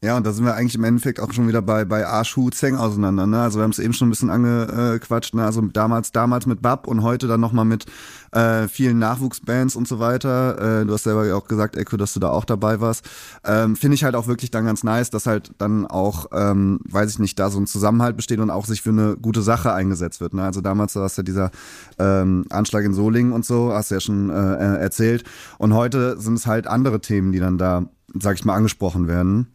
Ja, 0.04 0.18
und 0.18 0.26
da 0.26 0.34
sind 0.34 0.44
wir 0.44 0.54
eigentlich 0.54 0.74
im 0.74 0.84
Endeffekt 0.84 1.18
auch 1.18 1.32
schon 1.32 1.48
wieder 1.48 1.62
bei, 1.62 1.86
bei 1.86 2.06
Arsch, 2.06 2.36
Hu, 2.36 2.50
Zeng 2.50 2.76
auseinander. 2.76 3.26
Ne? 3.26 3.40
Also 3.40 3.58
wir 3.58 3.62
haben 3.62 3.70
es 3.70 3.78
eben 3.78 3.94
schon 3.94 4.08
ein 4.08 4.10
bisschen 4.10 4.28
angequatscht. 4.28 5.34
Ne? 5.34 5.42
Also 5.42 5.62
damals, 5.62 6.12
damals 6.12 6.44
mit 6.44 6.60
Bab 6.60 6.86
und 6.86 7.02
heute 7.02 7.26
dann 7.26 7.40
nochmal 7.40 7.64
mit 7.64 7.86
äh, 8.32 8.68
vielen 8.68 8.98
Nachwuchsbands 8.98 9.76
und 9.76 9.88
so 9.88 10.00
weiter. 10.00 10.82
Äh, 10.82 10.84
du 10.84 10.92
hast 10.92 11.04
selber 11.04 11.34
auch 11.34 11.48
gesagt, 11.48 11.76
Echo, 11.76 11.96
dass 11.96 12.12
du 12.12 12.20
da 12.20 12.28
auch 12.28 12.44
dabei 12.44 12.82
warst. 12.82 13.08
Ähm, 13.46 13.76
Finde 13.76 13.94
ich 13.94 14.04
halt 14.04 14.14
auch 14.14 14.26
wirklich 14.26 14.50
dann 14.50 14.66
ganz 14.66 14.84
nice, 14.84 15.08
dass 15.08 15.24
halt 15.24 15.52
dann 15.56 15.86
auch, 15.86 16.26
ähm, 16.32 16.80
weiß 16.84 17.12
ich 17.12 17.18
nicht, 17.18 17.38
da 17.38 17.48
so 17.48 17.58
ein 17.58 17.66
Zusammenhalt 17.66 18.18
besteht 18.18 18.40
und 18.40 18.50
auch 18.50 18.66
sich 18.66 18.82
für 18.82 18.90
eine 18.90 19.16
gute 19.16 19.40
Sache 19.40 19.72
eingesetzt 19.72 20.20
wird. 20.20 20.34
Ne? 20.34 20.42
Also 20.42 20.60
damals 20.60 20.94
war 20.96 21.06
es 21.06 21.16
ja 21.16 21.22
dieser 21.22 21.50
ähm, 21.98 22.44
Anschlag 22.50 22.84
in 22.84 22.92
Solingen 22.92 23.32
und 23.32 23.46
so, 23.46 23.72
hast 23.72 23.90
du 23.90 23.94
ja 23.94 24.00
schon 24.02 24.28
äh, 24.28 24.34
äh, 24.34 24.80
erzählt. 24.82 25.24
Und 25.56 25.72
heute 25.72 26.20
sind 26.20 26.34
es 26.34 26.46
halt 26.46 26.66
andere 26.66 27.00
Themen, 27.00 27.32
die 27.32 27.40
dann 27.40 27.56
da, 27.56 27.86
sag 28.12 28.34
ich 28.34 28.44
mal, 28.44 28.54
angesprochen 28.54 29.08
werden. 29.08 29.53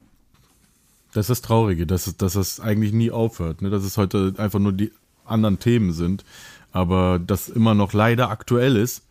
Das 1.13 1.25
ist 1.25 1.29
das 1.29 1.41
Traurige, 1.41 1.87
dass 1.87 2.07
es, 2.07 2.17
dass 2.17 2.35
es 2.35 2.59
eigentlich 2.59 2.93
nie 2.93 3.11
aufhört. 3.11 3.61
Ne? 3.61 3.69
Dass 3.69 3.83
es 3.83 3.97
heute 3.97 4.33
einfach 4.37 4.59
nur 4.59 4.73
die 4.73 4.91
anderen 5.25 5.59
Themen 5.59 5.93
sind, 5.93 6.23
aber 6.71 7.19
das 7.19 7.49
immer 7.49 7.73
noch 7.73 7.93
leider 7.93 8.29
aktuell 8.29 8.75
ist. 8.75 9.03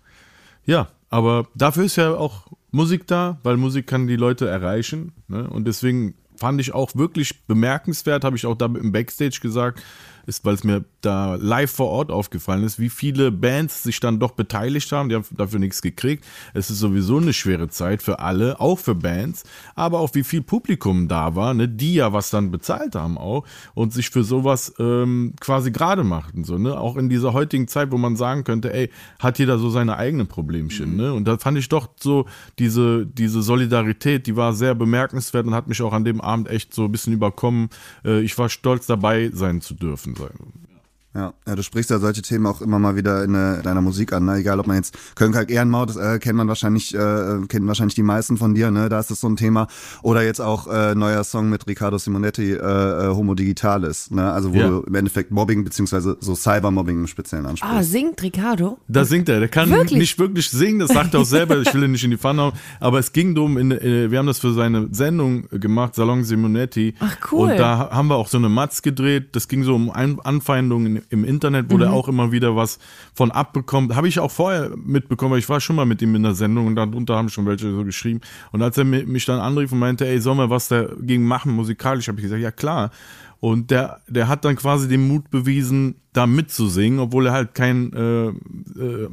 Ja, 0.64 0.88
aber 1.11 1.48
dafür 1.54 1.84
ist 1.84 1.96
ja 1.96 2.14
auch 2.14 2.48
Musik 2.70 3.06
da, 3.06 3.38
weil 3.42 3.56
Musik 3.56 3.87
kann 3.87 4.06
die 4.06 4.16
Leute 4.16 4.48
erreichen. 4.48 5.12
Ne? 5.28 5.48
Und 5.48 5.66
deswegen 5.66 6.14
fand 6.37 6.61
ich 6.61 6.72
auch 6.72 6.94
wirklich 6.94 7.44
bemerkenswert, 7.46 8.24
habe 8.24 8.37
ich 8.37 8.46
auch 8.46 8.56
da 8.56 8.66
im 8.66 8.92
Backstage 8.92 9.40
gesagt, 9.40 9.82
ist, 10.26 10.44
weil 10.44 10.54
es 10.54 10.64
mir 10.64 10.84
da 11.00 11.37
live 11.37 11.70
vor 11.70 11.88
Ort 11.88 12.11
aufgefallen 12.11 12.64
ist, 12.64 12.78
wie 12.78 12.88
viele 12.88 13.30
Bands 13.30 13.82
sich 13.82 14.00
dann 14.00 14.18
doch 14.18 14.32
beteiligt 14.32 14.90
haben. 14.92 15.08
Die 15.08 15.14
haben 15.14 15.24
dafür 15.30 15.58
nichts 15.58 15.82
gekriegt. 15.82 16.24
Es 16.54 16.70
ist 16.70 16.78
sowieso 16.78 17.18
eine 17.18 17.32
schwere 17.32 17.68
Zeit 17.68 18.02
für 18.02 18.18
alle, 18.18 18.61
auch 18.61 18.78
für 18.78 18.94
Bands, 18.94 19.44
aber 19.74 20.00
auch 20.00 20.14
wie 20.14 20.24
viel 20.24 20.42
Publikum 20.42 21.08
da 21.08 21.34
war, 21.34 21.54
ne, 21.54 21.68
die 21.68 21.94
ja 21.94 22.12
was 22.12 22.30
dann 22.30 22.50
bezahlt 22.50 22.94
haben 22.94 23.18
auch 23.18 23.44
und 23.74 23.92
sich 23.92 24.11
für 24.11 24.24
sowas 24.24 24.74
ähm, 24.78 25.34
quasi 25.40 25.70
gerade 25.70 26.04
machten. 26.04 26.44
So, 26.44 26.58
ne? 26.58 26.78
Auch 26.78 26.96
in 26.96 27.08
dieser 27.08 27.32
heutigen 27.32 27.68
Zeit, 27.68 27.92
wo 27.92 27.98
man 27.98 28.16
sagen 28.16 28.44
könnte, 28.44 28.72
ey, 28.72 28.90
hat 29.18 29.38
jeder 29.38 29.58
so 29.58 29.70
seine 29.70 29.96
eigenen 29.96 30.26
Problemchen. 30.26 30.96
Ne? 30.96 31.12
Und 31.12 31.26
da 31.26 31.38
fand 31.38 31.58
ich 31.58 31.68
doch 31.68 31.88
so 31.96 32.26
diese, 32.58 33.06
diese 33.06 33.42
Solidarität, 33.42 34.26
die 34.26 34.37
war 34.37 34.52
sehr 34.52 34.74
bemerkenswert 34.74 35.46
und 35.46 35.54
hat 35.54 35.68
mich 35.68 35.80
auch 35.82 35.92
an 35.92 36.04
dem 36.04 36.20
Abend 36.20 36.48
echt 36.48 36.74
so 36.74 36.84
ein 36.84 36.92
bisschen 36.92 37.12
überkommen. 37.12 37.68
Äh, 38.04 38.20
ich 38.20 38.37
war 38.38 38.48
stolz 38.48 38.87
dabei 38.87 39.30
sein 39.32 39.61
zu 39.61 39.74
dürfen 39.74 40.14
sein. 40.16 40.67
Ja, 41.18 41.35
ja, 41.48 41.57
du 41.57 41.64
sprichst 41.64 41.90
ja 41.90 41.98
solche 41.98 42.22
Themen 42.22 42.46
auch 42.46 42.61
immer 42.61 42.78
mal 42.78 42.94
wieder 42.94 43.24
in, 43.24 43.35
äh, 43.35 43.61
deiner 43.61 43.81
Musik 43.81 44.12
an, 44.12 44.24
ne? 44.26 44.37
Egal 44.37 44.61
ob 44.61 44.68
man 44.68 44.76
jetzt 44.76 44.96
Köln-Kalk 45.16 45.50
Ehrenmaut, 45.50 45.88
das 45.88 45.96
äh, 45.96 46.20
kennt 46.20 46.37
man 46.37 46.46
wahrscheinlich, 46.46 46.94
äh, 46.94 47.40
kennen 47.48 47.66
wahrscheinlich 47.66 47.96
die 47.96 48.04
meisten 48.04 48.37
von 48.37 48.54
dir, 48.54 48.70
ne? 48.70 48.88
Da 48.88 49.00
ist 49.00 49.11
das 49.11 49.18
so 49.18 49.28
ein 49.28 49.35
Thema. 49.35 49.66
Oder 50.02 50.22
jetzt 50.22 50.40
auch 50.40 50.68
äh, 50.68 50.94
neuer 50.94 51.24
Song 51.24 51.48
mit 51.50 51.66
Riccardo 51.66 51.98
Simonetti, 51.98 52.52
äh, 52.52 52.57
äh, 52.57 53.09
Homo 53.09 53.35
Digitalis, 53.35 54.12
ne? 54.12 54.31
Also 54.31 54.54
wo 54.54 54.59
Ja. 54.59 54.68
du 54.68 54.81
im 54.83 54.94
Endeffekt 54.94 55.33
Mobbing 55.33 55.64
beziehungsweise 55.64 56.16
so 56.20 56.37
Cybermobbing 56.37 57.00
im 57.00 57.07
Speziellen 57.09 57.46
ansprichst. 57.46 57.76
Ah, 57.76 57.83
singt 57.83 58.22
Ricardo? 58.22 58.78
Da 58.87 59.04
singt 59.04 59.28
er. 59.28 59.40
Der 59.40 59.48
kann 59.48 59.70
Wirklich? 59.70 59.98
nicht 59.98 60.18
wirklich 60.20 60.48
singen, 60.48 60.78
das 60.78 60.90
sagt 60.90 61.14
er 61.14 61.20
auch 61.20 61.24
selber. 61.24 61.59
Ich 61.61 61.74
will 61.74 61.83
ihn 61.83 61.90
nicht 61.90 62.04
in 62.04 62.12
die 62.12 62.16
Pfanne 62.16 62.42
hauen. 62.42 62.52
Aber 62.78 63.00
es 63.00 63.12
ging 63.12 63.35
darum, 63.35 63.59
in, 63.59 63.72
äh, 63.72 64.09
wir 64.12 64.20
haben 64.20 64.26
das 64.28 64.38
für 64.38 64.52
seine 64.52 64.87
Sendung 64.92 65.48
gemacht, 65.50 65.96
Salon 65.96 66.22
Simonetti. 66.22 66.94
Ach, 67.00 67.16
cool. 67.33 67.50
Und 67.50 67.57
da 67.59 67.90
haben 67.90 68.07
wir 68.07 68.14
auch 68.14 68.28
so 68.28 68.38
eine 68.38 68.48
Matz 68.48 68.83
gedreht. 68.83 69.31
Das 69.33 69.48
ging 69.48 69.64
so 69.64 69.74
um 69.74 69.90
Ein 69.90 70.20
Anfeindungen 70.20 71.02
im 71.11 71.25
Internet, 71.25 71.66
wo 71.71 71.77
Mhm. 71.77 71.81
der 71.81 71.92
auch 71.92 72.09
immer 72.09 72.33
wieder 72.33 72.55
was 72.57 72.79
von 73.14 73.31
abbekommt. 73.31 73.94
Habe 73.97 74.09
ich 74.09 74.21
auch 74.21 74.31
vorher 74.31 74.71
mitbekommen, 74.77 75.33
weil 75.33 75.38
ich 75.38 75.49
war 75.49 75.61
schon 75.61 75.77
mal 75.77 75.87
mit 75.87 76.03
ihm 76.03 76.14
in 76.14 76.23
der 76.23 76.35
Sendung 76.35 76.66
und 76.66 76.77
darunter 76.77 77.16
haben 77.16 77.29
schon 77.29 77.47
welche 77.47 77.71
so 77.71 77.85
geschrieben. 77.85 78.21
Und 78.53 78.62
als 78.62 78.77
er 78.79 78.85
mi- 78.85 79.05
mich 79.05 79.25
dann 79.25 79.40
anrief 79.40 79.73
und 79.73 79.79
meinte, 79.79 80.07
ey, 80.07 80.21
sollen 80.21 80.38
wir 80.38 80.51
was 80.51 80.68
dagegen 80.68 81.25
machen, 81.27 81.53
musikalisch, 81.53 82.09
habe 82.09 82.18
ich 82.18 82.25
gesagt, 82.25 82.42
ja 82.42 82.51
klar. 82.51 82.90
Und 83.40 83.71
der, 83.71 84.01
der 84.09 84.27
hat 84.27 84.44
dann 84.44 84.57
quasi 84.57 84.88
den 84.88 85.07
Mut 85.07 85.31
bewiesen, 85.31 85.94
da 86.12 86.27
mitzusingen, 86.27 86.99
obwohl 86.99 87.27
er 87.27 87.33
halt 87.33 87.55
kein 87.55 87.92
äh, 87.92 88.27
äh, 88.31 89.09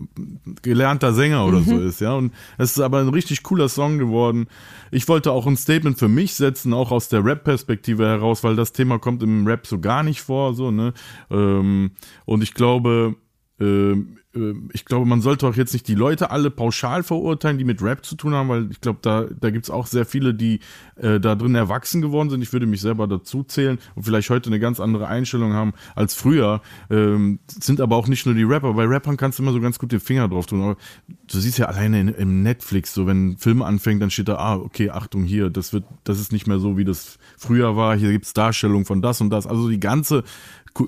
gelernter 0.63 1.13
Sänger 1.13 1.45
oder 1.45 1.61
so 1.61 1.79
ist, 1.79 2.01
ja. 2.01 2.13
Und 2.13 2.33
es 2.57 2.71
ist 2.71 2.79
aber 2.79 3.01
ein 3.01 3.09
richtig 3.09 3.43
cooler 3.43 3.69
Song 3.69 3.99
geworden. 3.99 4.47
Ich 4.95 5.09
wollte 5.09 5.33
auch 5.33 5.45
ein 5.45 5.57
Statement 5.57 5.99
für 5.99 6.07
mich 6.07 6.35
setzen, 6.35 6.73
auch 6.73 6.89
aus 6.89 7.09
der 7.09 7.25
Rap-Perspektive 7.25 8.07
heraus, 8.07 8.45
weil 8.45 8.55
das 8.55 8.71
Thema 8.71 8.97
kommt 8.97 9.21
im 9.23 9.45
Rap 9.45 9.67
so 9.67 9.77
gar 9.77 10.03
nicht 10.03 10.21
vor, 10.21 10.53
so, 10.53 10.71
ne. 10.71 10.93
Ähm, 11.29 11.91
und 12.23 12.41
ich 12.41 12.53
glaube, 12.53 13.17
ich 13.57 14.83
glaube, 14.83 15.05
man 15.05 15.21
sollte 15.21 15.47
auch 15.47 15.55
jetzt 15.55 15.71
nicht 15.71 15.87
die 15.87 15.95
Leute 15.95 16.29
alle 16.29 16.51
pauschal 16.51 17.03
verurteilen, 17.03 17.57
die 17.57 17.63
mit 17.63 17.81
Rap 17.81 18.03
zu 18.03 18.15
tun 18.15 18.33
haben, 18.33 18.49
weil 18.49 18.69
ich 18.69 18.81
glaube, 18.81 18.99
da, 19.01 19.27
da 19.39 19.49
gibt 19.49 19.63
es 19.63 19.69
auch 19.69 19.87
sehr 19.87 20.05
viele, 20.05 20.33
die 20.33 20.59
äh, 20.97 21.21
da 21.21 21.35
drin 21.35 21.55
erwachsen 21.55 22.01
geworden 22.01 22.29
sind. 22.29 22.41
Ich 22.41 22.51
würde 22.51 22.65
mich 22.65 22.81
selber 22.81 23.07
dazu 23.07 23.43
zählen 23.43 23.79
und 23.95 24.03
vielleicht 24.03 24.29
heute 24.29 24.49
eine 24.49 24.59
ganz 24.59 24.81
andere 24.81 25.07
Einstellung 25.07 25.53
haben 25.53 25.73
als 25.95 26.15
früher. 26.15 26.61
Ähm, 26.89 27.39
sind 27.47 27.79
aber 27.79 27.95
auch 27.95 28.07
nicht 28.09 28.25
nur 28.25 28.35
die 28.35 28.43
Rapper. 28.43 28.73
Bei 28.73 28.83
Rappern 28.83 29.15
kannst 29.15 29.39
du 29.39 29.43
immer 29.43 29.53
so 29.53 29.61
ganz 29.61 29.79
gut 29.79 29.93
den 29.93 30.01
Finger 30.01 30.27
drauf 30.27 30.47
tun. 30.47 30.61
Aber 30.61 30.77
du 31.07 31.39
siehst 31.39 31.57
ja 31.57 31.67
alleine 31.67 32.01
in, 32.01 32.09
im 32.09 32.43
Netflix, 32.43 32.93
so 32.93 33.07
wenn 33.07 33.29
ein 33.29 33.37
Film 33.37 33.61
anfängt, 33.61 34.01
dann 34.01 34.11
steht 34.11 34.27
da, 34.27 34.35
ah, 34.35 34.57
okay, 34.57 34.89
Achtung, 34.89 35.23
hier, 35.23 35.49
das 35.49 35.71
wird, 35.71 35.85
das 36.03 36.19
ist 36.19 36.33
nicht 36.33 36.45
mehr 36.45 36.59
so, 36.59 36.75
wie 36.77 36.83
das 36.83 37.19
früher 37.37 37.77
war. 37.77 37.95
Hier 37.95 38.11
gibt's 38.11 38.33
Darstellung 38.33 38.83
von 38.83 39.01
das 39.01 39.21
und 39.21 39.29
das. 39.29 39.47
Also 39.47 39.69
die 39.69 39.79
ganze 39.79 40.25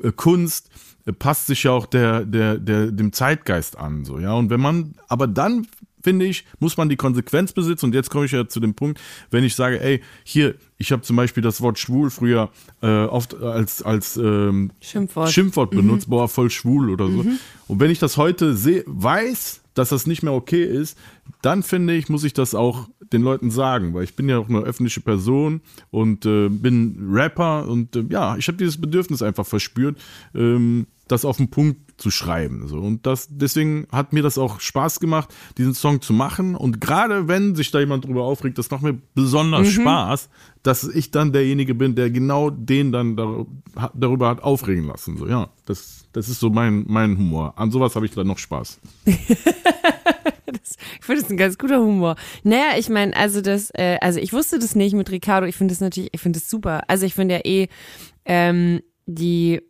äh, 0.03 0.11
Kunst 0.11 0.69
passt 1.13 1.47
sich 1.47 1.63
ja 1.63 1.71
auch 1.71 1.85
der, 1.85 2.25
der, 2.25 2.57
der, 2.57 2.91
dem 2.91 3.13
Zeitgeist 3.13 3.77
an, 3.77 4.05
so, 4.05 4.19
ja. 4.19 4.33
Und 4.33 4.49
wenn 4.49 4.61
man, 4.61 4.95
aber 5.07 5.27
dann, 5.27 5.67
finde 6.07 6.25
ich, 6.25 6.45
muss 6.59 6.77
man 6.77 6.87
die 6.87 6.95
Konsequenz 6.95 7.51
besitzen. 7.51 7.87
Und 7.87 7.95
jetzt 7.95 8.09
komme 8.09 8.25
ich 8.25 8.31
ja 8.31 8.47
zu 8.47 8.61
dem 8.61 8.75
Punkt, 8.75 8.97
wenn 9.29 9.43
ich 9.43 9.55
sage, 9.55 9.81
ey, 9.81 10.01
hier, 10.23 10.55
ich 10.77 10.93
habe 10.93 11.01
zum 11.01 11.17
Beispiel 11.17 11.43
das 11.43 11.59
Wort 11.59 11.79
schwul 11.79 12.09
früher 12.09 12.49
äh, 12.81 13.03
oft 13.03 13.35
als, 13.35 13.81
als 13.81 14.15
ähm, 14.15 14.71
Schimpfwort. 14.79 15.31
Schimpfwort 15.31 15.71
benutzt, 15.71 16.09
boah, 16.09 16.29
voll 16.29 16.49
schwul 16.49 16.91
oder 16.91 17.09
so. 17.09 17.25
Und 17.67 17.79
wenn 17.81 17.91
ich 17.91 17.99
das 17.99 18.15
heute 18.15 18.55
sehe, 18.55 18.85
weiß, 18.85 19.61
dass 19.73 19.89
das 19.89 20.07
nicht 20.07 20.23
mehr 20.23 20.33
okay 20.33 20.63
ist, 20.63 20.97
dann 21.41 21.61
finde 21.61 21.93
ich, 21.95 22.09
muss 22.09 22.23
ich 22.23 22.33
das 22.33 22.55
auch 22.55 22.87
den 23.11 23.21
Leuten 23.21 23.51
sagen, 23.51 23.93
weil 23.93 24.03
ich 24.03 24.15
bin 24.15 24.29
ja 24.29 24.37
auch 24.37 24.49
eine 24.49 24.59
öffentliche 24.59 25.01
Person 25.01 25.61
und 25.91 26.25
äh, 26.25 26.49
bin 26.49 27.09
Rapper 27.11 27.67
und 27.67 27.95
äh, 27.95 28.05
ja, 28.09 28.37
ich 28.37 28.47
habe 28.47 28.57
dieses 28.57 28.79
Bedürfnis 28.79 29.21
einfach 29.21 29.45
verspürt, 29.45 29.97
ähm, 30.33 30.87
das 31.11 31.25
auf 31.25 31.37
den 31.37 31.49
Punkt 31.49 31.99
zu 31.99 32.11
schreiben. 32.11 32.67
So. 32.67 32.77
Und 32.77 33.05
das, 33.05 33.27
deswegen 33.31 33.87
hat 33.91 34.13
mir 34.13 34.23
das 34.23 34.37
auch 34.37 34.59
Spaß 34.59 34.99
gemacht, 34.99 35.33
diesen 35.57 35.73
Song 35.73 36.01
zu 36.01 36.13
machen. 36.13 36.55
Und 36.55 36.79
gerade 36.79 37.27
wenn 37.27 37.55
sich 37.55 37.71
da 37.71 37.79
jemand 37.79 38.05
drüber 38.05 38.23
aufregt, 38.23 38.57
das 38.57 38.69
macht 38.69 38.83
mir 38.83 38.97
besonders 39.15 39.69
Spaß, 39.69 40.29
dass 40.63 40.83
ich 40.83 41.11
dann 41.11 41.33
derjenige 41.33 41.73
bin, 41.75 41.95
der 41.95 42.09
genau 42.09 42.49
den 42.49 42.91
dann 42.91 43.15
dar 43.15 43.45
darüber 43.93 44.29
hat 44.29 44.43
aufregen 44.43 44.85
lassen. 44.85 45.17
So, 45.17 45.27
ja, 45.27 45.49
das, 45.65 46.05
das 46.13 46.29
ist 46.29 46.39
so 46.39 46.49
mein, 46.49 46.85
mein 46.87 47.17
Humor. 47.17 47.53
An 47.57 47.71
sowas 47.71 47.95
habe 47.95 48.05
ich 48.05 48.11
dann 48.11 48.27
noch 48.27 48.37
Spaß. 48.37 48.79
Ich 50.99 51.05
finde 51.05 51.21
das 51.21 51.31
ein 51.31 51.37
ganz 51.37 51.57
guter 51.57 51.79
Humor. 51.79 52.15
Naja, 52.43 52.77
ich 52.77 52.89
meine, 52.89 53.15
also 53.15 53.41
das, 53.41 53.69
äh, 53.73 53.97
also 54.01 54.19
ich 54.19 54.33
wusste 54.33 54.59
das 54.59 54.75
nicht 54.75 54.93
mit 54.93 55.09
Ricardo. 55.11 55.47
Ich 55.47 55.55
finde 55.55 55.73
das 55.73 55.81
natürlich, 55.81 56.09
ich 56.13 56.21
finde 56.21 56.39
das 56.39 56.49
super. 56.49 56.83
Also 56.87 57.05
ich 57.05 57.13
finde 57.13 57.35
ja 57.35 57.41
eh 57.45 57.67
ähm, 58.25 58.81
die, 59.05 59.61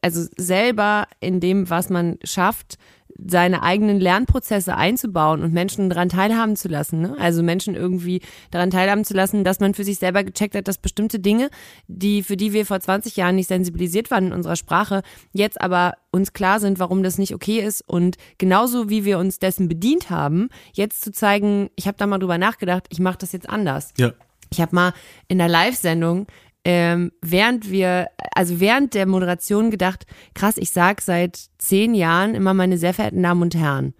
also 0.00 0.26
selber 0.36 1.06
in 1.20 1.40
dem, 1.40 1.70
was 1.70 1.90
man 1.90 2.18
schafft, 2.24 2.78
seine 3.24 3.62
eigenen 3.62 4.00
Lernprozesse 4.00 4.76
einzubauen 4.76 5.42
und 5.42 5.52
Menschen 5.52 5.88
daran 5.88 6.08
teilhaben 6.08 6.56
zu 6.56 6.68
lassen. 6.68 7.02
Ne? 7.02 7.16
Also 7.18 7.42
Menschen 7.42 7.74
irgendwie 7.74 8.20
daran 8.50 8.70
teilhaben 8.70 9.04
zu 9.04 9.14
lassen, 9.14 9.44
dass 9.44 9.60
man 9.60 9.74
für 9.74 9.84
sich 9.84 9.98
selber 9.98 10.24
gecheckt 10.24 10.54
hat, 10.54 10.68
dass 10.68 10.78
bestimmte 10.78 11.20
Dinge, 11.20 11.50
die 11.88 12.22
für 12.22 12.36
die 12.36 12.52
wir 12.52 12.66
vor 12.66 12.80
20 12.80 13.16
Jahren 13.16 13.36
nicht 13.36 13.48
sensibilisiert 13.48 14.10
waren 14.10 14.28
in 14.28 14.32
unserer 14.32 14.56
Sprache, 14.56 15.02
jetzt 15.32 15.60
aber 15.60 15.94
uns 16.10 16.32
klar 16.32 16.60
sind, 16.60 16.78
warum 16.78 17.02
das 17.02 17.18
nicht 17.18 17.34
okay 17.34 17.60
ist 17.60 17.86
und 17.86 18.16
genauso 18.38 18.88
wie 18.88 19.04
wir 19.04 19.18
uns 19.18 19.38
dessen 19.38 19.68
bedient 19.68 20.10
haben, 20.10 20.48
jetzt 20.72 21.02
zu 21.02 21.12
zeigen, 21.12 21.70
ich 21.76 21.86
habe 21.86 21.98
da 21.98 22.06
mal 22.06 22.18
drüber 22.18 22.38
nachgedacht, 22.38 22.86
ich 22.90 23.00
mache 23.00 23.18
das 23.18 23.32
jetzt 23.32 23.48
anders. 23.48 23.94
Ja. 23.98 24.12
Ich 24.50 24.60
habe 24.60 24.74
mal 24.74 24.92
in 25.28 25.38
der 25.38 25.48
Live-Sendung, 25.48 26.26
ähm, 26.64 27.12
während 27.20 27.70
wir, 27.70 28.08
also 28.34 28.60
während 28.60 28.94
der 28.94 29.06
Moderation 29.06 29.70
gedacht, 29.70 30.06
krass, 30.34 30.56
ich 30.56 30.70
sag 30.70 31.00
seit 31.00 31.48
zehn 31.58 31.94
Jahren 31.94 32.34
immer 32.34 32.54
meine 32.54 32.78
sehr 32.78 32.94
verehrten 32.94 33.22
Damen 33.22 33.42
und 33.42 33.54
Herren. 33.54 33.94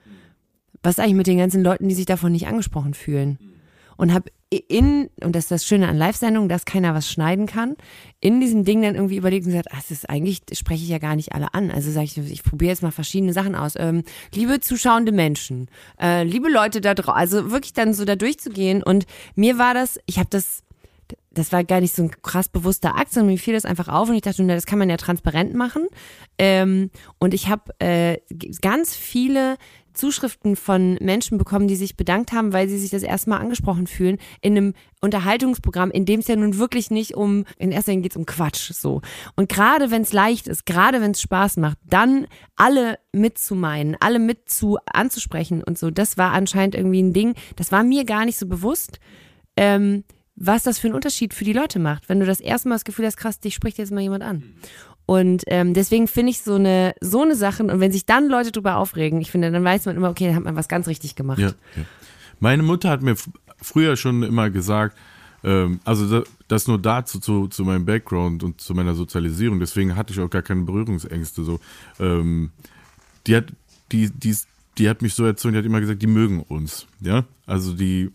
Was 0.83 0.99
eigentlich 0.99 1.15
mit 1.15 1.27
den 1.27 1.39
ganzen 1.39 1.63
Leuten, 1.63 1.89
die 1.89 1.95
sich 1.95 2.07
davon 2.07 2.33
nicht 2.33 2.47
angesprochen 2.47 2.95
fühlen? 2.95 3.39
Und 3.97 4.13
habe 4.13 4.31
in, 4.51 5.09
und 5.23 5.35
das 5.35 5.45
ist 5.45 5.51
das 5.51 5.67
Schöne 5.67 5.89
an 5.89 5.97
Live-Sendungen, 5.97 6.49
dass 6.49 6.65
keiner 6.65 6.95
was 6.95 7.11
schneiden 7.11 7.47
kann, 7.47 7.77
in 8.21 8.41
diesem 8.41 8.65
Ding 8.65 8.83
dann 8.83 8.95
irgendwie 8.95 9.17
überlegt 9.17 9.47
und 9.47 9.53
gesagt, 9.53 9.69
ach, 9.71 9.79
das 9.79 9.91
ist 9.91 10.11
eigentlich, 10.11 10.43
spreche 10.53 10.83
ich 10.83 10.91
ja 10.91 10.99
gar 10.99 11.17
nicht 11.17 11.33
alle 11.33 11.55
an. 11.55 11.71
Also 11.71 11.91
sage 11.91 12.07
ich, 12.07 12.19
ich 12.19 12.43
probiere 12.43 12.71
jetzt 12.71 12.83
mal 12.83 12.91
verschiedene 12.91 13.33
Sachen 13.33 13.55
aus. 13.55 13.75
Ähm, 13.77 14.03
liebe 14.35 14.61
zuschauende 14.61 15.13
Menschen, 15.13 15.69
äh, 16.01 16.25
liebe 16.25 16.51
Leute 16.51 16.81
da 16.81 16.95
draußen, 16.95 17.19
also 17.19 17.51
wirklich 17.51 17.73
dann 17.73 17.95
so 17.95 18.05
da 18.05 18.17
durchzugehen. 18.17 18.83
Und 18.83 19.07
mir 19.35 19.59
war 19.59 19.75
das, 19.75 19.99
ich 20.07 20.19
habe 20.19 20.29
das 20.31 20.63
das 21.35 21.53
war 21.53 21.65
gar 21.65 21.81
nicht 21.81 21.95
so 21.95 22.03
ein 22.03 22.11
krass 22.23 22.49
bewusster 22.49 22.97
Akt, 22.97 23.13
sondern 23.13 23.33
mir 23.33 23.39
fiel 23.39 23.55
das 23.55 23.65
einfach 23.65 23.89
auf 23.89 24.09
und 24.09 24.15
ich 24.15 24.23
dachte, 24.23 24.43
na, 24.43 24.55
das 24.55 24.67
kann 24.67 24.79
man 24.79 24.91
ja 24.91 24.97
transparent 24.97 25.55
machen. 25.55 25.87
Ähm, 26.39 26.91
und 27.19 27.35
ich 27.35 27.49
habe 27.49 27.73
äh, 27.79 28.19
ganz 28.61 28.95
viele 28.95 29.57
Zuschriften 29.95 30.57
von 30.57 30.95
Menschen 31.01 31.39
bekommen, 31.39 31.69
die 31.69 31.77
sich 31.77 31.97
bedankt 31.97 32.33
haben, 32.33 32.53
weil 32.53 32.69
sie 32.69 32.79
sich 32.79 32.91
das 32.91 33.03
erste 33.03 33.31
Mal 33.31 33.39
angesprochen 33.39 33.87
fühlen 33.87 34.19
in 34.41 34.57
einem 34.57 34.75
Unterhaltungsprogramm, 35.01 35.91
in 35.91 36.07
dem 36.07 36.21
es 36.21 36.29
ja 36.29 36.37
nun 36.37 36.59
wirklich 36.59 36.91
nicht 36.91 37.15
um, 37.15 37.45
in 37.59 37.73
erster 37.73 37.93
Linie 37.93 38.05
geht 38.05 38.13
es 38.13 38.17
um 38.17 38.27
Quatsch 38.27 38.73
so. 38.73 39.03
Und 39.37 39.49
gerade 39.49 39.91
wenn 39.91 40.03
es 40.03 40.13
leicht 40.13 40.49
ist, 40.49 40.67
gerade 40.67 41.01
wenn 41.01 41.11
es 41.13 41.21
Spaß 41.21 41.59
macht, 41.59 41.79
dann 41.85 42.27
alle 42.57 42.99
mitzumeinen, 43.13 43.97
alle 44.01 44.19
mit 44.19 44.49
zu 44.49 44.79
anzusprechen 44.87 45.63
und 45.63 45.79
so, 45.79 45.91
das 45.91 46.17
war 46.17 46.33
anscheinend 46.33 46.75
irgendwie 46.75 47.03
ein 47.03 47.13
Ding, 47.13 47.35
das 47.57 47.73
war 47.73 47.83
mir 47.83 48.05
gar 48.05 48.25
nicht 48.25 48.39
so 48.39 48.47
bewusst. 48.47 48.99
Ähm, 49.57 50.05
was 50.45 50.65
das 50.65 50.81
für 50.81 50.89
einen 50.89 50.97
Unterschied 50.97 51.35
für 51.35 51.45
die 51.45 51.53
Leute 51.53 51.79
macht, 51.79 52.09
wenn 52.09 52.19
du 52.19 52.27
das 52.27 52.41
erste 52.41 52.69
Mal 52.69 52.75
das 52.75 52.85
Gefühl 52.85 53.07
hast, 53.07 53.17
krass, 53.17 53.39
dich 53.39 53.55
spricht 53.55 53.79
jetzt 53.79 53.93
mal 53.93 54.01
jemand 54.01 54.25
an. 54.25 54.43
Und 55.07 55.45
ähm, 55.47 55.73
deswegen 55.73 56.09
finde 56.09 56.31
ich 56.31 56.43
so 56.43 56.55
eine, 56.55 56.95
so 57.01 57.23
eine 57.23 57.37
Sachen, 57.37 57.71
und 57.71 57.79
wenn 57.79 57.93
sich 57.93 58.07
dann 58.07 58.29
Leute 58.29 58.51
drüber 58.51 58.77
aufregen, 58.77 59.21
ich 59.21 59.31
finde, 59.31 59.53
dann 59.53 59.63
weiß 59.63 59.87
man 59.87 59.97
immer, 59.97 60.11
okay, 60.11 60.27
dann 60.27 60.37
hat 60.37 60.45
man 60.45 60.57
was 60.57 60.69
ganz 60.69 60.89
richtig 60.89 61.15
gemacht. 61.15 61.39
Ja, 61.39 61.49
ja. 61.77 61.85
Meine 62.41 62.65
Mutter 62.65 62.91
hat 62.91 63.03
mir 63.03 63.15
früher 63.61 63.97
schon 63.97 64.25
immer 64.25 64.51
gesagt, 64.51 64.99
ähm, 65.45 65.79
also 65.85 66.25
das 66.49 66.67
nur 66.67 66.79
dazu 66.81 67.21
zu, 67.21 67.47
zu 67.47 67.65
meinem 67.65 67.85
Background 67.85 68.43
und 68.43 68.61
zu 68.61 68.75
meiner 68.75 68.95
Sozialisierung, 68.95 69.61
deswegen 69.61 69.95
hatte 69.95 70.13
ich 70.13 70.19
auch 70.19 70.31
gar 70.31 70.43
keine 70.43 70.63
Berührungsängste. 70.63 71.45
So. 71.45 71.61
Ähm, 72.01 72.51
die 73.29 73.37
hat, 73.37 73.47
die, 73.93 74.11
die, 74.11 74.37
die 74.79 74.89
hat 74.89 75.03
mich 75.03 75.15
so 75.15 75.25
erzogen, 75.25 75.53
die 75.53 75.59
hat 75.59 75.67
immer 75.67 75.81
gesagt, 75.81 76.03
die 76.03 76.09
mögen 76.09 76.43
uns. 76.43 76.87
Ja, 77.01 77.25
also 77.47 77.75
die 77.75 78.11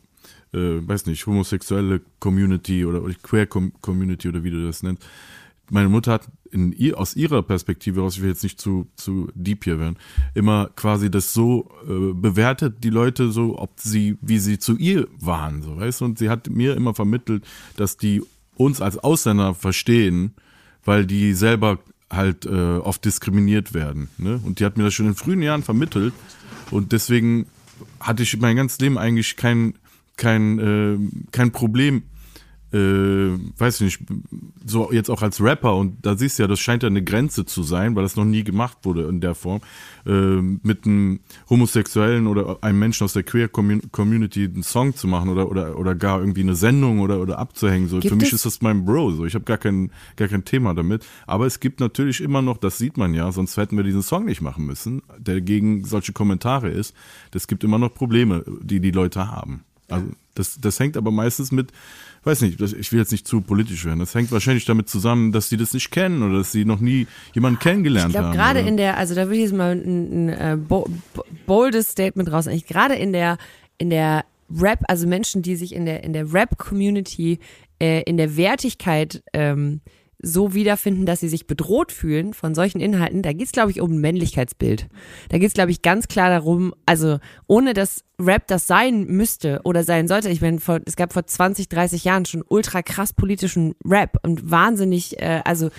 äh, 0.58 0.88
weiß 0.88 1.05
nicht, 1.05 1.26
homosexuelle 1.26 2.01
Community 2.20 2.86
oder, 2.86 3.01
Queer 3.22 3.47
Community 3.47 4.28
oder 4.28 4.43
wie 4.43 4.51
du 4.51 4.66
das 4.66 4.84
nennst. 4.84 5.05
Meine 5.70 5.89
Mutter 5.89 6.14
hat 6.14 6.28
in 6.51 6.74
aus 6.95 7.16
ihrer 7.16 7.43
Perspektive 7.43 8.01
aus, 8.01 8.16
ich 8.16 8.22
will 8.22 8.30
jetzt 8.30 8.43
nicht 8.43 8.60
zu, 8.60 8.88
zu 8.95 9.30
deep 9.36 9.66
hier 9.66 9.80
werden, 9.80 9.97
immer 10.34 10.70
quasi 10.76 11.12
das 11.12 11.34
so 11.34 11.70
äh, 11.84 12.14
bewertet, 12.14 12.84
die 12.86 12.89
Leute 12.89 13.32
so, 13.32 13.60
ob 13.60 13.72
sie, 13.78 14.18
wie 14.22 14.39
sie 14.39 14.58
zu 14.58 14.78
ihr 14.78 15.08
waren, 15.20 15.62
so, 15.62 15.76
weißt? 15.78 16.01
Und 16.03 16.20
sie 16.20 16.30
hat 16.30 16.49
mir 16.49 16.76
immer 16.76 16.93
vermittelt, 16.93 17.43
dass 17.76 17.97
die 17.97 18.24
uns 18.55 18.82
als 18.82 18.97
Ausländer 18.97 19.53
verstehen, 19.53 20.34
weil 20.86 21.05
die 21.05 21.34
selber 21.34 21.80
halt 22.10 22.45
äh, 22.45 22.78
oft 22.78 23.03
diskriminiert 23.03 23.74
werden. 23.74 24.10
Ne? 24.18 24.39
Und 24.43 24.60
die 24.60 24.66
hat 24.66 24.78
mir 24.78 24.84
das 24.84 24.93
schon 24.93 25.08
in 25.08 25.16
frühen 25.16 25.41
Jahren 25.41 25.64
vermittelt. 25.64 26.14
Und 26.72 26.91
deswegen 26.91 27.47
hatte 27.99 28.24
ich 28.24 28.38
mein 28.39 28.55
ganzes 28.55 28.80
Leben 28.80 28.97
eigentlich 28.97 29.36
kein 29.36 29.74
kein, 30.18 30.59
äh, 30.59 30.97
kein 31.32 31.51
Problem, 31.51 32.03
äh, 32.74 32.78
weiß 33.57 33.80
ich 33.80 33.99
nicht, 33.99 34.11
so 34.65 34.91
jetzt 34.91 35.09
auch 35.09 35.22
als 35.22 35.41
Rapper 35.41 35.76
und 35.76 36.05
da 36.05 36.18
siehst 36.18 36.38
du 36.38 36.43
ja, 36.43 36.47
das 36.47 36.59
scheint 36.59 36.84
ja 36.84 36.88
eine 36.88 37.03
Grenze 37.03 37.45
zu 37.45 37.63
sein, 37.63 37.95
weil 37.95 38.03
das 38.03 38.18
noch 38.18 38.26
nie 38.26 38.43
gemacht 38.43 38.80
wurde 38.84 39.03
in 39.03 39.22
der 39.22 39.36
Form, 39.36 39.61
äh, 40.05 40.11
mit 40.11 40.86
einem 40.86 41.22
Homosexuellen 41.49 42.28
oder 42.28 42.57
einem 42.61 42.80
Menschen 42.80 43.05
aus 43.05 43.13
der 43.13 43.24
Queer 43.24 43.47
Community 43.47 44.43
einen 44.43 44.63
Song 44.63 44.95
zu 44.95 45.07
machen 45.07 45.30
oder, 45.30 45.49
oder, 45.49 45.80
oder 45.80 45.95
gar 45.95 46.20
irgendwie 46.20 46.41
eine 46.41 46.55
Sendung 46.55 46.99
oder, 46.99 47.22
oder 47.22 47.39
abzuhängen. 47.39 47.88
So. 47.88 48.01
Für 48.01 48.18
mich 48.18 48.34
ist 48.34 48.45
das 48.45 48.61
mein 48.61 48.84
Bro, 48.84 49.11
so. 49.11 49.26
ich 49.26 49.36
habe 49.36 49.45
gar 49.45 49.57
kein, 49.57 49.91
gar 50.18 50.28
kein 50.28 50.43
Thema 50.43 50.74
damit. 50.74 51.05
Aber 51.26 51.45
es 51.45 51.61
gibt 51.61 51.80
natürlich 51.80 52.20
immer 52.20 52.41
noch, 52.41 52.57
das 52.57 52.78
sieht 52.78 52.97
man 52.97 53.13
ja, 53.13 53.32
sonst 53.32 53.55
hätten 53.55 53.78
wir 53.78 53.84
diesen 53.86 54.03
Song 54.03 54.26
nicht 54.26 54.41
machen 54.41 54.65
müssen, 54.65 55.01
der 55.18 55.39
gegen 55.39 55.86
solche 55.86 56.11
Kommentare 56.11 56.70
ist. 56.70 56.93
Es 57.34 57.47
gibt 57.47 57.63
immer 57.63 57.78
noch 57.78 57.93
Probleme, 57.93 58.43
die 58.61 58.82
die 58.82 58.91
Leute 58.91 59.32
haben. 59.32 59.63
Also 59.90 60.08
das, 60.36 60.60
das 60.60 60.80
hängt 60.80 60.98
aber 60.98 61.12
meistens 61.12 61.52
mit, 61.52 61.72
weiß 62.24 62.42
nicht, 62.42 62.62
ich 62.62 62.92
will 62.92 63.00
jetzt 63.00 63.12
nicht 63.12 63.28
zu 63.28 63.42
politisch 63.42 63.86
werden. 63.86 64.00
Das 64.00 64.14
hängt 64.14 64.32
wahrscheinlich 64.32 64.66
damit 64.66 64.90
zusammen, 64.90 65.32
dass 65.32 65.50
sie 65.50 65.58
das 65.58 65.74
nicht 65.74 65.92
kennen 65.92 66.24
oder 66.24 66.40
dass 66.40 66.52
sie 66.52 66.66
noch 66.66 66.80
nie 66.80 67.08
jemanden 67.34 67.60
kennengelernt 67.60 68.10
ich 68.10 68.14
glaub, 68.14 68.26
haben. 68.26 68.32
Ich 68.34 68.38
glaube, 68.38 68.54
gerade 68.54 68.68
in 68.68 68.78
der, 68.78 68.98
also 68.98 69.16
da 69.16 69.26
würde 69.26 69.36
ich 69.36 69.44
jetzt 69.44 69.56
mal 69.56 69.72
ein, 69.72 70.28
ein, 70.28 70.30
äh, 70.30 70.58
boldes 71.46 71.90
Statement 71.92 72.32
raus. 72.32 72.48
Ich 72.48 72.66
gerade 72.68 72.96
in 72.96 73.14
der, 73.14 73.38
in 73.78 73.90
der 73.90 74.26
Rap, 74.56 74.84
also 74.88 75.08
Menschen, 75.08 75.42
die 75.42 75.56
sich 75.56 75.74
in 75.74 75.86
der, 75.86 76.04
in 76.04 76.14
der 76.14 76.32
Rap-Community, 76.32 77.40
äh, 77.80 78.04
in 78.04 78.18
der 78.18 78.38
Wertigkeit 78.38 79.24
ähm, 79.34 79.82
so 80.20 80.53
wiederfinden, 80.53 81.05
dass 81.05 81.20
sie 81.20 81.30
sich 81.30 81.45
bedroht 81.45 81.91
fühlen 81.91 82.34
von 82.34 82.55
solchen 82.55 82.80
Inhalten, 82.80 83.22
da 83.22 83.34
geht 83.34 83.47
es, 83.47 83.51
glaube 83.51 83.72
ich, 83.72 83.82
um 83.82 83.91
ein 83.91 84.01
Männlichkeitsbild. 84.01 84.88
Da 85.30 85.38
geht 85.38 85.47
es, 85.47 85.53
glaube 85.53 85.72
ich, 85.72 85.82
ganz 85.82 86.07
klar 86.07 86.30
darum, 86.30 86.74
also 86.86 87.20
ohne 87.47 87.74
dass 87.74 88.03
Rap 88.20 88.47
das 88.47 88.65
sein 88.65 89.05
müsste 89.05 89.61
oder 89.63 89.84
sein 89.84 90.07
sollte. 90.07 90.30
Ich 90.30 90.41
meine, 90.41 90.59
es 90.86 90.95
gab 90.95 91.13
vor 91.13 91.28
20, 91.28 91.70
30 91.70 92.03
Jahren 92.03 92.26
schon 92.26 92.43
ultra 92.47 92.82
krass 92.82 93.13
politischen 93.13 93.76
Rap 93.86 94.18
und 94.24 94.49
wahnsinnig, 94.49 95.22
äh, 95.22 95.41
also 95.45 95.70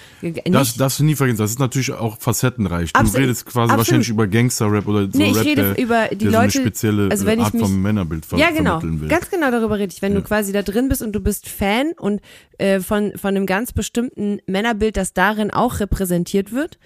Das 0.44 0.76
darfst 0.76 1.00
du 1.00 1.04
nie 1.04 1.16
vergessen, 1.16 1.38
das 1.38 1.50
ist 1.50 1.58
natürlich 1.58 1.90
auch 1.92 2.16
facettenreich. 2.18 2.92
Du 2.92 3.00
Absolut. 3.00 3.22
redest 3.22 3.46
quasi 3.46 3.72
Absolut. 3.72 3.78
wahrscheinlich 3.78 4.08
über 4.08 4.28
Gangster-Rap 4.28 4.86
oder 4.86 5.10
so 5.10 5.18
nee, 5.18 5.32
ich 5.32 5.44
rede 5.44 5.74
der, 5.74 5.78
über 5.82 6.08
die 6.14 6.26
Leute, 6.26 6.30
so 6.30 6.38
eine 6.38 6.50
spezielle 6.68 7.10
also 7.10 7.26
wenn 7.26 7.40
Art 7.40 7.48
ich 7.48 7.54
mich, 7.54 7.62
vom 7.62 7.82
Männerbild 7.82 8.24
ver 8.24 8.38
ja, 8.38 8.50
genau. 8.52 8.80
Ganz 9.08 9.30
genau 9.30 9.50
darüber 9.50 9.76
rede 9.78 9.92
ich. 9.92 10.00
Wenn 10.00 10.12
ja. 10.12 10.20
du 10.20 10.24
quasi 10.24 10.52
da 10.52 10.62
drin 10.62 10.88
bist 10.88 11.02
und 11.02 11.10
du 11.12 11.20
bist 11.20 11.48
Fan 11.48 11.90
und 11.98 12.20
äh, 12.58 12.78
von, 12.78 13.14
von 13.16 13.30
einem 13.30 13.46
ganz 13.46 13.72
bestimmten 13.72 14.27
Männerbild, 14.46 14.96
das 14.96 15.12
darin 15.12 15.50
auch 15.50 15.80
repräsentiert 15.80 16.52
wird, 16.52 16.78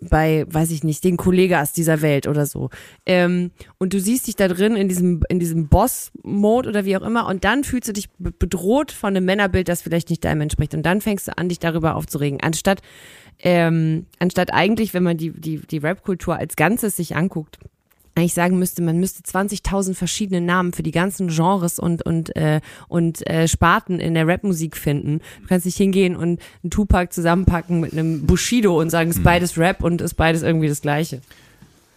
bei, 0.00 0.46
weiß 0.48 0.70
ich 0.70 0.82
nicht, 0.82 1.04
den 1.04 1.16
Kollegas 1.16 1.72
dieser 1.72 2.00
Welt 2.00 2.26
oder 2.26 2.46
so. 2.46 2.70
Ähm, 3.04 3.50
und 3.78 3.92
du 3.92 4.00
siehst 4.00 4.26
dich 4.26 4.36
da 4.36 4.48
drin 4.48 4.76
in 4.76 4.88
diesem, 4.88 5.22
in 5.28 5.38
diesem 5.38 5.68
Boss-Mode 5.68 6.68
oder 6.68 6.84
wie 6.84 6.96
auch 6.96 7.02
immer 7.02 7.26
und 7.26 7.44
dann 7.44 7.64
fühlst 7.64 7.88
du 7.88 7.92
dich 7.92 8.08
bedroht 8.18 8.92
von 8.92 9.14
einem 9.14 9.26
Männerbild, 9.26 9.68
das 9.68 9.82
vielleicht 9.82 10.10
nicht 10.10 10.24
deinem 10.24 10.40
entspricht. 10.42 10.74
Und 10.74 10.84
dann 10.84 11.00
fängst 11.00 11.28
du 11.28 11.36
an, 11.36 11.48
dich 11.48 11.58
darüber 11.58 11.96
aufzuregen. 11.96 12.40
Anstatt, 12.40 12.80
ähm, 13.38 14.06
anstatt 14.18 14.52
eigentlich, 14.52 14.94
wenn 14.94 15.02
man 15.02 15.18
die, 15.18 15.32
die, 15.32 15.58
die 15.58 15.78
Rap-Kultur 15.78 16.36
als 16.36 16.56
Ganzes 16.56 16.96
sich 16.96 17.14
anguckt, 17.14 17.58
eigentlich 18.20 18.34
sagen 18.34 18.58
müsste, 18.58 18.82
man 18.82 19.00
müsste 19.00 19.22
20.000 19.22 19.94
verschiedene 19.94 20.40
Namen 20.40 20.72
für 20.72 20.82
die 20.82 20.90
ganzen 20.90 21.28
Genres 21.28 21.78
und 21.78 22.02
und 22.02 22.34
äh, 22.36 22.60
und 22.88 23.26
äh, 23.26 23.48
Sparten 23.48 24.00
in 24.00 24.14
der 24.14 24.26
Rapmusik 24.26 24.76
finden. 24.76 25.20
Du 25.42 25.48
kannst 25.48 25.66
nicht 25.66 25.76
hingehen 25.76 26.16
und 26.16 26.40
einen 26.62 26.70
Tupac 26.70 27.12
zusammenpacken 27.12 27.80
mit 27.80 27.92
einem 27.92 28.26
Bushido 28.26 28.78
und 28.80 28.90
sagen, 28.90 29.10
es 29.10 29.16
ist 29.16 29.20
mhm. 29.20 29.24
beides 29.24 29.58
Rap 29.58 29.82
und 29.82 30.00
ist 30.00 30.14
beides 30.14 30.42
irgendwie 30.42 30.68
das 30.68 30.82
Gleiche. 30.82 31.20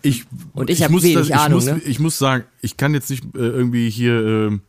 Ich 0.01 0.25
und 0.53 0.69
ich, 0.69 0.79
ich 0.79 0.83
habe 0.83 1.01
wenig 1.01 1.29
das, 1.29 1.31
Ahnung. 1.31 1.59
Ich 1.59 1.65
muss, 1.65 1.75
ne? 1.75 1.81
ich 1.85 1.99
muss 1.99 2.17
sagen, 2.17 2.43
ich 2.61 2.77
kann 2.77 2.93
jetzt 2.93 3.09
nicht 3.09 3.23
äh, 3.35 3.39
irgendwie 3.39 3.89
hier 3.89 4.51
äh, 4.51 4.59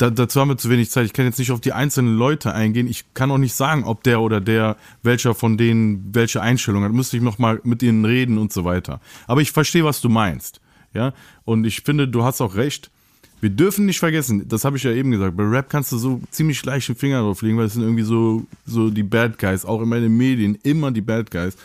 da, 0.00 0.08
dazu 0.08 0.40
haben 0.40 0.48
wir 0.48 0.56
zu 0.56 0.70
wenig 0.70 0.90
Zeit. 0.90 1.04
Ich 1.04 1.12
kann 1.12 1.26
jetzt 1.26 1.38
nicht 1.38 1.50
auf 1.50 1.60
die 1.60 1.74
einzelnen 1.74 2.16
Leute 2.16 2.54
eingehen. 2.54 2.86
Ich 2.86 3.12
kann 3.12 3.30
auch 3.30 3.38
nicht 3.38 3.54
sagen, 3.54 3.84
ob 3.84 4.02
der 4.02 4.20
oder 4.20 4.40
der, 4.40 4.76
welcher 5.02 5.34
von 5.34 5.58
denen 5.58 6.14
welche 6.14 6.40
Einstellung 6.40 6.84
hat. 6.84 6.92
Müsste 6.92 7.18
ich 7.18 7.22
noch 7.22 7.38
mal 7.38 7.60
mit 7.64 7.82
ihnen 7.82 8.04
reden 8.04 8.38
und 8.38 8.52
so 8.52 8.64
weiter. 8.64 9.00
Aber 9.26 9.42
ich 9.42 9.52
verstehe, 9.52 9.84
was 9.84 10.00
du 10.00 10.08
meinst. 10.08 10.60
Ja, 10.92 11.12
und 11.44 11.64
ich 11.64 11.82
finde, 11.82 12.08
du 12.08 12.24
hast 12.24 12.40
auch 12.40 12.56
recht. 12.56 12.90
Wir 13.40 13.50
dürfen 13.50 13.86
nicht 13.86 14.00
vergessen, 14.00 14.46
das 14.48 14.64
habe 14.64 14.76
ich 14.76 14.82
ja 14.82 14.92
eben 14.92 15.10
gesagt, 15.10 15.36
bei 15.36 15.44
Rap 15.44 15.70
kannst 15.70 15.92
du 15.92 15.98
so 15.98 16.20
ziemlich 16.30 16.62
leicht 16.64 16.88
den 16.88 16.96
Finger 16.96 17.20
drauflegen, 17.20 17.56
weil 17.56 17.66
es 17.66 17.72
sind 17.72 17.82
irgendwie 17.82 18.02
so, 18.02 18.44
so 18.66 18.90
die 18.90 19.02
Bad 19.02 19.38
Guys, 19.38 19.64
auch 19.64 19.80
in 19.80 19.88
meinen 19.88 20.14
Medien 20.14 20.58
immer 20.62 20.90
die 20.90 21.00
Bad 21.00 21.30
Guys. 21.30 21.56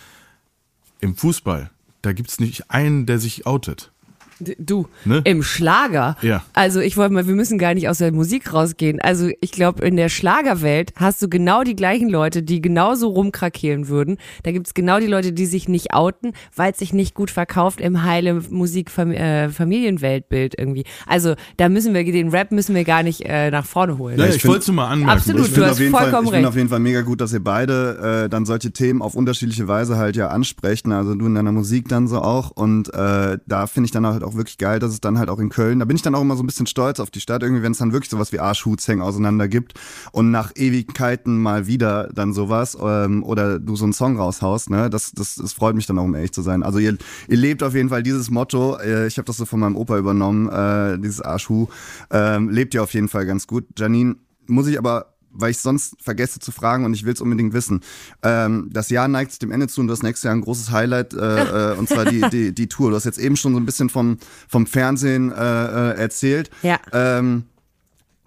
Im 1.01 1.17
Fußball, 1.17 1.69
da 2.01 2.13
gibt 2.13 2.29
es 2.29 2.39
nicht 2.39 2.71
einen, 2.71 3.05
der 3.05 3.19
sich 3.19 3.45
outet. 3.45 3.91
Du, 4.39 4.87
ne? 5.05 5.21
im 5.23 5.43
Schlager. 5.43 6.17
Ja. 6.21 6.43
Also 6.53 6.81
ich 6.81 6.97
wollte 6.97 7.13
mal, 7.13 7.25
wir 7.25 7.35
müssen 7.35 7.57
gar 7.57 7.73
nicht 7.73 7.87
aus 7.87 7.99
der 7.99 8.11
Musik 8.11 8.51
rausgehen. 8.51 8.99
Also 8.99 9.29
ich 9.39 9.53
glaube, 9.53 9.85
in 9.85 9.95
der 9.95 10.09
Schlagerwelt 10.09 10.91
hast 10.97 11.21
du 11.21 11.29
genau 11.29 11.63
die 11.63 11.75
gleichen 11.75 12.09
Leute, 12.09 12.43
die 12.43 12.61
genauso 12.61 13.07
rumkrakeelen 13.07 13.87
würden. 13.87 14.17
Da 14.43 14.51
gibt's 14.51 14.73
genau 14.73 14.99
die 14.99 15.07
Leute, 15.07 15.31
die 15.31 15.45
sich 15.45 15.69
nicht 15.69 15.93
outen, 15.93 16.33
weil 16.53 16.73
es 16.73 16.79
sich 16.79 16.91
nicht 16.91 17.15
gut 17.15 17.31
verkauft 17.31 17.79
im 17.79 18.03
heile 18.03 18.41
Musik-Familienweltbild 18.49 20.59
äh, 20.59 20.61
irgendwie. 20.61 20.83
Also 21.07 21.35
da 21.55 21.69
müssen 21.69 21.93
wir, 21.93 22.03
den 22.03 22.27
Rap 22.27 22.51
müssen 22.51 22.75
wir 22.75 22.83
gar 22.83 23.03
nicht 23.03 23.21
äh, 23.21 23.49
nach 23.51 23.65
vorne 23.65 23.97
holen. 23.97 24.19
Ja, 24.19 24.25
ich, 24.25 24.35
ich 24.35 24.45
wollte 24.45 24.63
es 24.63 24.71
mal 24.71 24.89
anmerken. 24.89 25.17
Absolut, 25.17 25.47
ich 25.47 25.53
du 25.53 25.65
hast 25.65 25.79
vollkommen 25.79 25.93
Fall, 25.93 26.17
recht. 26.17 26.25
Ich 26.25 26.31
finde 26.33 26.49
auf 26.49 26.57
jeden 26.57 26.69
Fall 26.69 26.79
mega 26.79 27.03
gut, 27.03 27.21
dass 27.21 27.31
ihr 27.31 27.43
beide 27.43 28.25
äh, 28.25 28.29
dann 28.29 28.45
solche 28.45 28.71
Themen 28.71 29.01
auf 29.01 29.15
unterschiedliche 29.15 29.69
Weise 29.69 29.95
halt 29.95 30.17
ja 30.17 30.27
ansprechen. 30.27 30.91
Also 30.91 31.15
du 31.15 31.25
in 31.25 31.35
deiner 31.35 31.53
Musik 31.53 31.87
dann 31.87 32.09
so 32.09 32.19
auch. 32.19 32.51
Und 32.51 32.93
äh, 32.93 33.37
da 33.45 33.67
finde 33.67 33.85
ich 33.85 33.91
dann 33.91 34.05
halt 34.05 34.24
auch 34.25 34.35
wirklich 34.35 34.57
geil, 34.57 34.79
dass 34.79 34.91
es 34.91 35.01
dann 35.01 35.17
halt 35.17 35.29
auch 35.29 35.39
in 35.39 35.49
Köln, 35.49 35.79
da 35.79 35.85
bin 35.85 35.95
ich 35.95 36.01
dann 36.01 36.15
auch 36.15 36.21
immer 36.21 36.35
so 36.35 36.43
ein 36.43 36.47
bisschen 36.47 36.67
stolz 36.67 36.99
auf 36.99 37.11
die 37.11 37.21
Stadt, 37.21 37.43
irgendwie, 37.43 37.63
wenn 37.63 37.71
es 37.71 37.77
dann 37.77 37.93
wirklich 37.93 38.09
sowas 38.09 38.31
wie 38.31 38.39
Arschhutshängen 38.39 39.03
auseinander 39.03 39.47
gibt 39.47 39.73
und 40.11 40.31
nach 40.31 40.51
Ewigkeiten 40.55 41.41
mal 41.41 41.67
wieder 41.67 42.09
dann 42.13 42.33
sowas 42.33 42.77
ähm, 42.81 43.23
oder 43.23 43.59
du 43.59 43.75
so 43.75 43.85
einen 43.85 43.93
Song 43.93 44.17
raushaust, 44.17 44.69
ne, 44.69 44.89
das, 44.89 45.11
das, 45.11 45.35
das 45.35 45.53
freut 45.53 45.75
mich 45.75 45.85
dann 45.85 45.99
auch, 45.99 46.03
um 46.03 46.15
ehrlich 46.15 46.33
zu 46.33 46.41
sein. 46.41 46.63
Also 46.63 46.79
ihr, 46.79 46.97
ihr 47.27 47.37
lebt 47.37 47.63
auf 47.63 47.73
jeden 47.73 47.89
Fall 47.89 48.03
dieses 48.03 48.29
Motto, 48.29 48.77
äh, 48.77 49.07
ich 49.07 49.17
habe 49.17 49.25
das 49.25 49.37
so 49.37 49.45
von 49.45 49.59
meinem 49.59 49.75
Opa 49.75 49.97
übernommen, 49.97 50.49
äh, 50.49 50.99
dieses 50.99 51.21
Arschhu, 51.21 51.67
äh, 52.11 52.37
lebt 52.39 52.73
ihr 52.73 52.83
auf 52.83 52.93
jeden 52.93 53.07
Fall 53.07 53.25
ganz 53.25 53.47
gut. 53.47 53.65
Janine, 53.77 54.15
muss 54.47 54.67
ich 54.67 54.77
aber 54.77 55.14
weil 55.35 55.51
ich 55.51 55.59
sonst 55.59 55.95
vergesse 56.01 56.39
zu 56.39 56.51
fragen 56.51 56.85
und 56.85 56.93
ich 56.93 57.05
will 57.05 57.13
es 57.13 57.21
unbedingt 57.21 57.53
wissen. 57.53 57.81
Ähm, 58.23 58.69
das 58.71 58.89
Jahr 58.89 59.07
neigt 59.07 59.31
sich 59.31 59.39
dem 59.39 59.51
Ende 59.51 59.67
zu 59.67 59.81
und 59.81 59.87
das 59.87 60.03
nächste 60.03 60.27
Jahr 60.27 60.35
ein 60.35 60.41
großes 60.41 60.71
Highlight, 60.71 61.13
äh, 61.13 61.73
äh, 61.73 61.77
und 61.77 61.89
zwar 61.89 62.05
die, 62.05 62.21
die, 62.31 62.53
die 62.53 62.67
Tour. 62.67 62.89
Du 62.89 62.95
hast 62.95 63.05
jetzt 63.05 63.19
eben 63.19 63.35
schon 63.35 63.53
so 63.53 63.59
ein 63.59 63.65
bisschen 63.65 63.89
vom, 63.89 64.17
vom 64.47 64.65
Fernsehen 64.65 65.31
äh, 65.31 65.35
äh 65.35 65.97
erzählt. 65.97 66.49
Ja. 66.61 66.79
Ähm, 66.91 67.43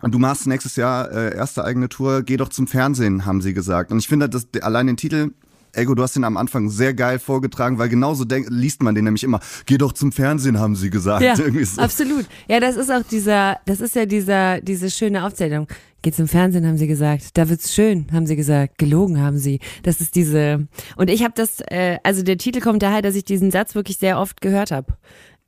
und 0.01 0.15
du 0.15 0.19
machst 0.19 0.47
nächstes 0.47 0.77
Jahr 0.77 1.11
äh, 1.11 1.37
erste 1.37 1.65
eigene 1.65 1.89
Tour, 1.89 2.23
geh 2.23 2.37
doch 2.37 2.51
zum 2.51 2.67
Fernsehen, 2.67 3.27
haben 3.27 3.41
sie 3.41 3.53
gesagt. 3.53 3.91
Und 3.91 3.99
ich 3.99 4.07
finde, 4.07 4.29
dass 4.29 4.47
allein 4.61 4.87
den 4.87 4.97
Titel 4.97 5.33
Ego, 5.79 5.95
du 5.95 6.03
hast 6.03 6.17
den 6.17 6.25
am 6.25 6.37
Anfang 6.37 6.69
sehr 6.69 6.95
geil 6.95 7.19
vorgetragen, 7.19 7.79
weil 7.79 7.89
genauso 7.89 8.25
denk, 8.25 8.47
liest 8.51 8.83
man 8.83 8.95
den 8.95 9.05
nämlich 9.05 9.25
immer. 9.25 9.41
Geh 9.67 9.79
doch 9.79 9.93
zum 9.93 10.13
Fernsehen, 10.13 10.59
haben 10.59 10.77
sie 10.77 10.91
gesagt. 10.91 11.23
Ja, 11.23 11.37
so. 11.65 11.81
absolut. 11.81 12.27
Ja, 12.49 12.61
das 12.61 12.77
ist 12.77 12.91
auch 12.91 13.03
dieser, 13.03 13.59
das 13.65 13.81
ist 13.81 13.95
ja 13.95 14.07
dieser, 14.07 14.61
diese 14.61 14.91
schöne 14.91 15.25
Aufzählung. 15.25 15.67
Geht 16.03 16.15
zum 16.15 16.29
Fernsehen, 16.29 16.67
haben 16.67 16.79
sie 16.79 16.87
gesagt. 16.87 17.37
Da 17.37 17.49
wird's 17.49 17.75
schön, 17.75 18.07
haben 18.13 18.27
sie 18.27 18.37
gesagt. 18.37 18.79
Gelogen 18.79 19.21
haben 19.21 19.39
sie. 19.39 19.59
Das 19.83 20.01
ist 20.01 20.15
diese. 20.15 20.69
Und 20.97 21.11
ich 21.11 21.25
habe 21.25 21.35
das, 21.35 21.61
äh, 21.61 21.99
also 22.05 22.23
der 22.23 22.39
Titel 22.39 22.61
kommt 22.61 22.83
daher, 22.83 23.03
dass 23.03 23.17
ich 23.17 23.25
diesen 23.25 23.51
Satz 23.51 23.75
wirklich 23.75 23.99
sehr 23.99 24.21
oft 24.21 24.41
gehört 24.41 24.71
habe. 24.71 24.97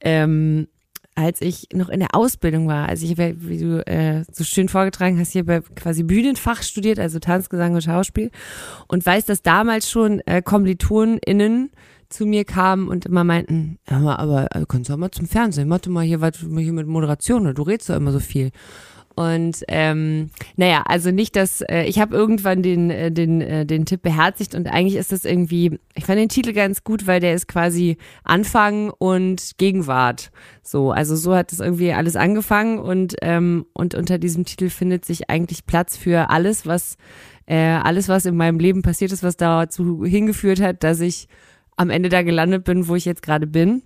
Ähm, 0.00 0.66
als 1.14 1.40
ich 1.40 1.68
noch 1.72 1.88
in 1.88 2.00
der 2.00 2.14
Ausbildung 2.14 2.68
war, 2.68 2.88
also 2.88 3.04
ich 3.04 3.18
wie 3.18 3.58
du 3.58 3.86
äh, 3.86 4.24
so 4.32 4.44
schön 4.44 4.68
vorgetragen 4.68 5.18
hast, 5.18 5.32
hier 5.32 5.44
bei 5.44 5.60
quasi 5.60 6.02
Bühnenfach 6.02 6.62
studiert, 6.62 6.98
also 6.98 7.18
Tanz, 7.18 7.48
Gesang 7.48 7.74
und 7.74 7.82
Schauspiel. 7.82 8.30
Und 8.88 9.04
weiß, 9.04 9.26
dass 9.26 9.42
damals 9.42 9.90
schon 9.90 10.20
äh, 10.26 10.40
KommilitonInnen 10.42 11.70
zu 12.08 12.26
mir 12.26 12.44
kamen 12.44 12.88
und 12.88 13.06
immer 13.06 13.24
meinten, 13.24 13.78
ja, 13.88 13.98
mal, 13.98 14.16
aber 14.16 14.54
äh, 14.54 14.64
kannst 14.68 14.88
du 14.88 14.94
auch 14.94 14.98
mal 14.98 15.10
zum 15.10 15.26
Fernsehen, 15.26 15.68
mach 15.68 15.78
du 15.78 15.90
mal 15.90 16.04
hier 16.04 16.20
was 16.20 16.38
hier 16.38 16.72
mit 16.72 16.86
Moderation, 16.86 17.42
oder 17.42 17.54
du 17.54 17.62
redest 17.62 17.88
doch 17.88 17.96
immer 17.96 18.12
so 18.12 18.18
viel. 18.18 18.50
Und 19.16 19.64
ähm, 19.68 20.30
naja, 20.56 20.82
also 20.86 21.10
nicht, 21.10 21.36
dass 21.36 21.60
äh, 21.62 21.82
ich 21.82 21.98
habe 21.98 22.14
irgendwann 22.14 22.62
den 22.62 22.90
äh, 22.90 23.10
den 23.10 23.40
äh, 23.40 23.66
den 23.66 23.84
Tipp 23.84 24.02
beherzigt 24.02 24.54
und 24.54 24.68
eigentlich 24.68 24.96
ist 24.96 25.12
das 25.12 25.24
irgendwie, 25.24 25.78
ich 25.94 26.04
fand 26.04 26.18
den 26.18 26.28
Titel 26.28 26.52
ganz 26.52 26.84
gut, 26.84 27.06
weil 27.06 27.20
der 27.20 27.34
ist 27.34 27.48
quasi 27.48 27.96
Anfang 28.24 28.90
und 28.90 29.52
Gegenwart. 29.58 30.30
So, 30.62 30.92
also 30.92 31.16
so 31.16 31.34
hat 31.34 31.52
es 31.52 31.60
irgendwie 31.60 31.92
alles 31.92 32.16
angefangen 32.16 32.78
und 32.78 33.16
ähm, 33.22 33.66
und 33.72 33.94
unter 33.94 34.18
diesem 34.18 34.44
Titel 34.44 34.70
findet 34.70 35.04
sich 35.04 35.28
eigentlich 35.28 35.66
Platz 35.66 35.96
für 35.96 36.30
alles, 36.30 36.66
was 36.66 36.96
äh, 37.46 37.56
alles, 37.56 38.08
was 38.08 38.26
in 38.26 38.36
meinem 38.36 38.60
Leben 38.60 38.82
passiert 38.82 39.12
ist, 39.12 39.22
was 39.22 39.36
dazu 39.36 40.04
hingeführt 40.04 40.60
hat, 40.60 40.84
dass 40.84 41.00
ich 41.00 41.26
am 41.76 41.90
Ende 41.90 42.10
da 42.10 42.22
gelandet 42.22 42.64
bin, 42.64 42.86
wo 42.86 42.94
ich 42.94 43.04
jetzt 43.04 43.22
gerade 43.22 43.46
bin 43.46 43.82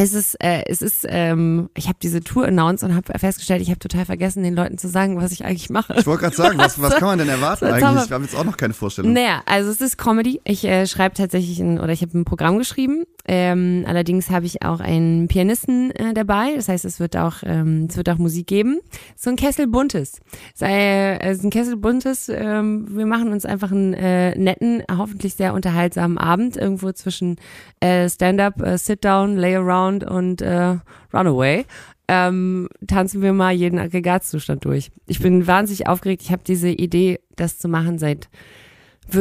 es 0.00 0.14
ist, 0.14 0.36
äh, 0.40 0.62
es 0.66 0.80
ist, 0.80 1.04
ähm, 1.08 1.70
ich 1.76 1.88
habe 1.88 1.98
diese 2.00 2.20
Tour 2.20 2.46
announced 2.46 2.84
und 2.84 2.94
habe 2.94 3.18
festgestellt, 3.18 3.60
ich 3.60 3.68
habe 3.68 3.80
total 3.80 4.04
vergessen, 4.04 4.44
den 4.44 4.54
Leuten 4.54 4.78
zu 4.78 4.88
sagen, 4.88 5.20
was 5.20 5.32
ich 5.32 5.44
eigentlich 5.44 5.70
mache. 5.70 5.96
Ich 5.98 6.06
wollte 6.06 6.22
gerade 6.22 6.36
sagen, 6.36 6.56
was, 6.56 6.80
was 6.80 6.94
kann 6.98 7.08
man 7.08 7.18
denn 7.18 7.28
erwarten 7.28 7.64
eigentlich? 7.64 8.08
Wir 8.08 8.14
haben 8.14 8.22
jetzt 8.22 8.36
auch 8.36 8.44
noch 8.44 8.56
keine 8.56 8.74
Vorstellung. 8.74 9.12
Naja, 9.12 9.42
also 9.46 9.70
es 9.72 9.80
ist 9.80 9.98
Comedy. 9.98 10.40
Ich 10.44 10.64
äh, 10.64 10.86
schreibe 10.86 11.16
tatsächlich 11.16 11.58
ein, 11.58 11.80
oder 11.80 11.92
ich 11.92 12.02
habe 12.02 12.16
ein 12.16 12.24
Programm 12.24 12.58
geschrieben. 12.58 13.06
Ähm, 13.26 13.84
allerdings 13.88 14.30
habe 14.30 14.46
ich 14.46 14.62
auch 14.62 14.78
einen 14.78 15.26
Pianisten 15.26 15.90
äh, 15.90 16.14
dabei. 16.14 16.54
Das 16.54 16.68
heißt, 16.68 16.84
es 16.84 17.00
wird 17.00 17.16
auch, 17.16 17.38
ähm, 17.42 17.88
es 17.90 17.96
wird 17.96 18.08
auch 18.08 18.18
Musik 18.18 18.46
geben. 18.46 18.78
So 19.16 19.30
ein 19.30 19.36
Kessel 19.36 19.66
buntes. 19.66 20.20
Sei, 20.54 20.70
äh, 20.70 21.18
es 21.18 21.38
ist 21.38 21.44
ein 21.44 21.50
Kessel 21.50 21.76
buntes. 21.76 22.28
Ähm, 22.28 22.86
wir 22.88 23.04
machen 23.04 23.32
uns 23.32 23.44
einfach 23.44 23.72
einen 23.72 23.94
äh, 23.94 24.38
netten, 24.38 24.84
hoffentlich 24.96 25.34
sehr 25.34 25.54
unterhaltsamen 25.54 26.18
Abend 26.18 26.56
irgendwo 26.56 26.92
zwischen 26.92 27.34
äh, 27.80 28.08
Stand-up, 28.08 28.62
äh, 28.62 28.78
Sit-down, 28.78 29.36
Lay-around 29.36 29.87
und 30.04 30.42
äh, 30.42 30.76
Runaway. 31.12 31.64
Ähm, 32.10 32.68
tanzen 32.86 33.20
wir 33.20 33.34
mal 33.34 33.52
jeden 33.52 33.78
Aggregatzustand 33.78 34.64
durch. 34.64 34.90
Ich 35.06 35.20
bin 35.20 35.46
wahnsinnig 35.46 35.88
aufgeregt. 35.88 36.22
Ich 36.22 36.32
habe 36.32 36.42
diese 36.46 36.68
Idee, 36.68 37.20
das 37.36 37.58
zu 37.58 37.68
machen 37.68 37.98
seit 37.98 38.30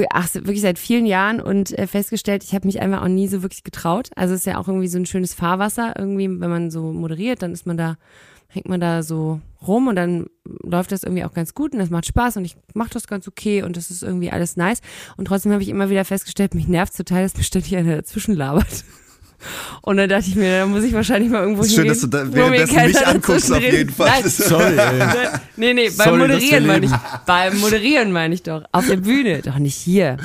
ach, 0.10 0.34
wirklich 0.34 0.62
seit 0.62 0.80
vielen 0.80 1.06
Jahren 1.06 1.40
und 1.40 1.78
äh, 1.78 1.88
festgestellt, 1.88 2.44
ich 2.44 2.54
habe 2.54 2.68
mich 2.68 2.82
einfach 2.82 3.02
auch 3.02 3.08
nie 3.08 3.28
so 3.28 3.42
wirklich 3.42 3.64
getraut. 3.64 4.10
Also 4.16 4.34
es 4.34 4.42
ist 4.42 4.46
ja 4.46 4.58
auch 4.58 4.68
irgendwie 4.68 4.88
so 4.88 4.98
ein 4.98 5.06
schönes 5.06 5.34
Fahrwasser. 5.34 5.94
Irgendwie, 5.98 6.28
wenn 6.28 6.50
man 6.50 6.72
so 6.72 6.92
moderiert, 6.92 7.42
dann 7.42 7.54
ist 7.54 7.66
man 7.66 7.78
da, 7.78 7.98
hängt 8.48 8.68
man 8.68 8.80
da 8.80 9.04
so 9.04 9.40
rum 9.66 9.88
und 9.88 9.96
dann 9.96 10.28
läuft 10.44 10.92
das 10.92 11.04
irgendwie 11.04 11.24
auch 11.24 11.34
ganz 11.34 11.54
gut 11.54 11.74
und 11.74 11.80
das 11.80 11.90
macht 11.90 12.06
Spaß 12.06 12.38
und 12.38 12.46
ich 12.46 12.58
mache 12.74 12.90
das 12.92 13.08
ganz 13.08 13.28
okay 13.28 13.64
und 13.64 13.78
das 13.78 13.90
ist 13.90 14.04
irgendwie 14.04 14.32
alles 14.32 14.58
nice. 14.58 14.82
Und 15.16 15.26
trotzdem 15.26 15.52
habe 15.52 15.64
ich 15.64 15.70
immer 15.70 15.90
wieder 15.90 16.06
festgestellt, 16.06 16.54
mich 16.54 16.68
nervt 16.68 16.96
total, 16.96 17.24
dass 17.24 17.38
mir 17.38 17.44
ständig 17.44 17.76
einer 17.76 17.96
dazwischen 17.96 18.36
labert. 18.36 18.84
Und 19.82 19.98
dann 19.98 20.10
dachte 20.10 20.28
ich 20.28 20.36
mir, 20.36 20.60
da 20.60 20.66
muss 20.66 20.84
ich 20.84 20.94
wahrscheinlich 20.94 21.32
mal 21.32 21.42
irgendwo 21.42 21.64
schön, 21.64 21.72
hingehen, 21.72 21.90
dass 21.90 22.02
du 22.02 22.08
da 22.08 22.34
währenddessen 22.34 22.86
mich 22.86 23.08
anguckst, 23.08 23.52
auf 23.52 23.62
jeden 23.62 23.90
Fall. 23.90 24.10
Nein, 24.10 24.30
Sorry, 24.30 24.78
ey. 24.78 25.28
Nee, 25.56 25.74
nee, 25.74 25.90
beim 25.90 26.18
Moderieren 26.18 26.68
meine 26.68 26.86
ich. 26.86 26.92
Beim 27.26 27.60
Moderieren 27.60 28.12
meine 28.12 28.34
ich 28.34 28.44
doch. 28.44 28.64
Auf 28.72 28.88
der 28.88 28.98
Bühne, 28.98 29.42
doch 29.42 29.58
nicht 29.58 29.76
hier. 29.76 30.18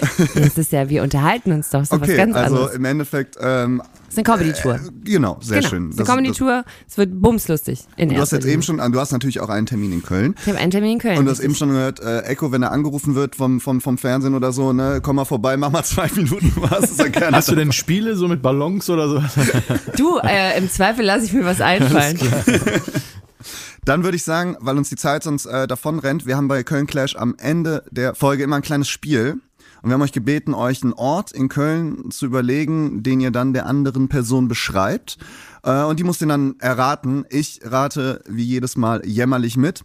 Das 0.34 0.58
ist 0.58 0.72
ja, 0.72 0.88
wir 0.88 1.02
unterhalten 1.02 1.52
uns 1.52 1.70
doch. 1.70 1.82
Ist 1.82 1.92
doch 1.92 2.00
was 2.00 2.08
Okay, 2.08 2.16
ganz 2.16 2.34
also 2.36 2.56
anderes. 2.56 2.74
im 2.76 2.84
Endeffekt, 2.84 3.36
ähm, 3.40 3.82
Das 4.06 4.14
ist 4.14 4.18
eine 4.18 4.24
Comedy-Tour. 4.24 4.80
genau, 5.04 5.38
sehr 5.40 5.58
genau. 5.58 5.68
schön. 5.68 5.90
Das 5.90 5.94
ist 5.98 6.00
eine 6.00 6.16
Comedy-Tour. 6.16 6.64
Es 6.88 6.98
wird 6.98 7.20
bumslustig. 7.20 7.84
In 7.96 8.08
Du 8.10 8.16
hast 8.16 8.32
jetzt 8.32 8.46
eben 8.46 8.62
schon, 8.62 8.78
du 8.78 9.00
hast 9.00 9.12
natürlich 9.12 9.40
auch 9.40 9.48
einen 9.48 9.66
Termin 9.66 9.92
in 9.92 10.02
Köln. 10.02 10.34
Ich 10.40 10.46
habe 10.48 10.58
einen 10.58 10.70
Termin 10.70 10.92
in 10.92 10.98
Köln. 10.98 11.18
Und 11.18 11.24
du 11.26 11.30
hast 11.30 11.40
eben 11.40 11.54
schon 11.54 11.70
gehört, 11.70 12.00
äh, 12.00 12.20
Echo, 12.22 12.52
wenn 12.52 12.62
er 12.62 12.72
angerufen 12.72 13.14
wird 13.14 13.36
vom, 13.36 13.60
vom, 13.60 13.80
vom 13.80 13.98
Fernsehen 13.98 14.34
oder 14.34 14.52
so, 14.52 14.72
ne, 14.72 15.00
komm 15.02 15.16
mal 15.16 15.24
vorbei, 15.24 15.56
mach 15.56 15.70
mal 15.70 15.84
zwei 15.84 16.08
Minuten 16.14 16.52
was, 16.56 16.90
ist 16.90 17.00
er 17.00 17.10
gerne. 17.10 17.36
Hast 17.36 17.48
du 17.48 17.54
denn 17.54 17.72
Spiele 17.72 18.16
so 18.16 18.28
mit 18.28 18.42
Ballons 18.42 18.88
oder 18.90 19.08
so? 19.08 19.22
du, 19.96 20.18
äh, 20.22 20.58
im 20.58 20.70
Zweifel 20.70 21.04
lasse 21.04 21.24
ich 21.26 21.32
mir 21.32 21.44
was 21.44 21.60
einfallen. 21.60 22.18
Dann 23.84 24.02
würde 24.02 24.16
ich 24.16 24.24
sagen, 24.24 24.56
weil 24.58 24.76
uns 24.76 24.88
die 24.88 24.96
Zeit 24.96 25.22
sonst 25.22 25.46
äh, 25.46 25.68
davon 25.68 26.00
rennt, 26.00 26.26
wir 26.26 26.36
haben 26.36 26.48
bei 26.48 26.64
Köln 26.64 26.88
Clash 26.88 27.14
am 27.14 27.36
Ende 27.38 27.84
der 27.92 28.16
Folge 28.16 28.42
immer 28.42 28.56
ein 28.56 28.62
kleines 28.62 28.88
Spiel. 28.88 29.36
Und 29.86 29.90
wir 29.90 29.94
haben 29.94 30.02
euch 30.02 30.10
gebeten, 30.10 30.52
euch 30.52 30.82
einen 30.82 30.94
Ort 30.94 31.30
in 31.30 31.48
Köln 31.48 32.10
zu 32.10 32.26
überlegen, 32.26 33.04
den 33.04 33.20
ihr 33.20 33.30
dann 33.30 33.52
der 33.52 33.66
anderen 33.66 34.08
Person 34.08 34.48
beschreibt. 34.48 35.16
Äh, 35.62 35.84
und 35.84 36.00
die 36.00 36.02
muss 36.02 36.18
den 36.18 36.28
dann 36.28 36.56
erraten. 36.58 37.24
Ich 37.30 37.60
rate 37.62 38.20
wie 38.26 38.42
jedes 38.42 38.74
Mal 38.74 39.06
jämmerlich 39.06 39.56
mit. 39.56 39.84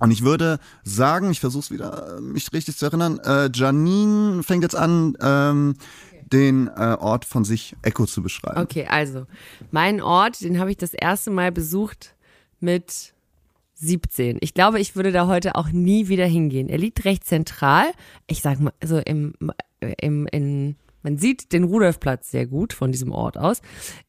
Und 0.00 0.10
ich 0.10 0.24
würde 0.24 0.58
sagen, 0.82 1.30
ich 1.30 1.38
versuche 1.38 1.60
es 1.60 1.70
wieder, 1.70 2.20
mich 2.20 2.52
richtig 2.52 2.76
zu 2.76 2.86
erinnern, 2.86 3.20
äh, 3.20 3.48
Janine 3.54 4.42
fängt 4.42 4.64
jetzt 4.64 4.74
an, 4.74 5.16
ähm, 5.20 5.74
den 6.32 6.66
äh, 6.66 6.96
Ort 6.98 7.24
von 7.24 7.44
sich 7.44 7.76
Echo 7.82 8.06
zu 8.06 8.24
beschreiben. 8.24 8.60
Okay, 8.60 8.88
also, 8.90 9.28
mein 9.70 10.02
Ort, 10.02 10.40
den 10.40 10.58
habe 10.58 10.72
ich 10.72 10.78
das 10.78 10.94
erste 10.94 11.30
Mal 11.30 11.52
besucht 11.52 12.16
mit 12.58 13.14
17. 13.82 14.38
Ich 14.40 14.54
glaube, 14.54 14.80
ich 14.80 14.96
würde 14.96 15.12
da 15.12 15.26
heute 15.26 15.56
auch 15.56 15.70
nie 15.70 16.08
wieder 16.08 16.26
hingehen. 16.26 16.68
Er 16.68 16.78
liegt 16.78 17.04
recht 17.04 17.24
zentral. 17.24 17.86
Ich 18.26 18.40
sag 18.40 18.60
mal, 18.60 18.72
also 18.80 18.98
im, 18.98 19.34
im, 20.00 20.26
in, 20.28 20.76
man 21.02 21.18
sieht 21.18 21.52
den 21.52 21.64
Rudolfplatz 21.64 22.30
sehr 22.30 22.46
gut 22.46 22.72
von 22.72 22.92
diesem 22.92 23.12
Ort 23.12 23.36
aus. 23.36 23.60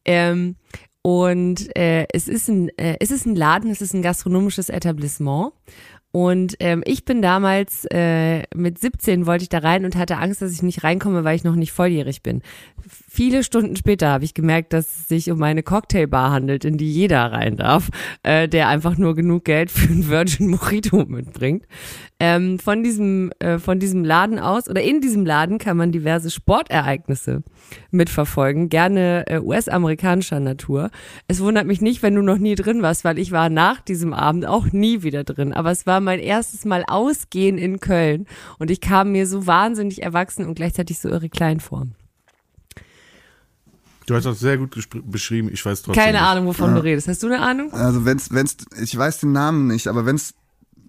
Ähm, 0.04 0.56
und 1.02 1.76
äh, 1.76 2.06
es, 2.14 2.28
ist 2.28 2.48
ein, 2.48 2.70
äh, 2.78 2.96
es 2.98 3.10
ist 3.10 3.26
ein 3.26 3.36
Laden, 3.36 3.70
es 3.70 3.82
ist 3.82 3.92
ein 3.92 4.00
gastronomisches 4.00 4.70
Etablissement. 4.70 5.52
Und 6.14 6.54
ähm, 6.60 6.84
ich 6.86 7.04
bin 7.04 7.22
damals 7.22 7.88
äh, 7.90 8.44
mit 8.54 8.78
17 8.78 9.26
wollte 9.26 9.42
ich 9.42 9.48
da 9.48 9.58
rein 9.58 9.84
und 9.84 9.96
hatte 9.96 10.18
Angst, 10.18 10.42
dass 10.42 10.52
ich 10.52 10.62
nicht 10.62 10.84
reinkomme, 10.84 11.24
weil 11.24 11.34
ich 11.34 11.42
noch 11.42 11.56
nicht 11.56 11.72
volljährig 11.72 12.22
bin. 12.22 12.40
Viele 12.86 13.42
Stunden 13.42 13.74
später 13.74 14.10
habe 14.10 14.24
ich 14.24 14.32
gemerkt, 14.32 14.72
dass 14.72 14.86
es 14.86 15.08
sich 15.08 15.32
um 15.32 15.42
eine 15.42 15.64
Cocktailbar 15.64 16.30
handelt, 16.30 16.64
in 16.64 16.78
die 16.78 16.88
jeder 16.88 17.32
rein 17.32 17.56
darf, 17.56 17.88
äh, 18.22 18.48
der 18.48 18.68
einfach 18.68 18.96
nur 18.96 19.16
genug 19.16 19.44
Geld 19.44 19.72
für 19.72 19.88
einen 19.88 20.08
Virgin 20.08 20.50
Mojito 20.50 21.04
mitbringt. 21.04 21.66
Ähm, 22.20 22.60
von 22.60 22.84
diesem 22.84 23.32
äh, 23.40 23.58
von 23.58 23.80
diesem 23.80 24.04
Laden 24.04 24.38
aus 24.38 24.68
oder 24.68 24.80
in 24.80 25.00
diesem 25.00 25.26
Laden 25.26 25.58
kann 25.58 25.76
man 25.76 25.90
diverse 25.90 26.30
Sportereignisse 26.30 27.42
mitverfolgen, 27.90 28.68
gerne 28.68 29.24
äh, 29.26 29.40
US-amerikanischer 29.40 30.38
Natur. 30.38 30.90
Es 31.26 31.40
wundert 31.40 31.66
mich 31.66 31.80
nicht, 31.80 32.04
wenn 32.04 32.14
du 32.14 32.22
noch 32.22 32.38
nie 32.38 32.54
drin 32.54 32.82
warst, 32.82 33.04
weil 33.04 33.18
ich 33.18 33.32
war 33.32 33.48
nach 33.48 33.80
diesem 33.80 34.14
Abend 34.14 34.46
auch 34.46 34.66
nie 34.66 35.02
wieder 35.02 35.24
drin. 35.24 35.52
Aber 35.52 35.72
es 35.72 35.86
war 35.86 35.98
mein 35.98 36.20
erstes 36.20 36.64
Mal 36.64 36.84
ausgehen 36.86 37.58
in 37.58 37.80
Köln 37.80 38.26
und 38.60 38.70
ich 38.70 38.80
kam 38.80 39.10
mir 39.10 39.26
so 39.26 39.48
wahnsinnig 39.48 40.02
erwachsen 40.02 40.46
und 40.46 40.54
gleichzeitig 40.54 41.00
so 41.00 41.08
irre 41.08 41.28
klein 41.28 41.58
vor. 41.58 41.88
Du 44.06 44.14
hast 44.14 44.24
das 44.24 44.38
sehr 44.38 44.58
gut 44.58 44.76
beschrieben, 45.04 45.48
ich 45.52 45.64
weiß 45.64 45.82
trotzdem 45.82 46.02
Keine 46.02 46.18
nicht. 46.18 46.26
Ahnung, 46.26 46.46
wovon 46.46 46.74
du 46.74 46.82
redest. 46.82 47.08
Hast 47.08 47.22
du 47.22 47.26
eine 47.26 47.40
Ahnung? 47.40 47.72
Also 47.72 48.04
wenn's, 48.04 48.30
wenn's, 48.32 48.56
ich 48.80 48.96
weiß 48.96 49.20
den 49.20 49.32
Namen 49.32 49.66
nicht, 49.66 49.88
aber 49.88 50.04
wenn's, 50.04 50.34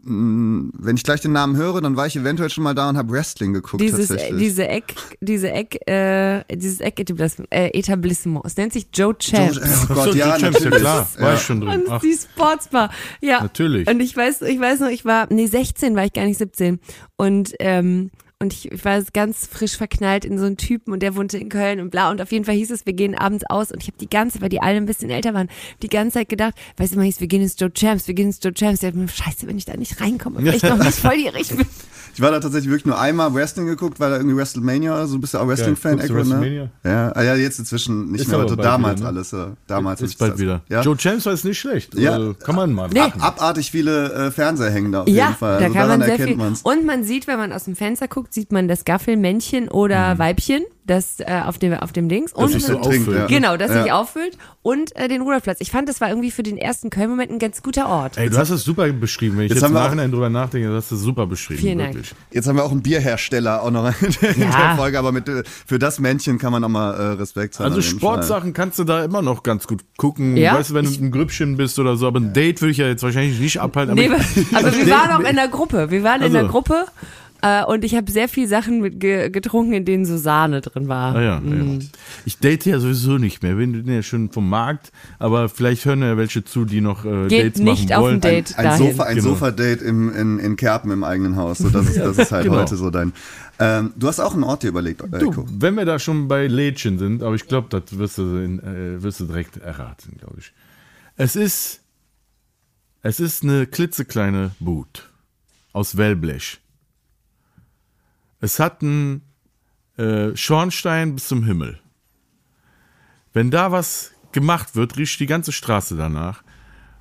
wenn 0.08 0.96
ich 0.96 1.04
gleich 1.04 1.22
den 1.22 1.32
Namen 1.32 1.56
höre, 1.58 1.82
dann 1.82 1.96
war 1.96 2.06
ich 2.06 2.16
eventuell 2.16 2.52
schon 2.52 2.64
mal 2.64 2.76
da 2.76 2.90
und 2.90 2.98
habe 2.98 3.12
Wrestling 3.12 3.54
geguckt 3.54 3.82
Dieses, 3.82 4.12
äh, 4.12 4.14
tatsächlich. 4.14 4.40
diese 4.40 4.68
Eck, 4.68 4.94
diese 5.20 5.52
Eck, 5.52 5.80
äh, 5.90 6.44
dieses 6.56 6.80
Eck-Etablissement, 6.80 7.52
äh, 7.52 7.70
Etablissement. 7.70 8.46
Es 8.46 8.56
nennt 8.56 8.72
sich 8.74 8.88
Joe 8.94 9.18
Champs. 9.18 9.56
Joe- 9.58 9.64
oh 9.90 9.94
Gott, 9.96 10.04
so, 10.12 10.18
ja, 10.18 10.28
ja, 10.28 10.38
Champs, 10.38 10.60
ja 10.60 10.66
natürlich. 10.66 10.80
klar, 10.80 11.08
war 11.18 11.34
ich 11.34 11.42
schon 11.42 11.62
drin. 11.62 11.82
Und 11.82 11.90
Ach, 11.90 12.02
die 12.02 12.14
Sportsbar. 12.14 12.92
Ja. 13.22 13.42
Natürlich. 13.42 13.88
Und 13.90 14.00
ich 14.00 14.16
weiß, 14.16 14.44
ich 14.44 14.60
weiß 14.60 14.82
noch, 14.82 14.90
ich 14.90 15.06
war, 15.06 15.28
nee, 15.32 15.48
16 15.48 15.96
war 15.96 16.06
ich 16.06 16.14
gar 16.14 16.26
nicht 16.26 16.38
17. 16.38 16.80
Und, 17.18 17.54
ähm, 17.60 18.12
und 18.40 18.52
ich, 18.52 18.72
ich 18.72 18.84
war 18.84 19.02
ganz 19.14 19.48
frisch 19.48 19.78
verknallt 19.78 20.26
in 20.26 20.38
so 20.38 20.46
einen 20.46 20.58
Typen 20.58 20.92
und 20.92 21.02
der 21.02 21.16
wohnte 21.16 21.38
in 21.38 21.48
Köln 21.50 21.80
und 21.80 21.90
bla. 21.90 22.12
Und 22.12 22.22
auf 22.22 22.32
jeden 22.32 22.44
Fall 22.44 22.56
hieß 22.56 22.70
es, 22.72 22.86
wir 22.86 22.94
gehen 22.94 23.16
abends 23.16 23.46
aus. 23.50 23.72
Und 23.72 23.82
ich 23.82 23.88
habe 23.88 23.98
die 23.98 24.10
ganze, 24.10 24.42
weil 24.42 24.50
die 24.50 24.62
alle 24.62 24.78
ein 24.78 24.86
bisschen 24.86 25.10
älter 25.10 25.34
waren, 25.34 25.50
die 25.82 25.88
ganze 25.88 26.16
Zeit 26.16 26.30
gedacht, 26.30 26.54
weißt 26.78 26.92
du, 26.92 26.96
immer 26.98 27.06
hieß, 27.06 27.22
wir 27.22 27.28
gehen 27.28 27.42
ins 27.42 27.56
Joe 27.58 27.72
Champs, 27.72 28.08
wir 28.08 28.14
gehen 28.14 28.28
ins 28.28 28.40
Joe 28.44 28.54
Champs. 28.54 28.84
Ich 28.84 28.90
dachte 28.90 28.98
mir, 28.98 29.08
scheiße, 29.08 29.48
wenn 29.48 29.58
ich 29.58 29.66
da 29.66 29.78
nicht 29.78 30.02
reinkomme, 30.02 30.46
weil 30.46 30.56
ich 30.56 30.64
noch 30.64 30.78
nicht 30.78 30.98
volljährig 30.98 31.48
bin. 31.50 31.66
Ich 32.14 32.22
war 32.22 32.32
da 32.32 32.40
tatsächlich 32.40 32.70
wirklich 32.70 32.86
nur 32.86 33.00
einmal 33.00 33.34
Wrestling 33.34 33.66
geguckt, 33.68 34.00
weil 34.00 34.10
da 34.12 34.18
irgendwie 34.18 34.38
WrestleMania 34.38 34.94
oder 34.94 35.08
so. 35.08 35.16
Du 35.16 35.22
bist 35.22 35.34
ja 35.34 35.42
auch 35.42 35.48
Wrestling-Fan, 35.48 36.00
Echo, 36.00 36.14
ne? 36.14 36.20
WrestleMania? 36.20 36.70
Ja, 36.84 37.12
ah, 37.14 37.22
ja, 37.24 37.36
jetzt 37.36 37.60
inzwischen 37.60 38.12
nicht 38.12 38.22
Ist 38.22 38.28
mehr, 38.30 38.40
aber 38.40 38.56
damals 38.56 39.00
wieder, 39.00 39.12
ne? 39.12 39.18
alles. 39.18 39.32
Ja. 39.32 39.48
Damals 39.68 40.02
Ist 40.02 40.12
ich 40.12 40.18
bald 40.18 40.34
das- 40.34 40.40
wieder. 40.40 40.62
Ja? 40.70 40.82
Joe 40.82 40.96
Champs 40.98 41.26
war 41.26 41.34
es 41.34 41.44
nicht 41.44 41.60
schlecht. 41.60 41.96
Ja. 41.96 42.14
Also, 42.14 42.34
kann 42.36 42.56
man 42.56 42.74
mal 42.74 42.90
Nee. 42.90 43.00
machen. 43.00 43.22
Abartig 43.22 43.72
viele 43.72 44.14
äh, 44.14 44.32
Fernseher 44.32 44.70
hängen 44.72 44.92
da 44.92 45.02
auf 45.02 45.08
Ja, 45.08 45.26
jeden 45.26 45.38
Fall. 45.38 45.58
da 45.60 45.66
Also 45.66 45.74
kann 45.74 45.74
daran 45.88 46.00
man 46.00 46.02
sehr 46.08 46.10
erkennt 46.12 46.30
viel. 46.30 46.38
man's. 46.38 46.62
Und 46.62 46.86
man 46.86 47.04
sieht, 47.04 47.28
wenn 47.28 47.38
man 47.38 47.52
aus 47.54 47.66
dem 47.66 47.76
Fenster 47.76 48.08
guckt, 48.08 48.34
sieht 48.34 48.52
man 48.52 48.68
das 48.68 48.86
Gaffelmännchen 48.86 49.70
oder 49.70 50.18
Weibchen, 50.20 50.64
das 50.86 51.20
äh, 51.20 51.42
auf 51.46 51.58
dem 51.58 51.74
auf 51.74 51.92
dem 51.92 52.10
Dings. 52.10 52.32
Und 52.34 52.50
sich 52.50 52.64
so 52.64 52.78
auffüllt. 52.78 53.08
ja. 53.18 53.26
Genau, 53.28 53.58
das 53.58 53.72
Ja. 53.72 53.84
sich 53.84 53.92
auffüllt 53.92 54.38
und 54.62 54.96
äh, 54.96 55.08
den 55.08 55.22
Ruderplatz. 55.22 55.58
Ich 55.62 55.72
fand, 55.72 55.90
das 55.90 56.00
war 56.02 56.10
irgendwie 56.10 56.30
für 56.32 56.44
den 56.44 56.58
ersten 56.58 56.90
Köln-Moment 56.92 57.32
ein 57.32 57.40
ganz 57.40 57.64
guter 57.64 57.88
Ort. 57.90 58.18
Ey, 58.18 58.30
du 58.30 58.38
hast 58.38 58.52
es 58.52 58.64
super 58.64 58.92
beschrieben. 58.94 59.38
Wenn 59.38 59.46
ich 59.46 59.50
Jetzt 59.50 59.58
jetzt, 59.58 59.64
haben 59.64 59.72
im 59.72 59.76
wir 59.76 59.82
auch- 59.82 59.86
Nachhinein 59.86 60.12
drüber 60.12 60.30
nachdenke, 60.30 60.72
hast 60.74 60.92
du 60.92 60.96
es 60.96 61.02
super 61.02 61.26
beschrieben. 61.26 61.60
Vielen 61.62 61.80
Dank. 61.80 61.98
Jetzt 62.32 62.48
haben 62.48 62.56
wir 62.56 62.64
auch 62.64 62.72
einen 62.72 62.82
Bierhersteller 62.84 63.64
auch 63.64 63.72
noch 63.72 63.86
in 64.02 64.16
der, 64.22 64.36
in 64.36 64.42
Ja. 64.44 64.68
der 64.68 64.76
Folge, 64.78 65.00
aber 65.00 65.12
mit, 65.12 65.28
äh, 65.28 65.44
für 65.66 65.80
das 65.80 66.00
Männchen 66.00 66.38
kann 66.38 66.52
man 66.52 66.64
auch 66.64 66.70
mal 66.70 66.92
äh, 66.94 67.02
Respekt 67.14 67.60
haben. 67.60 67.66
Also. 67.66 67.82
Sportsachen 67.82 68.54
kannst 68.54 68.78
du 68.80 68.84
da 68.84 69.04
immer 69.04 69.22
noch 69.22 69.44
ganz 69.44 69.68
gut 69.68 69.84
gucken. 69.98 70.38
Ja? 70.38 70.54
Weißt 70.56 70.70
du, 70.70 70.74
wenn 70.76 70.86
du 70.86 70.92
ein 70.92 71.12
Grüppchen 71.12 71.58
bist 71.58 71.80
oder 71.80 71.98
so, 71.98 72.06
aber 72.08 72.20
ein 72.20 72.34
Date 72.34 72.62
würde 72.62 72.72
ich 72.72 72.78
ja 72.78 72.88
jetzt 72.88 73.02
wahrscheinlich 73.04 73.40
nicht 73.40 73.60
abhalten. 73.60 73.92
Aber 73.92 74.02
Nee, 74.02 74.24
ich, 74.36 74.56
aber 74.56 74.72
wir 74.76 74.90
waren 74.90 75.12
auch 75.12 75.28
in 75.28 75.36
der 75.36 75.48
Gruppe. 75.48 75.90
Wir 75.90 76.04
waren 76.04 76.22
in 76.22 76.32
der 76.34 76.42
Also. 76.44 76.52
Gruppe 76.52 76.86
äh, 77.46 77.64
und 77.66 77.84
ich 77.84 77.94
habe 77.96 78.10
sehr 78.12 78.28
viel 78.28 78.48
Sachen 78.48 78.82
mit 78.82 79.00
ge 79.00 79.30
getrunken, 79.30 79.74
in 79.74 79.86
denen 79.86 80.06
so 80.06 80.18
Sahne 80.18 80.62
drin 80.62 80.88
war. 80.88 81.16
Ah, 81.16 81.22
ja, 81.22 81.42
ja. 81.42 81.80
Ich 82.26 82.40
date 82.40 82.66
ja 82.66 82.80
sowieso 82.80 83.18
nicht 83.18 83.44
mehr. 83.44 83.58
Wir 83.58 83.66
sind 83.68 83.88
ja 83.88 84.02
schon 84.04 84.32
vom 84.32 84.50
Markt, 84.50 84.92
aber 85.20 85.48
vielleicht 85.50 85.86
hören 85.86 86.02
ja 86.02 86.18
welche 86.18 86.44
zu, 86.44 86.66
die 86.66 86.82
noch 86.82 87.06
äh, 87.06 87.28
Geht 87.28 87.46
Dates 87.58 87.62
nicht 87.62 87.90
machen 87.90 87.94
auf 87.94 88.02
wollen. 88.04 88.16
ein 88.16 88.22
Date. 88.22 88.58
Ein 88.58 88.64
dahin. 88.66 88.92
Sofa, 88.92 89.04
ein 89.04 89.16
Genau. 89.18 89.30
Sofa-Date 89.30 89.82
im, 89.84 90.14
in, 90.16 90.40
in 90.40 90.56
Kerpen 90.56 90.92
im 90.92 91.04
eigenen 91.04 91.36
Haus. 91.36 91.60
So, 91.60 91.70
das, 91.70 91.88
ist, 91.90 91.98
das 92.00 92.18
ist 92.18 92.32
halt 92.32 92.46
Genau. 92.46 92.58
heute 92.58 92.76
so 92.76 92.90
dein. 92.90 93.14
Ähm, 93.60 93.94
du 93.96 94.08
hast 94.08 94.20
auch 94.20 94.34
einen 94.34 94.44
Ort 94.44 94.64
dir 94.64 94.70
überlegt, 94.70 95.02
äh, 95.02 95.20
Du, 95.20 95.32
Echo. 95.32 95.46
wenn 95.50 95.76
wir 95.76 95.86
da 95.86 96.00
schon 96.00 96.28
bei 96.28 96.48
Lädchen 96.48 96.98
sind, 97.00 97.24
aber 97.24 97.36
ich 97.36 97.48
glaube, 97.48 97.68
das 97.70 97.98
wirst 97.98 98.18
du, 98.18 98.38
in, 98.38 98.60
äh, 98.60 99.02
wirst 99.02 99.20
du 99.22 99.26
direkt 99.26 99.58
erraten, 99.58 100.18
glaube 100.20 100.36
ich. 100.40 100.52
Es 101.16 101.36
ist, 101.38 101.82
es 103.02 103.20
ist 103.20 103.44
eine 103.44 103.66
klitzekleine 103.68 104.52
Boot 104.60 105.10
aus 105.72 105.96
Wellblech. 105.96 106.60
Es 108.46 108.60
hat 108.60 108.84
einen 108.84 109.24
äh, 109.98 110.36
Schornstein 110.36 111.16
bis 111.16 111.28
zum 111.28 111.44
Himmel. 111.46 111.80
Wenn 113.34 113.50
da 113.50 113.72
was 113.72 114.12
gemacht 114.34 114.76
wird, 114.76 114.98
riecht 114.98 115.20
die 115.20 115.26
ganze 115.26 115.52
Straße 115.52 115.96
danach. 115.96 116.44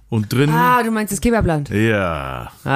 Und 0.09 0.33
drin, 0.33 0.49
Ah, 0.49 0.83
du 0.83 0.91
meinst 0.91 1.13
das 1.13 1.21
Kebabland. 1.21 1.69
ja. 1.69 2.51
Ah. 2.65 2.71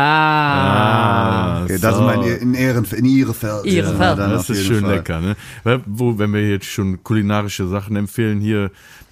Ah, 1.59 1.63
Okay, 1.65 1.79
da 1.81 1.95
sind 1.95 2.05
wir 2.07 2.15
in, 2.43 2.49
in, 2.49 2.55
Ehren, 2.55 2.85
in 2.85 3.05
Ihrefeld. 3.07 3.65
Ihrefeld. 3.65 4.01
Ja, 4.01 4.15
dann 4.17 4.31
Das 4.33 4.51
ist 4.51 4.67
schön 4.67 4.85
Fall. 4.85 4.97
lecker, 4.97 5.21
ne? 5.21 5.35
Weil, 5.65 5.81
Wo, 5.87 6.19
wenn 6.19 6.33
wir 6.35 6.47
jetzt 6.47 6.67
schon 6.67 7.03
kulinarische 7.03 7.67
Sachen 7.69 7.97
empfehlen 7.97 8.41
hier, 8.41 8.71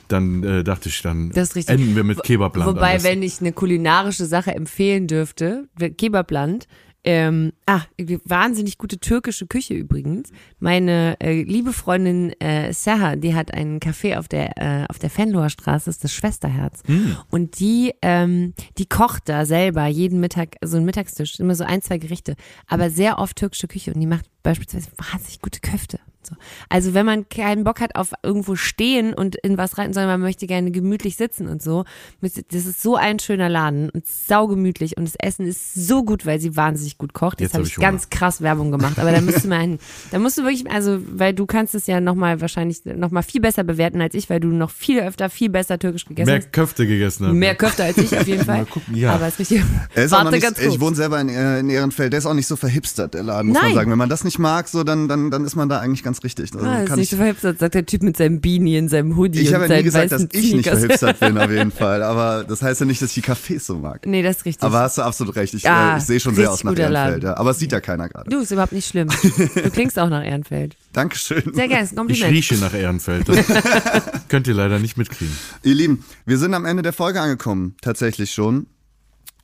dann 0.09 0.43
äh, 0.45 0.65
dachte 0.65 0.91
ich, 0.91 1.01
dann 1.01 1.31
Das 1.31 1.57
ist 1.57 1.71
enden 1.71 1.97
wir 1.97 2.05
mit 2.05 2.23
Kebabland. 2.23 2.69
Wobei, 2.69 3.03
wenn 3.05 3.23
ich 3.23 3.41
eine 3.41 3.53
kulinarische 3.53 4.27
Sache 4.27 4.55
empfehlen 4.55 5.07
dürfte, 5.07 5.69
Kebabland, 5.97 6.67
ähm, 7.07 7.53
ah, 7.67 7.83
wahnsinnig 8.25 8.79
gute 8.79 8.99
türkische 8.99 9.47
Küche 9.47 9.75
übrigens. 9.75 10.31
Meine 10.59 11.17
äh, 11.21 11.43
liebe 11.43 11.73
Freundin 11.73 12.33
äh, 12.41 12.73
Seha, 12.73 13.15
die 13.15 13.35
hat 13.35 13.55
einen 13.55 13.79
Café 13.79 14.19
auf 14.19 14.27
der 14.27 14.59
äh, 14.59 14.87
auf 14.89 14.99
der 14.99 15.09
Fenloher 15.09 15.49
Straße, 15.49 15.89
ist 15.89 16.03
das 16.03 16.13
Schwesterherz. 16.13 16.83
Hm. 16.87 17.17
Und 17.31 17.61
die 17.61 17.95
ähm, 18.03 18.55
die 18.77 18.87
kocht 18.87 19.29
da 19.29 19.47
selber 19.47 19.87
jeden 19.87 20.19
Mittag 20.19 20.57
so 20.63 20.77
einen 20.77 20.87
Mittagstisch, 20.87 21.39
immer 21.39 21.55
so 21.55 21.65
ein 21.65 21.81
zwei 21.81 21.99
Gerichte, 21.99 22.35
aber 22.67 22.91
sehr 22.91 23.19
oft 23.21 23.37
türkische 23.37 23.69
Küche 23.69 23.95
und 23.95 24.01
die 24.01 24.07
macht 24.07 24.27
beispielsweise 24.43 24.91
wahnsinnig 24.97 25.41
gute 25.41 25.61
Köfte. 25.61 26.01
So. 26.27 26.35
Also 26.68 26.95
wenn 26.95 27.07
man 27.07 27.29
keinen 27.29 27.64
Bock 27.64 27.81
hat 27.81 27.97
auf 27.97 28.12
irgendwo 28.22 28.55
stehen 28.57 29.14
und 29.14 29.37
in 29.37 29.57
was 29.59 29.79
rein, 29.79 29.93
sondern 29.93 30.11
man 30.12 30.20
möchte 30.20 30.47
gerne 30.47 30.70
gemütlich 30.70 31.16
sitzen 31.16 31.49
und 31.49 31.62
so, 31.62 31.85
das 32.20 32.37
ist 32.66 32.83
so 32.83 32.97
ein 32.97 33.18
schöner 33.18 33.49
Laden 33.49 33.91
und 33.91 34.07
saugemütlich 34.07 34.97
und 34.97 35.07
das 35.07 35.14
Essen 35.16 35.47
ist 35.47 35.74
so 35.74 36.05
gut, 36.05 36.27
weil 36.27 36.41
sie 36.41 36.57
wahnsinnig 36.57 36.99
gut 36.99 37.12
kocht. 37.12 37.41
Jetzt 37.41 37.47
Jetzt 37.47 37.55
habe 37.55 37.64
hab 37.64 37.70
ich 37.70 37.77
Hunger. 37.79 37.91
ganz 37.91 38.11
krass 38.11 38.41
Werbung 38.41 38.70
gemacht, 38.70 38.99
aber 38.99 39.12
da 39.12 39.20
müsste 39.20 39.49
man. 39.49 39.79
Da 40.11 40.18
musst 40.18 40.39
du 40.39 40.43
wirklich, 40.43 40.70
also 40.70 40.99
weil 41.14 41.35
du 41.35 41.47
kannst 41.47 41.74
es 41.74 41.87
ja 41.87 42.01
nochmal 42.01 42.41
wahrscheinlich 42.41 42.85
nochmal 42.85 43.22
viel 43.22 43.41
besser 43.41 43.64
bewerten 43.64 44.01
als 44.01 44.14
ich, 44.14 44.31
weil 44.31 44.41
du 44.41 44.49
noch 44.49 44.70
viel 44.70 45.01
öfter, 45.01 45.31
viel 45.31 45.49
besser 45.49 45.79
türkisch 45.79 46.05
gegessen 46.05 46.29
mehr 46.29 46.39
hast. 46.39 46.53
Köfte 46.53 46.87
gegessen 46.87 47.27
habe. 47.27 47.35
Mehr 47.35 47.55
Köfte 47.55 47.85
als 47.85 47.99
ich 47.99 48.16
auf 48.16 48.27
jeden 48.27 48.45
Fall. 48.47 48.64
gucken, 48.66 48.95
ja. 48.95 49.12
Aber 49.14 49.27
es 49.27 49.35
ist 49.35 49.41
richtig. 49.41 49.62
Ist 49.95 50.11
Warte 50.12 50.31
nicht, 50.31 50.43
ganz 50.43 50.59
kurz. 50.59 50.74
ich 50.74 50.81
wohne 50.81 50.97
selber 50.97 51.20
in, 51.20 51.29
äh, 51.29 51.61
in 51.61 51.70
Ehrenfeld, 51.70 52.12
der 52.12 52.18
ist 52.18 52.27
auch 52.27 52.35
nicht 52.35 52.47
so 52.47 52.57
verhipstert, 52.57 53.14
der 53.14 53.22
Laden, 53.22 53.49
muss 53.49 53.55
man 53.55 53.64
Nein. 53.66 53.74
sagen. 53.74 53.91
Wenn 53.91 53.99
man 53.99 54.09
das 54.09 54.24
nicht 54.24 54.39
mag, 54.39 54.68
so, 54.68 54.85
dann, 54.85 55.09
dann, 55.09 55.31
dann 55.31 55.45
ist 55.45 55.57
man 55.57 55.68
da 55.68 55.81
eigentlich 55.81 56.03
ganz 56.03 56.16
richtig. 56.25 56.53
Also, 56.55 56.67
Ah, 56.67 56.81
das 56.83 56.91
ist 56.91 56.97
nicht 56.97 57.03
ich, 57.05 57.11
so 57.11 57.17
verhipstert, 57.17 57.59
sagt 57.59 57.75
der 57.75 57.87
Typ 57.87 58.03
mit 58.03 58.17
seinem 58.17 58.41
Beanie 58.41 58.77
in 58.77 58.89
seinem 58.89 59.17
Hoodie 59.17 59.41
ich 59.41 59.49
und 59.49 59.55
habe 59.55 59.67
ja 59.69 59.77
nie 59.79 59.83
gesagt, 59.85 60.12
dass 60.12 60.27
ich 60.33 60.55
nicht 60.55 60.69
verhipstert 60.69 61.21
bin, 61.21 61.39
auf 61.39 61.51
jeden 61.51 61.71
Fall. 61.73 62.03
Aber 62.03 62.45
das 62.45 62.62
heißt 62.62 62.81
ja 62.81 62.87
nicht, 62.87 63.01
dass 63.03 63.17
ich 63.17 63.23
die 63.25 63.31
Cafés 63.31 63.61
so 63.61 63.79
mag. 63.79 64.05
Nee, 64.07 64.23
das 64.23 64.39
ist 64.39 64.45
richtig. 64.45 64.62
Aber 64.64 64.81
hast 64.81 64.99
du 64.99 65.03
absolut 65.03 65.37
recht. 65.37 65.55
Ich, 65.55 65.62
Ja, 65.62 65.95
äh, 65.95 65.99
ich 65.99 66.05
sehe 66.05 66.21
schon 66.21 66.35
sehr 66.35 66.51
richtig 66.51 66.67
aus 66.69 66.77
nach 66.77 66.79
Ehrenfeld. 66.83 67.23
Ja. 67.25 67.37
Aber 67.37 67.51
es 67.51 67.59
sieht 67.59 67.73
ja 67.73 67.81
keiner 67.81 68.09
gerade. 68.09 68.29
Du, 68.31 68.41
ist 68.41 68.51
überhaupt 68.51 68.73
nicht 68.73 68.89
schlimm. 68.89 69.09
Du 69.09 69.71
klingst 69.71 69.99
auch 69.99 70.09
nach 70.09 70.25
Ehrenfeld. 70.25 70.77
Dankeschön. 70.93 71.43
Sehr 71.55 71.69
gerne, 71.69 71.83
ein 71.83 71.85
Ich 71.91 71.97
Kompliment. 71.97 72.33
rieche 72.33 72.55
nach 72.57 72.73
Ehrenfeld. 72.75 73.29
Das 73.29 73.45
könnt 74.29 74.47
ihr 74.49 74.55
leider 74.55 74.79
nicht 74.79 74.97
mitkriegen. 74.97 75.37
Ihr 75.62 75.75
Lieben, 75.75 76.05
wir 76.25 76.39
sind 76.39 76.55
am 76.55 76.64
Ende 76.64 76.83
der 76.83 76.93
Folge 76.93 77.21
angekommen, 77.21 77.75
tatsächlich 77.83 78.31
schon. 78.33 78.67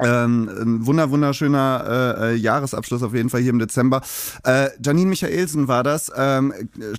Ähm, 0.05 0.49
ein 0.49 0.87
wunder, 0.87 1.11
wunderschöner 1.11 2.17
äh, 2.19 2.33
äh, 2.33 2.35
Jahresabschluss 2.35 3.03
auf 3.03 3.15
jeden 3.15 3.31
Fall 3.31 3.41
hier 3.41 3.51
im 3.51 3.59
Dezember. 3.59 4.03
Äh, 4.45 4.69
Janine 4.85 5.11
Michaelsen 5.11 5.69
war 5.69 5.83
das. 5.83 6.11
Ähm, 6.17 6.53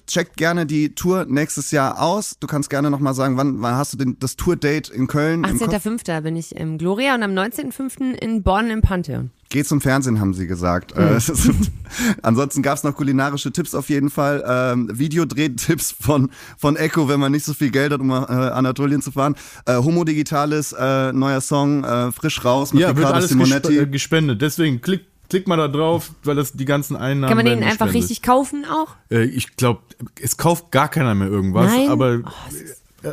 checkt 0.07 0.37
gerne 0.37 0.65
die 0.65 0.95
Tour 0.95 1.25
nächstes 1.27 1.71
Jahr 1.71 2.01
aus. 2.01 2.37
Du 2.39 2.47
kannst 2.47 2.69
gerne 2.69 2.89
nochmal 2.89 3.13
sagen, 3.13 3.37
wann, 3.37 3.61
wann 3.61 3.75
hast 3.75 3.93
du 3.93 3.97
denn 3.97 4.17
das 4.19 4.35
Tour-Date 4.35 4.89
in 4.89 5.07
Köln? 5.07 5.43
im 5.43 5.59
Kopf? 5.59 5.73
18.05. 5.73 6.21
bin 6.21 6.35
ich 6.35 6.55
im 6.55 6.77
Gloria 6.77 7.15
und 7.15 7.23
am 7.23 7.31
19.05. 7.31 8.13
in 8.13 8.43
Bonn 8.43 8.69
im 8.69 8.81
Pantheon. 8.81 9.31
Geht 9.49 9.67
zum 9.67 9.81
Fernsehen, 9.81 10.19
haben 10.19 10.33
sie 10.33 10.47
gesagt. 10.47 10.93
Äh, 10.97 11.13
es 11.15 11.29
ist- 11.29 11.51
ansonsten 12.23 12.63
gab's 12.63 12.83
noch 12.83 12.95
kulinarische 12.95 13.51
Tipps 13.51 13.75
auf 13.75 13.89
jeden 13.89 14.09
Fall. 14.09 14.43
Ähm, 14.47 14.89
Videodrehtipps 14.91 15.95
von, 15.99 16.31
von 16.57 16.75
Echo, 16.75 17.07
wenn 17.07 17.19
man 17.19 17.31
nicht 17.31 17.45
so 17.45 17.53
viel 17.53 17.69
Geld 17.69 17.91
hat, 17.93 17.99
um 18.01 18.09
äh, 18.09 18.13
Anatolien 18.15 19.01
zu 19.01 19.11
fahren. 19.11 19.35
Äh, 19.65 19.75
Homo 19.75 20.03
Digitales, 20.03 20.73
äh, 20.73 21.13
neuer 21.13 21.41
Song, 21.41 21.83
äh, 21.83 22.11
frisch 22.11 22.43
raus 22.43 22.73
mit 22.73 22.81
Ja, 22.81 22.87
wird 22.89 22.97
Riccardo 22.99 23.17
alles 23.17 23.29
Simonetti. 23.29 23.73
gesp 23.75 23.81
äh, 23.83 23.87
gespendet. 23.91 24.41
Deswegen 24.41 24.81
klick, 24.81 25.05
klick 25.29 25.47
mal 25.47 25.57
da 25.57 25.67
drauf, 25.67 26.11
weil 26.23 26.35
das 26.35 26.53
die 26.53 26.65
ganzen 26.65 26.95
Einnahmen 26.95 27.29
Kann 27.29 27.37
man 27.37 27.45
den 27.45 27.63
einfach 27.63 27.93
richtig 27.93 28.23
kaufen 28.23 28.65
auch? 28.65 28.95
Äh, 29.11 29.25
ich 29.25 29.55
glaube, 29.55 29.81
es 30.19 30.37
kauft 30.37 30.71
gar 30.71 30.87
keiner 30.89 31.13
mehr 31.13 31.27
irgendwas, 31.27 31.71
Nein? 31.71 31.89
aber 31.89 32.13
äh, 32.15 32.21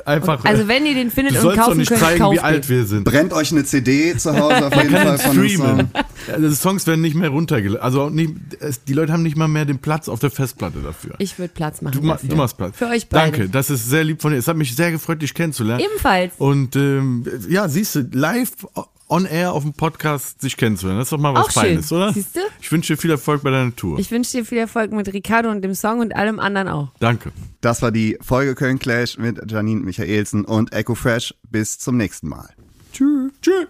einfach. 0.05 0.45
Also 0.45 0.69
wenn 0.69 0.87
ihr 0.87 0.95
den 0.95 1.11
findet 1.11 1.43
und 1.43 1.57
kaufen 1.57 1.79
nicht 1.79 1.89
könnt, 1.89 2.01
zeigen, 2.01 2.19
kauft 2.21 2.37
wie 2.37 2.41
alt 2.41 2.65
den. 2.65 2.77
wir 2.77 2.85
sind. 2.87 3.05
Brennt 3.05 3.33
euch 3.33 3.53
eine 3.53 3.65
CD 3.65 4.17
zu 4.17 4.33
Hause 4.37 4.67
auf 4.67 4.75
jeden 4.75 4.91
kann 4.91 5.07
Fall 5.07 5.19
von 5.19 5.33
streamen. 5.33 5.79
Song. 5.79 5.89
Also 6.33 6.49
die 6.49 6.55
Songs 6.55 6.87
werden 6.87 7.01
nicht 7.01 7.15
mehr 7.15 7.31
runtergeladen. 7.31 7.83
Also 7.83 8.11
nicht, 8.11 8.35
es, 8.61 8.85
die 8.85 8.93
Leute 8.93 9.13
haben 9.13 9.23
nicht 9.23 9.37
mal 9.37 9.49
mehr 9.49 9.65
den 9.65 9.79
Platz 9.79 10.09
auf 10.09 10.21
der 10.21 10.31
Festplatte 10.31 10.81
dafür. 10.81 11.15
Ich 11.19 11.39
würde 11.39 11.53
Platz 11.55 11.83
machen 11.83 12.01
Du, 12.01 12.07
ma 12.07 12.15
dafür. 12.15 12.29
du 12.29 12.37
machst 12.37 12.57
Platz. 12.57 12.77
Für 12.77 12.87
euch 12.89 13.09
beide. 13.09 13.33
Danke, 13.39 13.49
das 13.51 13.71
ist 13.71 13.89
sehr 13.89 14.05
lieb 14.05 14.21
von 14.23 14.33
dir. 14.33 14.39
Es 14.39 14.49
hat 14.49 14.57
mich 14.57 14.75
sehr 14.77 14.91
gefreut, 14.91 15.23
dich 15.23 15.35
kennenzulernen. 15.35 15.85
Ebenfalls. 15.85 16.35
Und 16.39 16.77
ähm, 16.77 17.25
ja, 17.49 17.69
siehst 17.69 17.95
du, 17.95 18.09
live 18.13 18.53
on 19.11 19.27
air 19.27 19.53
auf 19.53 19.63
dem 19.63 19.73
Podcast 19.73 20.41
sich 20.41 20.57
kennenzulernen. 20.57 21.01
Das 21.01 21.09
ist 21.09 21.13
doch 21.13 21.19
mal 21.19 21.35
was 21.35 21.47
Auch 21.47 21.51
schön. 21.51 21.63
Feines, 21.63 21.93
oder? 21.93 22.13
Siehst 22.13 22.37
du? 22.37 22.41
Ich 22.61 22.71
wünsche 22.71 22.95
dir 22.95 22.97
viel 22.97 23.11
Erfolg 23.11 23.43
bei 23.43 23.51
deiner 23.51 23.75
Tour. 23.75 23.99
Ich 23.99 24.11
wünsche 24.11 24.39
dir 24.39 24.45
viel 24.45 24.59
Erfolg 24.59 24.93
mit 24.93 25.13
Ricardo 25.13 25.51
und 25.51 25.63
dem 25.63 25.75
Song 25.75 26.01
und 26.01 26.15
allem 26.15 26.39
anderen 26.39 26.69
auch. 26.69 26.89
Danke. 27.01 27.33
Das 27.61 27.83
war 27.83 27.91
die 27.91 28.17
Folge 28.21 28.55
Köln 28.55 28.79
Clash 28.79 29.19
mit 29.19 29.51
Janine 29.51 29.81
Michaelsen 29.81 30.45
und 30.45 30.73
Echo 30.73 30.95
Fresh. 30.95 31.35
Bis 31.51 31.79
zum 31.79 31.97
nächsten 31.97 32.29
Mal. 32.29 32.49
Tschüss. 32.93 33.33
Tschüss. 33.43 33.67